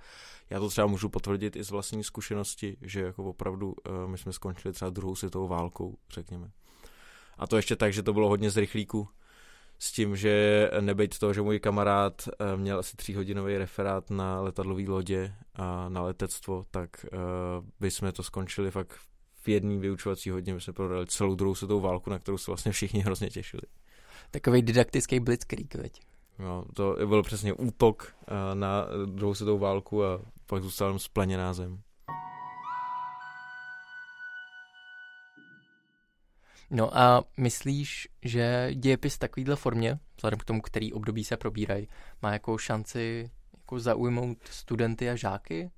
já 0.50 0.60
to 0.60 0.70
třeba 0.70 0.88
můžu 0.88 1.10
potvrdit 1.10 1.56
i 1.56 1.64
z 1.64 1.72
vlastní 1.72 2.04
zkušenosti, 2.04 2.78
že 2.82 3.02
jako 3.02 3.24
opravdu 3.24 3.76
eh, 3.86 4.08
my 4.08 4.18
jsme 4.18 4.34
skončili 4.34 4.74
třeba 4.74 4.92
druhou 4.92 5.16
světovou 5.16 5.48
válkou, 5.48 5.98
řekněme. 6.10 6.52
A 7.38 7.48
to 7.48 7.56
ještě 7.56 7.76
tak, 7.76 7.94
že 7.94 8.04
to 8.04 8.14
bylo 8.14 8.30
hodně 8.30 8.50
z 8.50 8.58
rychlíku, 8.58 9.08
s 9.80 9.92
tím, 9.92 10.16
že 10.16 10.70
nebejt 10.80 11.20
toho, 11.20 11.34
že 11.34 11.42
můj 11.42 11.60
kamarád 11.60 12.28
eh, 12.28 12.58
měl 12.58 12.80
asi 12.80 12.98
tříhodinový 12.98 13.58
referát 13.58 14.10
na 14.10 14.42
letadlové 14.42 14.84
lodě 14.88 15.34
a 15.56 15.90
na 15.90 16.02
letectvo, 16.02 16.66
tak 16.72 17.06
by 17.80 17.92
jsme 17.92 18.12
to 18.12 18.24
skončili 18.24 18.72
fakt 18.72 19.11
v 19.42 19.48
jedné 19.48 19.78
vyučovací 19.78 20.30
hodině, 20.30 20.60
jsme 20.60 20.74
prodali 20.74 21.08
celou 21.08 21.36
druhou 21.36 21.56
světovou 21.56 21.82
válku, 21.82 22.10
na 22.10 22.20
kterou 22.20 22.38
se 22.38 22.52
vlastně 22.52 22.72
všichni 22.72 23.00
hrozně 23.00 23.30
těšili. 23.30 23.64
Takový 24.32 24.62
didaktický 24.62 25.20
blitzkrieg, 25.20 25.76
veď? 25.76 26.02
No, 26.40 26.66
to 26.74 26.96
byl 27.08 27.24
přesně 27.24 27.54
útok 27.54 28.16
uh, 28.32 28.60
na 28.60 28.86
druhou 29.06 29.34
světovou 29.34 29.60
válku 29.60 30.06
a 30.06 30.22
pak 30.46 30.64
zůstal 30.64 30.88
jenom 30.88 31.00
spleněná 31.00 31.54
zem. 31.54 31.82
No 36.70 36.98
a 36.98 37.24
myslíš, 37.38 38.08
že 38.22 38.70
dějepis 38.74 39.16
v 39.16 39.20
takovýhle 39.20 39.56
formě, 39.56 40.00
vzhledem 40.16 40.40
k 40.40 40.44
tomu, 40.44 40.62
který 40.62 40.94
období 40.94 41.24
se 41.24 41.38
probírají, 41.38 41.88
má 42.22 42.34
jako 42.34 42.58
šanci 42.58 43.32
jako 43.58 43.80
zaujmout 43.80 44.38
studenty 44.48 45.10
a 45.10 45.16
žáky? 45.16 45.72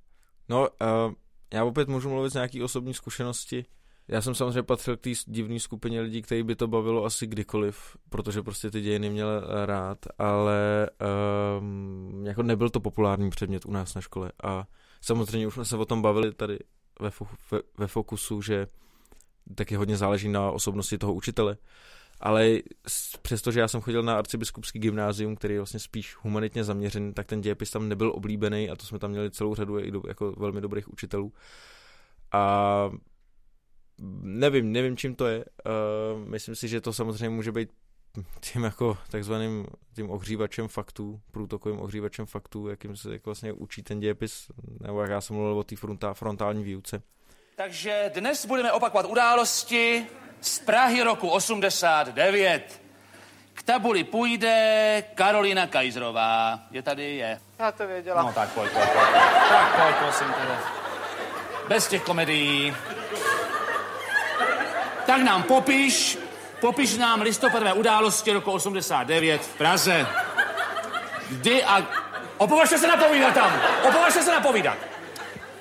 No, 0.48 0.60
uh, 0.60 1.12
já 1.54 1.64
opět 1.64 1.88
můžu 1.88 2.10
mluvit 2.10 2.30
z 2.30 2.34
nějaký 2.34 2.62
osobní 2.62 2.94
zkušenosti. 2.94 3.64
Já 4.08 4.20
jsem 4.20 4.34
samozřejmě 4.34 4.62
patřil 4.62 4.96
k 4.96 5.00
té 5.00 5.10
divné 5.26 5.60
skupině 5.60 6.00
lidí, 6.00 6.22
který 6.22 6.42
by 6.42 6.56
to 6.56 6.68
bavilo 6.68 7.04
asi 7.04 7.26
kdykoliv, 7.26 7.96
protože 8.08 8.42
prostě 8.42 8.70
ty 8.70 8.80
dějiny 8.80 9.10
měl 9.10 9.42
rád, 9.64 9.98
ale 10.18 10.90
um, 11.58 12.26
jako 12.26 12.42
nebyl 12.42 12.70
to 12.70 12.80
populární 12.80 13.30
předmět 13.30 13.66
u 13.66 13.70
nás 13.70 13.94
na 13.94 14.00
škole 14.00 14.32
a 14.42 14.64
samozřejmě 15.00 15.46
už 15.46 15.54
jsme 15.54 15.64
se 15.64 15.76
o 15.76 15.84
tom 15.84 16.02
bavili 16.02 16.32
tady 16.32 16.58
ve, 17.00 17.10
ve, 17.50 17.60
ve 17.78 17.86
Fokusu, 17.86 18.42
že 18.42 18.66
taky 19.54 19.76
hodně 19.76 19.96
záleží 19.96 20.28
na 20.28 20.50
osobnosti 20.50 20.98
toho 20.98 21.14
učitele. 21.14 21.56
Ale 22.24 22.58
přestože 23.22 23.60
já 23.60 23.68
jsem 23.68 23.80
chodil 23.80 24.02
na 24.02 24.18
arcibiskupský 24.18 24.78
gymnázium, 24.78 25.36
který 25.36 25.54
je 25.54 25.60
vlastně 25.60 25.80
spíš 25.80 26.16
humanitně 26.20 26.64
zaměřený, 26.64 27.14
tak 27.14 27.26
ten 27.26 27.40
dějepis 27.40 27.70
tam 27.70 27.88
nebyl 27.88 28.12
oblíbený 28.14 28.70
a 28.70 28.76
to 28.76 28.86
jsme 28.86 28.98
tam 28.98 29.10
měli 29.10 29.30
celou 29.30 29.54
řadu 29.54 29.78
jako 30.08 30.32
velmi 30.32 30.60
dobrých 30.60 30.92
učitelů. 30.92 31.32
A 32.32 32.90
nevím, 34.22 34.72
nevím, 34.72 34.96
čím 34.96 35.14
to 35.14 35.26
je. 35.26 35.44
Uh, 35.44 36.28
myslím 36.28 36.54
si, 36.54 36.68
že 36.68 36.80
to 36.80 36.92
samozřejmě 36.92 37.28
může 37.28 37.52
být 37.52 37.70
tím 38.40 38.64
jako 38.64 38.98
takzvaným 39.10 39.66
tím 39.94 40.10
ohřívačem 40.10 40.68
faktů, 40.68 41.20
průtokovým 41.30 41.80
ohřívačem 41.80 42.26
faktů, 42.26 42.68
jakým 42.68 42.96
se 42.96 43.12
jak 43.12 43.26
vlastně 43.26 43.52
učí 43.52 43.82
ten 43.82 44.00
dějepis, 44.00 44.50
nebo 44.80 45.00
jak 45.00 45.10
já 45.10 45.20
jsem 45.20 45.36
mluvil 45.36 45.58
o 45.58 45.64
té 45.64 45.76
frontální 46.12 46.64
výuce. 46.64 47.02
Takže 47.56 48.10
dnes 48.14 48.46
budeme 48.46 48.72
opakovat 48.72 49.06
události 49.06 50.06
z 50.40 50.58
Prahy 50.58 51.02
roku 51.02 51.28
89. 51.28 52.82
K 53.54 53.62
tabuli 53.62 54.04
půjde 54.04 55.04
Karolina 55.14 55.66
Kajzrová. 55.66 56.58
Je 56.70 56.82
tady? 56.82 57.16
Je. 57.16 57.40
Já 57.58 57.72
to 57.72 57.86
věděla. 57.86 58.22
No 58.22 58.32
tak 58.32 58.48
pojď, 58.48 58.72
pojď, 58.72 58.88
pojď. 58.88 59.08
Tak 59.48 59.82
pojď, 59.82 59.96
prosím 59.96 60.26
tebe. 60.26 60.58
Bez 61.68 61.88
těch 61.88 62.02
komedií. 62.02 62.76
Tak 65.06 65.22
nám 65.22 65.42
popiš, 65.42 66.18
popiš 66.60 66.96
nám 66.96 67.20
listopadové 67.20 67.72
události 67.72 68.32
roku 68.32 68.52
89 68.52 69.42
v 69.42 69.58
Praze. 69.58 70.06
Kdy 71.30 71.64
a... 71.64 71.82
Opovažte 72.36 72.78
se 72.78 72.86
napovídat 72.86 73.34
tam! 73.34 73.60
Opovažte 73.88 74.22
se 74.22 74.32
napovídat! 74.32 74.93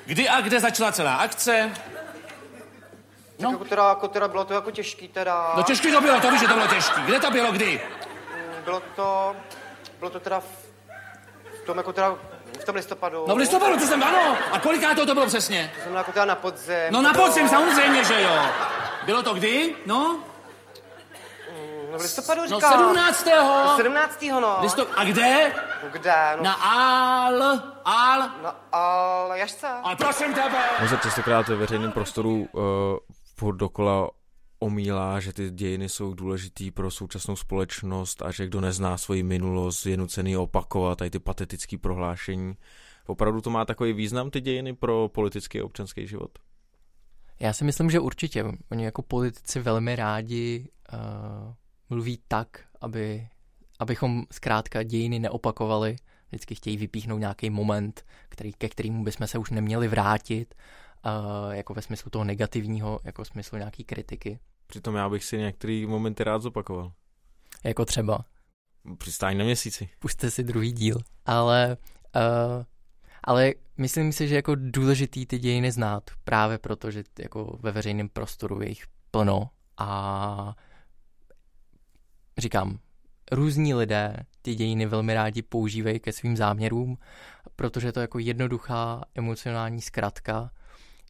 Kdy 0.06 0.30
a 0.30 0.42
kde 0.42 0.60
začala 0.60 0.92
celá 0.92 1.16
akce? 1.16 1.72
No. 3.40 3.50
Tak 3.50 3.52
jako 3.52 3.66
teda, 3.66 3.90
jako 3.90 4.08
teda 4.08 4.28
bylo 4.28 4.46
to 4.46 4.54
jako 4.54 4.72
těžký 4.72 5.08
teda. 5.08 5.54
No 5.58 5.64
těžký 5.64 5.92
to 5.92 6.02
bylo, 6.02 6.20
to 6.22 6.32
víš, 6.32 6.40
že 6.40 6.48
to 6.48 6.54
bylo 6.54 6.68
těžký. 6.68 7.02
Kde 7.02 7.20
to 7.20 7.32
bylo, 7.32 7.52
kdy? 7.52 7.82
Mm, 8.36 8.64
bylo 8.64 8.82
to, 8.96 9.36
bylo 10.00 10.10
to 10.12 10.20
teda 10.20 10.40
v, 10.40 10.44
v 11.64 11.66
tom 11.66 11.78
jako 11.78 11.94
teda 11.94 12.16
v 12.62 12.66
tom 12.66 12.76
listopadu. 12.76 13.26
No 13.28 13.36
v 13.36 13.38
listopadu, 13.38 13.78
to 13.80 13.88
jsem, 13.88 14.04
ano. 14.04 14.38
A 14.52 14.60
koliká 14.60 14.96
to, 14.96 15.06
to 15.06 15.14
bylo 15.14 15.26
přesně? 15.26 15.72
To 15.78 15.84
jsem 15.84 15.94
jako 15.94 16.12
teda 16.12 16.26
na 16.26 16.36
podzim. 16.36 16.76
No 16.90 17.02
na 17.02 17.14
podzim, 17.14 17.50
samozřejmě, 17.50 18.04
že 18.04 18.22
jo. 18.22 18.46
Bylo 19.06 19.24
to 19.24 19.34
kdy? 19.34 19.76
No? 19.86 20.20
No 21.94 22.00
v 22.00 22.02
listopadu 22.02 22.42
No 22.42 22.48
říkám. 22.48 22.96
17. 22.96 23.28
17. 23.76 24.22
no. 24.22 24.58
Listop... 24.62 24.90
A 24.96 25.04
kde? 25.04 25.54
Kde? 25.92 26.14
No. 26.38 26.44
Na 26.44 26.54
Al... 26.54 27.44
Al... 27.86 28.20
Na 28.44 28.50
Al... 28.72 29.32
Jažce. 29.36 29.68
Ale 29.68 29.96
prosím 29.96 30.34
tebe. 30.34 30.58
On 30.82 30.88
se 30.88 30.98
častokrát 30.98 31.48
ve 31.48 31.56
veřejném 31.56 31.92
prostoru 31.92 32.48
uh, 32.52 32.62
furt 33.36 33.56
dokola 33.56 34.10
omílá, 34.60 35.20
že 35.20 35.34
ty 35.34 35.52
dějiny 35.52 35.90
jsou 35.90 36.14
důležitý 36.14 36.72
pro 36.72 36.92
současnou 36.92 37.36
společnost 37.36 38.22
a 38.22 38.32
že 38.32 38.46
kdo 38.46 38.62
nezná 38.62 38.98
svoji 38.98 39.24
minulost, 39.24 39.86
je 39.86 39.98
nucený 39.98 40.38
opakovat 40.38 40.98
tady 40.98 41.10
ty 41.10 41.20
patetické 41.20 41.78
prohlášení. 41.78 42.54
Opravdu 43.08 43.42
to 43.42 43.50
má 43.50 43.66
takový 43.66 43.94
význam, 43.94 44.32
ty 44.32 44.42
dějiny, 44.42 44.76
pro 44.76 45.10
politický 45.10 45.62
a 45.62 45.66
občanský 45.66 46.08
život? 46.08 46.32
Já 47.40 47.54
si 47.54 47.64
myslím, 47.64 47.90
že 47.90 48.00
určitě. 48.00 48.46
Oni 48.72 48.86
jako 48.86 49.02
politici 49.02 49.60
velmi 49.60 49.96
rádi 49.96 50.70
uh, 50.94 51.54
mluví 51.90 52.20
tak, 52.28 52.48
aby, 52.82 53.28
abychom 53.80 54.24
zkrátka 54.32 54.84
dějiny 54.84 55.20
neopakovali. 55.20 55.96
Vždycky 56.28 56.56
chtějí 56.56 56.78
vypíchnout 56.78 57.20
nějaký 57.20 57.50
moment, 57.50 58.06
který, 58.30 58.54
ke 58.54 58.70
kterému 58.70 59.04
bychom 59.04 59.28
se 59.28 59.38
už 59.38 59.50
neměli 59.50 59.88
vrátit, 59.88 60.56
uh, 61.06 61.54
jako 61.54 61.74
ve 61.74 61.82
smyslu 61.82 62.10
toho 62.10 62.24
negativního, 62.24 63.00
jako 63.04 63.24
v 63.24 63.28
smyslu 63.28 63.58
nějaký 63.58 63.84
kritiky. 63.84 64.40
Přitom 64.68 64.96
já 64.96 65.10
bych 65.10 65.24
si 65.24 65.38
některé 65.38 65.86
momenty 65.88 66.24
rád 66.24 66.42
zopakoval. 66.42 66.92
Jako 67.64 67.86
třeba? 67.86 68.26
Přistání 68.98 69.38
na 69.38 69.46
měsíci. 69.46 69.90
Puste 70.00 70.32
si 70.32 70.44
druhý 70.44 70.72
díl. 70.72 70.98
Ale, 71.26 71.78
uh, 72.16 72.64
ale 73.24 73.54
myslím 73.78 74.12
si, 74.12 74.28
že 74.28 74.36
jako 74.36 74.56
důležitý 74.56 75.26
ty 75.26 75.40
dějiny 75.40 75.72
znát, 75.72 76.12
právě 76.24 76.58
proto, 76.58 76.92
že 76.92 77.04
jako 77.20 77.58
ve 77.62 77.72
veřejném 77.72 78.10
prostoru 78.10 78.62
je 78.62 78.70
jich 78.70 78.84
plno 79.12 79.50
a 79.78 80.56
říkám, 82.38 82.80
různí 83.32 83.74
lidé 83.74 84.18
ty 84.42 84.56
dějiny 84.56 84.86
velmi 84.86 85.14
rádi 85.14 85.42
používají 85.42 86.00
ke 86.00 86.12
svým 86.12 86.38
záměrům, 86.38 86.98
protože 87.56 87.92
to 87.92 88.00
je 88.00 88.04
jako 88.04 88.20
jednoduchá 88.20 89.04
emocionální 89.16 89.82
zkratka, 89.82 90.52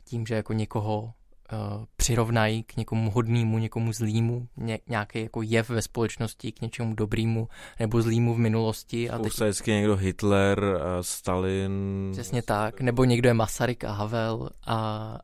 tím, 0.06 0.26
že 0.26 0.36
jako 0.36 0.54
někoho 0.54 1.02
uh, 1.04 1.86
přirovnají 1.96 2.64
k 2.64 2.78
někomu 2.78 3.12
hodnému, 3.12 3.58
někomu 3.58 3.94
zlýmu, 3.94 4.48
ně, 4.58 4.80
nějaký 4.90 5.22
jako 5.22 5.42
jev 5.42 5.70
ve 5.70 5.82
společnosti 5.82 6.52
k 6.52 6.62
něčemu 6.62 6.94
dobrýmu 6.96 7.48
nebo 7.80 8.02
zlýmu 8.02 8.34
v 8.34 8.38
minulosti. 8.38 9.10
A 9.10 9.20
teď... 9.20 9.34
vždycky 9.34 9.72
někdo 9.72 9.96
Hitler, 9.96 10.64
a 10.66 11.04
Stalin. 11.04 12.10
Přesně 12.12 12.42
tak, 12.42 12.82
nebo 12.82 13.04
někdo 13.04 13.30
je 13.30 13.34
Masaryk 13.34 13.84
a 13.84 13.92
Havel 13.92 14.50
a, 14.66 14.78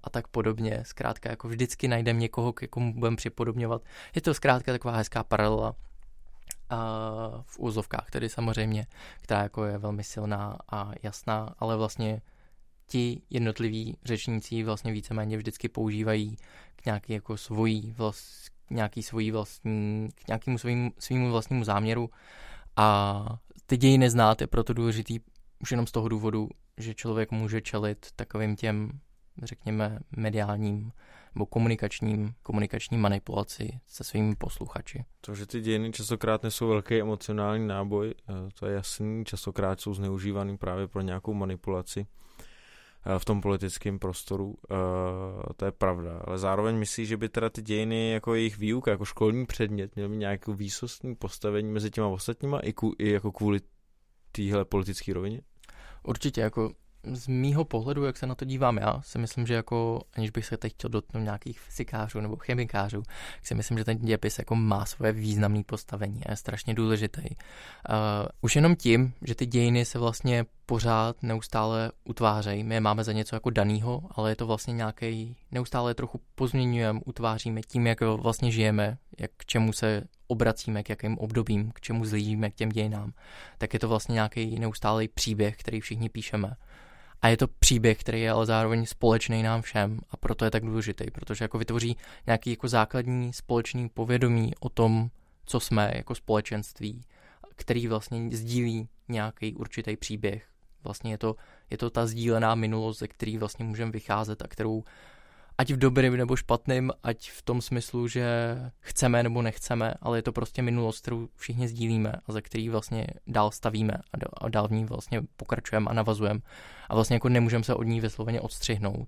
a 0.04 0.10
tak 0.10 0.28
podobně. 0.28 0.84
Zkrátka 0.86 1.30
jako 1.30 1.48
vždycky 1.48 1.88
najdeme 1.88 2.20
někoho, 2.20 2.54
k 2.54 2.68
komu 2.68 2.94
budeme 2.94 3.18
připodobňovat. 3.18 3.82
Je 4.16 4.22
to 4.22 4.34
zkrátka 4.34 4.72
taková 4.72 4.96
hezká 4.96 5.24
paralela 5.24 5.76
v 7.42 7.60
úzovkách, 7.60 8.10
tedy 8.10 8.30
samozřejmě, 8.30 8.88
která 9.22 9.44
jako 9.44 9.66
je 9.66 9.78
velmi 9.78 10.04
silná 10.04 10.58
a 10.72 10.92
jasná, 11.04 11.56
ale 11.60 11.78
vlastně 11.78 12.22
ti 12.88 13.22
jednotliví 13.30 13.98
řečníci 14.06 14.64
vlastně 14.64 14.92
víceméně 14.92 15.38
vždycky 15.38 15.70
používají 15.70 16.38
k 16.76 16.86
nějaký 16.86 17.14
jako 17.14 17.38
svojí 17.38 17.92
vlast, 17.98 18.52
nějaký 18.70 19.04
svojí 19.04 19.32
vlastní, 19.32 20.10
k 20.16 20.28
nějakému 20.28 20.58
svým, 20.58 20.92
svýmu 21.00 21.32
vlastnímu 21.32 21.64
záměru. 21.64 22.10
A 22.76 23.26
ty 23.66 23.78
dějiny 23.78 24.10
znát 24.10 24.42
je 24.42 24.48
proto 24.48 24.74
důležitý 24.74 25.20
už 25.60 25.72
jenom 25.72 25.88
z 25.88 25.92
toho 25.92 26.10
důvodu, 26.10 26.50
že 26.78 26.94
člověk 26.94 27.32
může 27.32 27.62
čelit 27.62 28.08
takovým 28.16 28.56
těm, 28.56 28.92
řekněme, 29.44 30.00
mediálním 30.18 30.92
nebo 31.36 31.46
komunikačním, 31.46 32.34
komunikační 32.44 32.98
manipulaci 32.98 33.80
se 33.88 34.04
svými 34.04 34.36
posluchači. 34.36 35.06
To, 35.22 35.36
že 35.36 35.46
ty 35.46 35.62
dějiny 35.62 35.92
častokrát 35.92 36.44
nesou 36.44 36.68
velký 36.68 37.00
emocionální 37.02 37.68
náboj, 37.68 38.14
eh, 38.30 38.34
to 38.60 38.66
je 38.66 38.74
jasný, 38.74 39.26
častokrát 39.26 39.82
jsou 39.82 39.94
zneužívaný 39.94 40.58
právě 40.58 40.88
pro 40.88 41.02
nějakou 41.02 41.34
manipulaci 41.34 42.06
eh, 43.06 43.20
v 43.20 43.26
tom 43.26 43.42
politickém 43.42 44.00
prostoru, 44.00 44.56
eh, 44.72 45.54
to 45.54 45.66
je 45.66 45.72
pravda, 45.72 46.22
ale 46.26 46.38
zároveň 46.38 46.76
myslí, 46.76 47.06
že 47.06 47.18
by 47.18 47.30
teda 47.30 47.50
ty 47.50 47.62
dějiny 47.62 48.12
jako 48.12 48.36
jejich 48.36 48.58
výuka, 48.58 48.92
jako 48.92 49.06
školní 49.06 49.46
předmět, 49.46 49.96
měly 49.96 50.10
mít 50.10 50.18
nějakou 50.18 50.54
výsostní 50.54 51.16
postavení 51.16 51.72
mezi 51.72 51.92
těma 51.92 52.08
ostatníma 52.08 52.60
i, 52.60 52.74
ku, 52.74 52.96
i 53.00 53.12
jako 53.12 53.32
kvůli 53.32 53.60
téhle 54.32 54.66
politické 54.66 55.14
rovině? 55.14 55.42
Určitě, 56.04 56.42
jako 56.42 56.74
z 57.04 57.28
mýho 57.28 57.66
pohledu, 57.66 58.06
jak 58.06 58.18
se 58.18 58.28
na 58.28 58.36
to 58.36 58.46
dívám 58.46 58.78
já, 58.78 59.02
si 59.02 59.18
myslím, 59.18 59.48
že 59.48 59.54
jako, 59.54 60.02
aniž 60.14 60.30
bych 60.30 60.46
se 60.46 60.58
teď 60.58 60.74
chtěl 60.74 60.90
dotknout 60.90 61.24
nějakých 61.24 61.60
fyzikářů 61.60 62.22
nebo 62.22 62.36
chemikářů, 62.36 63.04
si 63.44 63.56
myslím, 63.56 63.78
že 63.78 63.86
ten 63.86 63.98
dějepis 63.98 64.40
jako 64.40 64.56
má 64.56 64.86
svoje 64.86 65.12
významné 65.12 65.64
postavení 65.66 66.26
a 66.26 66.32
je 66.32 66.38
strašně 66.38 66.74
důležitý. 66.74 67.22
Uh, 67.22 67.36
už 68.42 68.56
jenom 68.56 68.76
tím, 68.76 69.14
že 69.22 69.36
ty 69.36 69.46
dějiny 69.46 69.86
se 69.86 70.00
vlastně 70.00 70.46
pořád 70.66 71.24
neustále 71.24 71.92
utvářejí. 72.04 72.64
My 72.64 72.76
je 72.76 72.82
máme 72.82 73.04
za 73.04 73.12
něco 73.12 73.36
jako 73.36 73.50
danýho, 73.50 74.02
ale 74.12 74.32
je 74.32 74.36
to 74.36 74.48
vlastně 74.48 74.74
nějaký, 74.74 75.36
neustále 75.52 75.94
trochu 75.94 76.22
pozměňujeme, 76.36 77.00
utváříme 77.06 77.62
tím, 77.62 77.88
jak 77.88 78.02
vlastně 78.02 78.52
žijeme, 78.52 78.98
jak 79.20 79.32
k 79.38 79.46
čemu 79.46 79.74
se 79.74 80.04
obracíme, 80.28 80.84
k 80.84 80.90
jakým 80.90 81.18
obdobím, 81.18 81.72
k 81.72 81.82
čemu 81.82 82.06
zlížíme, 82.06 82.50
k 82.50 82.56
těm 82.56 82.70
dějinám. 82.70 83.14
Tak 83.58 83.74
je 83.74 83.80
to 83.80 83.88
vlastně 83.88 84.14
nějaký 84.14 84.60
neustálý 84.60 85.08
příběh, 85.08 85.58
který 85.58 85.80
všichni 85.80 86.10
píšeme. 86.10 86.56
A 87.22 87.28
je 87.28 87.38
to 87.38 87.48
příběh, 87.48 87.98
který 87.98 88.22
je 88.22 88.32
ale 88.32 88.46
zároveň 88.46 88.86
společný 88.86 89.44
nám 89.44 89.62
všem 89.62 90.00
a 90.12 90.18
proto 90.18 90.46
je 90.46 90.52
tak 90.52 90.66
důležitý, 90.66 91.12
protože 91.12 91.46
jako 91.46 91.58
vytvoří 91.58 91.98
nějaký 92.28 92.50
jako 92.50 92.68
základní 92.68 93.34
společný 93.34 93.90
povědomí 93.90 94.54
o 94.60 94.70
tom, 94.70 95.10
co 95.46 95.60
jsme 95.60 95.92
jako 95.96 96.16
společenství, 96.16 97.02
který 97.56 97.88
vlastně 97.88 98.30
sdílí 98.32 98.88
nějaký 99.08 99.56
určitý 99.56 99.98
příběh. 99.98 100.46
Vlastně 100.84 101.12
je 101.12 101.18
to, 101.18 101.36
je 101.70 101.78
to 101.78 101.90
ta 101.90 102.08
sdílená 102.08 102.56
minulost, 102.56 103.00
ze 103.00 103.08
který 103.08 103.38
vlastně 103.38 103.66
můžeme 103.66 103.92
vycházet 103.92 104.42
a 104.42 104.48
kterou 104.48 104.84
ať 105.60 105.72
v 105.72 105.78
dobrým 105.78 106.18
nebo 106.18 106.36
špatným, 106.36 106.92
ať 107.04 107.30
v 107.32 107.42
tom 107.42 107.62
smyslu, 107.62 108.08
že 108.08 108.26
chceme 108.80 109.24
nebo 109.24 109.42
nechceme, 109.42 109.94
ale 110.02 110.18
je 110.18 110.22
to 110.22 110.32
prostě 110.32 110.62
minulost, 110.62 111.02
kterou 111.02 111.28
všichni 111.36 111.68
sdílíme 111.68 112.14
a 112.28 112.32
za 112.32 112.42
který 112.42 112.70
vlastně 112.70 113.08
dál 113.28 113.52
stavíme 113.52 113.94
a 114.42 114.50
dál 114.50 114.68
v 114.68 114.72
ní 114.72 114.86
vlastně 114.86 115.22
pokračujeme 115.38 115.90
a 115.90 115.94
navazujeme 115.94 116.40
a 116.90 116.96
vlastně 116.96 117.16
jako 117.16 117.30
nemůžeme 117.30 117.64
se 117.64 117.76
od 117.76 117.84
ní 117.84 118.02
vysloveně 118.02 118.42
odstřihnout. 118.42 119.08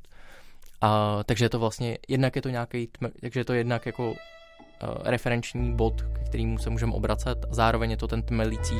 A, 0.81 1.19
takže 1.23 1.45
je 1.45 1.49
to 1.49 1.59
vlastně, 1.59 1.97
jednak 2.07 2.35
je 2.35 2.41
to 2.41 2.49
nějaký, 2.49 2.89
takže 3.21 3.39
je 3.39 3.45
to 3.45 3.53
jednak 3.53 3.85
jako 3.85 4.11
uh, 4.11 4.17
referenční 5.03 5.75
bod, 5.75 6.01
k 6.01 6.25
kterému 6.25 6.57
se 6.57 6.69
můžeme 6.69 6.93
obracet 6.93 7.45
a 7.51 7.53
zároveň 7.53 7.91
je 7.91 7.97
to 7.97 8.07
ten 8.07 8.21
tmelící 8.21 8.75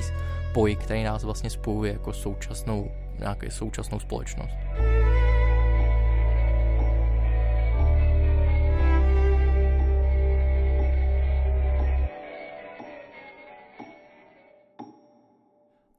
poj, 0.54 0.76
který 0.76 1.04
nás 1.04 1.24
vlastně 1.24 1.50
spojuje 1.50 1.94
jako 1.94 2.14
současnou, 2.14 2.92
nějakou 3.20 3.50
současnou 3.50 4.00
společnost. 4.00 4.54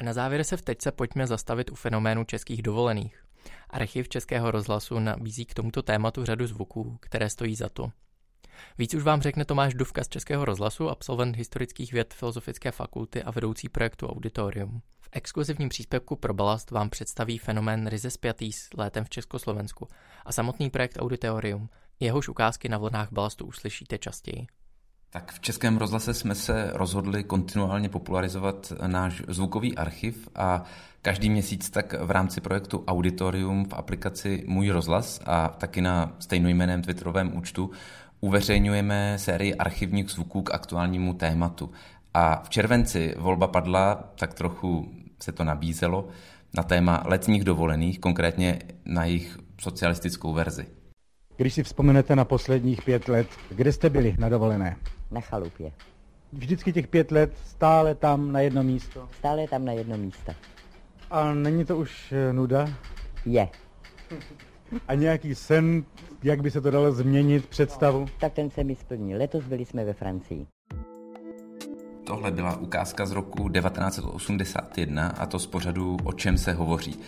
Na 0.03 0.12
závěr 0.12 0.44
se 0.44 0.57
v 0.57 0.62
Tečce 0.62 0.92
pojďme 0.92 1.26
zastavit 1.26 1.70
u 1.70 1.74
fenoménu 1.74 2.24
českých 2.24 2.62
dovolených. 2.62 3.24
Archiv 3.70 4.09
Českého 4.09 4.50
rozhlasu 4.50 4.98
nabízí 4.98 5.44
k 5.44 5.55
tomuto 5.55 5.82
tématu 5.82 6.24
řadu 6.24 6.46
zvuků, 6.46 6.96
které 7.00 7.30
stojí 7.30 7.57
za 7.57 7.68
to. 7.68 7.90
Víc 8.78 8.94
už 8.94 9.03
vám 9.03 9.22
řekne 9.22 9.44
Tomáš 9.44 9.74
Duvka 9.74 10.05
z 10.05 10.09
Českého 10.09 10.44
rozhlasu, 10.44 10.88
absolvent 10.90 11.36
historických 11.36 11.92
věd 11.92 12.14
Filozofické 12.14 12.70
fakulty 12.70 13.22
a 13.22 13.30
vedoucí 13.30 13.68
projektu 13.68 14.07
Auditorium. 14.07 14.82
V 15.00 15.09
exkluzivním 15.12 15.68
příspěvku 15.68 16.16
pro 16.16 16.34
Balast 16.34 16.70
vám 16.70 16.90
představí 16.90 17.38
fenomén 17.38 17.86
ryze 17.86 18.11
spjatý 18.11 18.53
s 18.53 18.68
létem 18.76 19.05
v 19.05 19.11
Československu 19.11 19.88
a 20.24 20.32
samotný 20.32 20.70
projekt 20.70 20.98
Auditorium, 21.00 21.68
jehož 22.00 22.28
ukázky 22.28 22.68
na 22.68 22.78
vlnách 22.78 23.12
Balastu 23.12 23.46
uslyšíte 23.46 23.98
častěji. 23.98 24.46
Tak 25.14 25.32
v 25.32 25.40
Českém 25.40 25.76
rozhlase 25.76 26.14
jsme 26.14 26.34
se 26.34 26.70
rozhodli 26.74 27.24
kontinuálně 27.24 27.88
popularizovat 27.88 28.72
náš 28.86 29.22
zvukový 29.28 29.76
archiv 29.76 30.28
a 30.34 30.62
každý 31.02 31.30
měsíc 31.30 31.70
tak 31.70 31.94
v 32.02 32.10
rámci 32.10 32.40
projektu 32.40 32.84
Auditorium 32.86 33.64
v 33.64 33.74
aplikaci 33.74 34.44
Můj 34.46 34.70
rozhlas 34.70 35.20
a 35.26 35.48
taky 35.48 35.80
na 35.80 36.16
stejnojmeném 36.18 36.82
twitterovém 36.82 37.36
účtu 37.36 37.70
uveřejňujeme 38.20 39.18
sérii 39.18 39.54
archivních 39.54 40.10
zvuků 40.10 40.42
k 40.42 40.54
aktuálnímu 40.54 41.14
tématu. 41.14 41.70
A 42.14 42.42
v 42.44 42.48
červenci 42.48 43.14
volba 43.18 43.46
padla, 43.46 43.94
tak 44.18 44.34
trochu 44.34 44.92
se 45.22 45.32
to 45.32 45.44
nabízelo, 45.44 46.08
na 46.56 46.62
téma 46.62 47.02
letních 47.06 47.44
dovolených, 47.44 48.00
konkrétně 48.00 48.58
na 48.84 49.04
jejich 49.04 49.38
socialistickou 49.60 50.32
verzi. 50.32 50.66
Když 51.36 51.54
si 51.54 51.62
vzpomenete 51.62 52.16
na 52.16 52.24
posledních 52.24 52.82
pět 52.82 53.08
let, 53.08 53.26
kde 53.50 53.72
jste 53.72 53.90
byli 53.90 54.16
na 54.18 54.28
dovolené? 54.28 54.76
Na 55.12 55.20
chalupě. 55.20 55.72
Vždycky 56.32 56.72
těch 56.72 56.88
pět 56.88 57.10
let 57.10 57.32
stále 57.44 57.94
tam 57.94 58.32
na 58.32 58.40
jedno 58.40 58.62
místo? 58.62 59.08
Stále 59.18 59.48
tam 59.48 59.64
na 59.64 59.72
jedno 59.72 59.98
místo. 59.98 60.32
A 61.10 61.34
není 61.34 61.64
to 61.64 61.76
už 61.76 62.12
eh, 62.12 62.32
nuda? 62.32 62.68
Je. 63.26 63.48
A 64.88 64.94
nějaký 64.94 65.34
sen, 65.34 65.84
jak 66.22 66.42
by 66.42 66.50
se 66.50 66.60
to 66.60 66.70
dalo 66.70 66.92
změnit, 66.92 67.46
představu? 67.46 68.00
No, 68.00 68.06
tak 68.20 68.32
ten 68.32 68.50
se 68.50 68.64
mi 68.64 68.74
splní. 68.74 69.14
Letos 69.16 69.44
byli 69.44 69.64
jsme 69.64 69.84
ve 69.84 69.92
Francii. 69.92 70.46
Tohle 72.05 72.30
byla 72.30 72.57
ukázka 72.57 73.07
z 73.07 73.12
roku 73.12 73.48
1981 73.48 75.09
a 75.09 75.26
to 75.26 75.38
z 75.38 75.46
pořadu 75.46 75.96
O 76.05 76.12
čem 76.12 76.38
se 76.38 76.53
hovoří. 76.53 76.98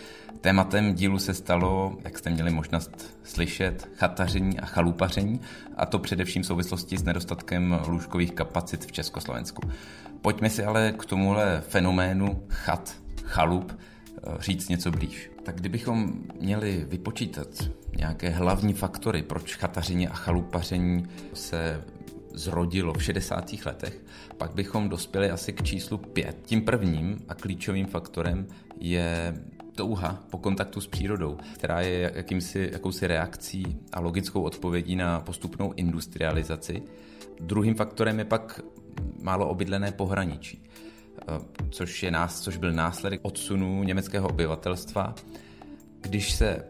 Tématem 0.41 0.95
dílu 0.95 1.19
se 1.19 1.35
stalo, 1.35 1.97
jak 2.05 2.19
jste 2.19 2.31
měli 2.31 2.51
možnost 2.51 3.19
slyšet, 3.23 3.89
chataření 3.97 4.61
a 4.61 4.67
chalupaření, 4.67 5.41
a 5.77 5.87
to 5.87 5.99
především 5.99 6.43
v 6.43 6.47
souvislosti 6.47 6.97
s 6.97 7.03
nedostatkem 7.03 7.81
lůžkových 7.87 8.33
kapacit 8.33 8.85
v 8.85 8.93
Československu. 8.93 9.63
Pojďme 10.23 10.51
si 10.51 10.65
ale 10.65 10.93
k 10.93 11.05
tomuhle 11.05 11.63
fenoménu 11.69 12.43
chat, 12.49 12.95
chalup, 13.25 13.73
eh, 13.73 14.31
říct 14.39 14.69
něco 14.69 14.91
blíž. 14.91 15.31
Tak 15.43 15.57
kdybychom 15.57 16.13
měli 16.41 16.87
vypočítat 16.89 17.49
nějaké 17.97 18.31
hlavní 18.31 18.73
faktory, 18.73 19.23
proč 19.23 19.57
chataření 19.57 20.09
a 20.09 20.15
chalupaření 20.15 21.07
se 21.35 21.85
zrodilo 22.35 22.95
v 22.95 23.03
60. 23.03 23.53
letech, 23.67 24.05
pak 24.39 24.55
bychom 24.55 24.89
dospěli 24.89 25.31
asi 25.31 25.53
k 25.53 25.63
číslu 25.63 25.99
5. 25.99 26.37
Tím 26.47 26.63
prvním 26.63 27.25
a 27.29 27.35
klíčovým 27.35 27.87
faktorem 27.87 28.47
je 28.81 29.35
touha 29.75 30.25
po 30.31 30.39
kontaktu 30.39 30.81
s 30.81 30.87
přírodou, 30.87 31.39
která 31.55 31.81
je 31.81 32.13
jakýmsi, 32.15 32.69
jakousi 32.73 33.07
reakcí 33.07 33.79
a 33.93 34.01
logickou 34.01 34.43
odpovědí 34.43 34.97
na 34.97 35.21
postupnou 35.21 35.73
industrializaci. 35.73 36.83
Druhým 37.41 37.75
faktorem 37.75 38.19
je 38.19 38.25
pak 38.25 38.61
málo 39.23 39.49
obydlené 39.49 39.93
pohraničí, 39.93 40.65
což, 41.71 42.03
je 42.03 42.11
nás, 42.11 42.41
což 42.41 42.57
byl 42.57 42.73
následek 42.73 43.21
odsunu 43.23 43.83
německého 43.83 44.29
obyvatelstva. 44.29 45.15
Když 46.01 46.33
se 46.33 46.65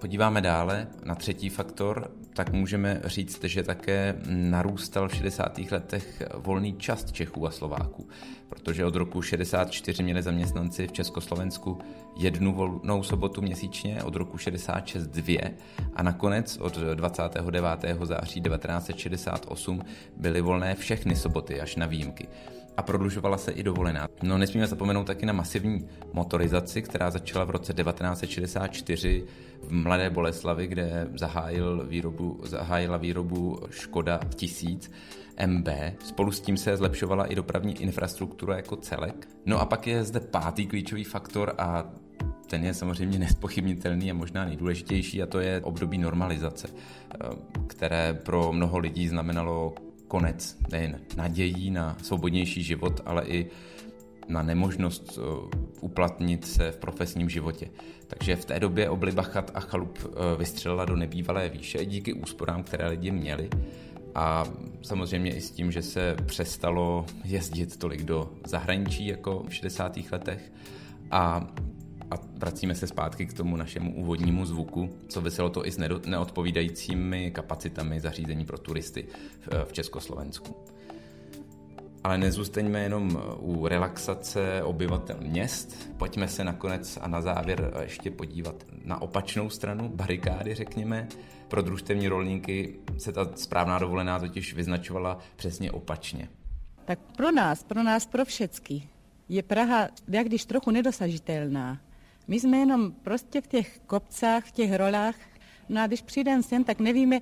podíváme 0.00 0.40
dále 0.40 0.88
na 1.04 1.14
třetí 1.14 1.48
faktor, 1.48 2.10
tak 2.36 2.52
můžeme 2.52 3.00
říct, 3.04 3.44
že 3.44 3.62
také 3.62 4.14
narůstal 4.26 5.08
v 5.08 5.14
60. 5.14 5.58
letech 5.70 6.22
volný 6.34 6.76
čas 6.78 7.12
Čechů 7.12 7.46
a 7.46 7.50
Slováků, 7.50 8.08
protože 8.48 8.84
od 8.84 8.96
roku 8.96 9.22
64 9.22 10.02
měli 10.02 10.22
zaměstnanci 10.22 10.86
v 10.86 10.92
Československu 10.92 11.78
jednu 12.16 12.54
volnou 12.54 13.02
sobotu 13.02 13.42
měsíčně, 13.42 14.02
od 14.02 14.16
roku 14.16 14.38
66 14.38 15.06
dvě 15.06 15.40
a 15.94 16.02
nakonec 16.02 16.56
od 16.56 16.78
29. 16.78 17.68
září 18.02 18.40
1968 18.40 19.82
byly 20.16 20.40
volné 20.40 20.74
všechny 20.74 21.16
soboty 21.16 21.60
až 21.60 21.76
na 21.76 21.86
výjimky 21.86 22.28
a 22.76 22.82
prodlužovala 22.82 23.38
se 23.38 23.52
i 23.52 23.62
dovolená. 23.62 24.08
No 24.22 24.38
nesmíme 24.38 24.66
zapomenout 24.66 25.04
taky 25.04 25.26
na 25.26 25.32
masivní 25.32 25.88
motorizaci, 26.12 26.82
která 26.82 27.10
začala 27.10 27.44
v 27.44 27.50
roce 27.50 27.74
1964 27.74 29.24
v 29.62 29.72
Mladé 29.72 30.10
Boleslavi, 30.10 30.66
kde 30.66 31.08
zahájil 31.14 31.86
výrobu, 31.88 32.40
zahájila 32.44 32.96
výrobu 32.96 33.58
Škoda 33.70 34.20
1000 34.36 34.90
MB. 35.46 35.68
Spolu 36.04 36.32
s 36.32 36.40
tím 36.40 36.56
se 36.56 36.76
zlepšovala 36.76 37.26
i 37.26 37.34
dopravní 37.34 37.82
infrastruktura 37.82 38.56
jako 38.56 38.76
celek. 38.76 39.28
No 39.46 39.60
a 39.60 39.66
pak 39.66 39.86
je 39.86 40.04
zde 40.04 40.20
pátý 40.20 40.66
klíčový 40.66 41.04
faktor 41.04 41.54
a 41.58 41.84
ten 42.46 42.64
je 42.64 42.74
samozřejmě 42.74 43.18
nespochybnitelný 43.18 44.10
a 44.10 44.14
možná 44.14 44.44
nejdůležitější 44.44 45.22
a 45.22 45.26
to 45.26 45.40
je 45.40 45.60
období 45.60 45.98
normalizace, 45.98 46.68
které 47.66 48.14
pro 48.14 48.52
mnoho 48.52 48.78
lidí 48.78 49.08
znamenalo 49.08 49.74
konec 50.08 50.58
nejen 50.72 51.00
nadějí 51.16 51.70
na 51.70 51.96
svobodnější 52.02 52.62
život, 52.62 53.00
ale 53.06 53.24
i 53.26 53.46
na 54.28 54.42
nemožnost 54.42 55.18
eh, 55.18 55.56
uplatnit 55.80 56.46
se 56.46 56.70
v 56.70 56.76
profesním 56.76 57.28
životě. 57.28 57.68
Takže 58.06 58.36
v 58.36 58.44
té 58.44 58.60
době 58.60 58.90
obliba 58.90 59.22
chat 59.22 59.50
a 59.54 59.60
chalup 59.60 59.98
eh, 59.98 60.36
vystřelila 60.38 60.84
do 60.84 60.96
nebývalé 60.96 61.48
výše 61.48 61.86
díky 61.86 62.12
úsporám, 62.12 62.62
které 62.62 62.88
lidi 62.88 63.10
měli 63.10 63.50
a 64.14 64.44
samozřejmě 64.82 65.34
i 65.34 65.40
s 65.40 65.50
tím, 65.50 65.72
že 65.72 65.82
se 65.82 66.16
přestalo 66.26 67.06
jezdit 67.24 67.76
tolik 67.76 68.02
do 68.02 68.32
zahraničí 68.46 69.06
jako 69.06 69.44
v 69.48 69.54
60. 69.54 69.98
letech 70.12 70.52
a 71.10 71.54
a 72.10 72.14
vracíme 72.36 72.74
se 72.74 72.86
zpátky 72.86 73.26
k 73.26 73.32
tomu 73.32 73.56
našemu 73.56 73.94
úvodnímu 73.94 74.46
zvuku. 74.46 74.90
Souviselo 75.08 75.50
to 75.50 75.66
i 75.66 75.72
s 75.72 75.78
neodpovídajícími 76.06 77.30
kapacitami 77.30 78.00
zařízení 78.00 78.44
pro 78.44 78.58
turisty 78.58 79.06
v 79.64 79.72
Československu. 79.72 80.56
Ale 82.04 82.18
nezůstaňme 82.18 82.80
jenom 82.80 83.22
u 83.38 83.68
relaxace 83.68 84.62
obyvatel 84.62 85.16
měst, 85.20 85.90
pojďme 85.96 86.28
se 86.28 86.44
nakonec 86.44 86.98
a 87.00 87.08
na 87.08 87.20
závěr 87.20 87.72
ještě 87.82 88.10
podívat 88.10 88.64
na 88.84 89.02
opačnou 89.02 89.50
stranu, 89.50 89.88
barikády 89.88 90.54
řekněme. 90.54 91.08
Pro 91.48 91.62
družstevní 91.62 92.08
rolníky 92.08 92.78
se 92.98 93.12
ta 93.12 93.30
správná 93.34 93.78
dovolená 93.78 94.18
totiž 94.20 94.54
vyznačovala 94.54 95.18
přesně 95.36 95.72
opačně. 95.72 96.28
Tak 96.84 96.98
pro 97.16 97.32
nás, 97.32 97.62
pro 97.62 97.82
nás, 97.82 98.06
pro 98.06 98.24
všecky, 98.24 98.88
je 99.28 99.42
Praha, 99.42 99.88
jak 100.08 100.26
když 100.26 100.44
trochu 100.44 100.70
nedosažitelná. 100.70 101.80
My 102.28 102.40
jsme 102.40 102.56
jenom 102.58 102.92
prostě 102.92 103.40
v 103.40 103.46
těch 103.46 103.78
kopcách, 103.86 104.44
v 104.44 104.52
těch 104.52 104.74
rolách, 104.74 105.14
no 105.68 105.82
a 105.82 105.86
když 105.86 106.02
přijdeme 106.02 106.42
sem, 106.42 106.64
tak 106.64 106.80
nevíme 106.80 107.20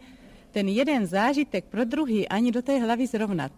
ten 0.50 0.68
jeden 0.68 1.06
zážitek 1.06 1.64
pro 1.64 1.84
druhý 1.84 2.28
ani 2.28 2.52
do 2.52 2.62
té 2.62 2.78
hlavy 2.80 3.06
zrovnat. 3.06 3.52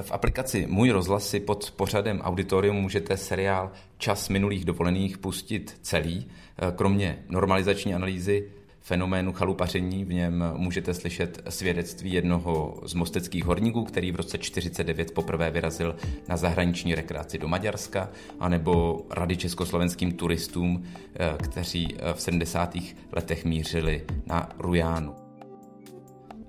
V 0.00 0.12
aplikaci 0.12 0.66
Můj 0.66 0.90
rozhlas 0.90 1.28
si 1.28 1.40
pod 1.40 1.70
pořadem 1.70 2.20
Auditorium 2.20 2.76
můžete 2.76 3.16
seriál 3.16 3.72
Čas 3.98 4.28
minulých 4.28 4.64
dovolených 4.64 5.18
pustit 5.18 5.78
celý. 5.82 6.28
Kromě 6.76 7.24
normalizační 7.28 7.94
analýzy 7.94 8.50
fenoménu 8.88 9.32
chalupaření. 9.32 10.04
V 10.04 10.12
něm 10.12 10.44
můžete 10.56 10.94
slyšet 10.94 11.42
svědectví 11.48 12.12
jednoho 12.12 12.80
z 12.86 12.94
mosteckých 12.94 13.44
horníků, 13.44 13.84
který 13.84 14.12
v 14.12 14.16
roce 14.16 14.38
49 14.38 15.14
poprvé 15.14 15.50
vyrazil 15.50 15.96
na 16.28 16.36
zahraniční 16.36 16.94
rekreaci 16.94 17.38
do 17.38 17.48
Maďarska, 17.48 18.08
anebo 18.40 19.02
rady 19.10 19.36
československým 19.36 20.12
turistům, 20.12 20.84
eh, 20.84 21.36
kteří 21.42 21.96
eh, 21.98 22.14
v 22.14 22.20
70. 22.20 22.96
letech 23.12 23.44
mířili 23.44 24.04
na 24.26 24.48
Rujánu. 24.58 25.14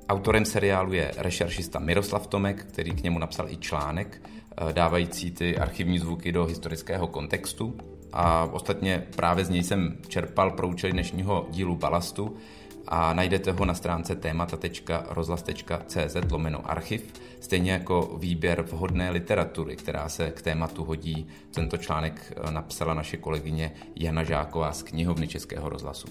Autorem 0.10 0.46
seriálu 0.46 0.94
je 0.94 1.12
rešeršista 1.18 1.80
Miroslav 1.80 2.28
Tomek, 2.28 2.66
který 2.66 2.92
k 2.92 3.04
němu 3.04 3.20
napsal 3.20 3.50
i 3.50 3.58
článek, 3.58 4.22
eh, 4.22 4.74
dávající 4.74 5.32
ty 5.32 5.58
archivní 5.58 6.00
zvuky 6.00 6.32
do 6.32 6.46
historického 6.46 7.08
kontextu 7.08 7.78
a 8.14 8.46
ostatně 8.46 9.08
právě 9.16 9.46
z 9.46 9.50
něj 9.50 9.64
jsem 9.64 9.98
čerpal 10.08 10.52
pro 10.52 10.68
účely 10.68 10.94
dnešního 10.94 11.48
dílu 11.50 11.76
Balastu 11.76 12.38
a 12.88 13.14
najdete 13.14 13.52
ho 13.52 13.66
na 13.66 13.74
stránce 13.74 14.16
témata.rozhlas.cz 14.16 16.32
lomeno 16.32 16.72
archiv, 16.72 17.14
stejně 17.40 17.72
jako 17.72 18.18
výběr 18.20 18.62
vhodné 18.62 19.12
literatury, 19.12 19.76
která 19.76 20.10
se 20.10 20.32
k 20.32 20.42
tématu 20.42 20.84
hodí. 20.84 21.28
Tento 21.54 21.78
článek 21.78 22.34
eh, 22.36 22.52
napsala 22.52 22.94
naše 22.94 23.18
kolegyně 23.18 23.72
Jana 23.96 24.24
Žáková 24.24 24.74
z 24.74 24.84
knihovny 24.84 25.28
Českého 25.28 25.70
rozhlasu. 25.70 26.08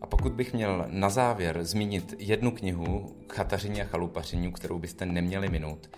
A 0.00 0.06
pokud 0.06 0.32
bych 0.32 0.54
měl 0.54 0.84
na 0.88 1.10
závěr 1.10 1.64
zmínit 1.64 2.14
jednu 2.18 2.50
knihu 2.50 3.16
Chatařině 3.32 3.82
a 3.82 3.86
chalupaření, 3.86 4.52
kterou 4.52 4.78
byste 4.78 5.06
neměli 5.06 5.48
minout, 5.48 5.88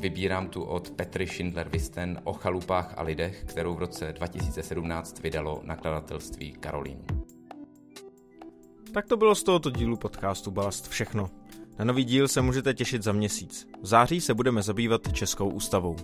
Vybírám 0.00 0.48
tu 0.48 0.62
od 0.62 0.90
Petry 0.90 1.26
Schindler-Wisten 1.26 2.20
o 2.24 2.32
chalupách 2.32 2.94
a 2.96 3.02
lidech, 3.02 3.44
kterou 3.48 3.74
v 3.74 3.78
roce 3.78 4.12
2017 4.12 5.22
vydalo 5.22 5.60
nakladatelství 5.64 6.52
Karolín. 6.52 6.98
Tak 8.94 9.06
to 9.06 9.16
bylo 9.16 9.34
z 9.34 9.42
tohoto 9.42 9.70
dílu 9.70 9.96
podcastu 9.96 10.50
Balast 10.50 10.88
všechno. 10.88 11.30
Na 11.78 11.84
nový 11.84 12.04
díl 12.04 12.28
se 12.28 12.42
můžete 12.42 12.74
těšit 12.74 13.02
za 13.02 13.12
měsíc. 13.12 13.68
V 13.82 13.86
září 13.86 14.20
se 14.20 14.34
budeme 14.34 14.62
zabývat 14.62 15.12
Českou 15.12 15.48
ústavou. 15.48 15.96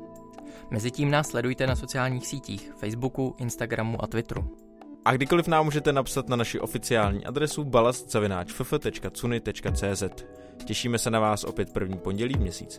Mezitím 0.71 1.11
nás 1.11 1.29
sledujte 1.29 1.67
na 1.67 1.77
sociálních 1.77 2.27
sítích, 2.27 2.73
Facebooku, 2.79 3.35
Instagramu 3.39 4.05
a 4.05 4.07
Twitteru. 4.07 4.57
A 5.05 5.13
kdykoliv 5.13 5.49
nám 5.49 5.65
můžete 5.65 5.93
napsat 5.93 6.29
na 6.29 6.37
naši 6.37 6.61
oficiální 6.61 7.27
adresu 7.27 7.65
balastzavináčff.cuny.cz. 7.65 10.03
Těšíme 10.65 10.99
se 10.99 11.11
na 11.11 11.21
vás 11.21 11.45
opět 11.45 11.73
první 11.73 11.99
pondělí 11.99 12.35
v 12.35 12.41
měsíci. 12.41 12.79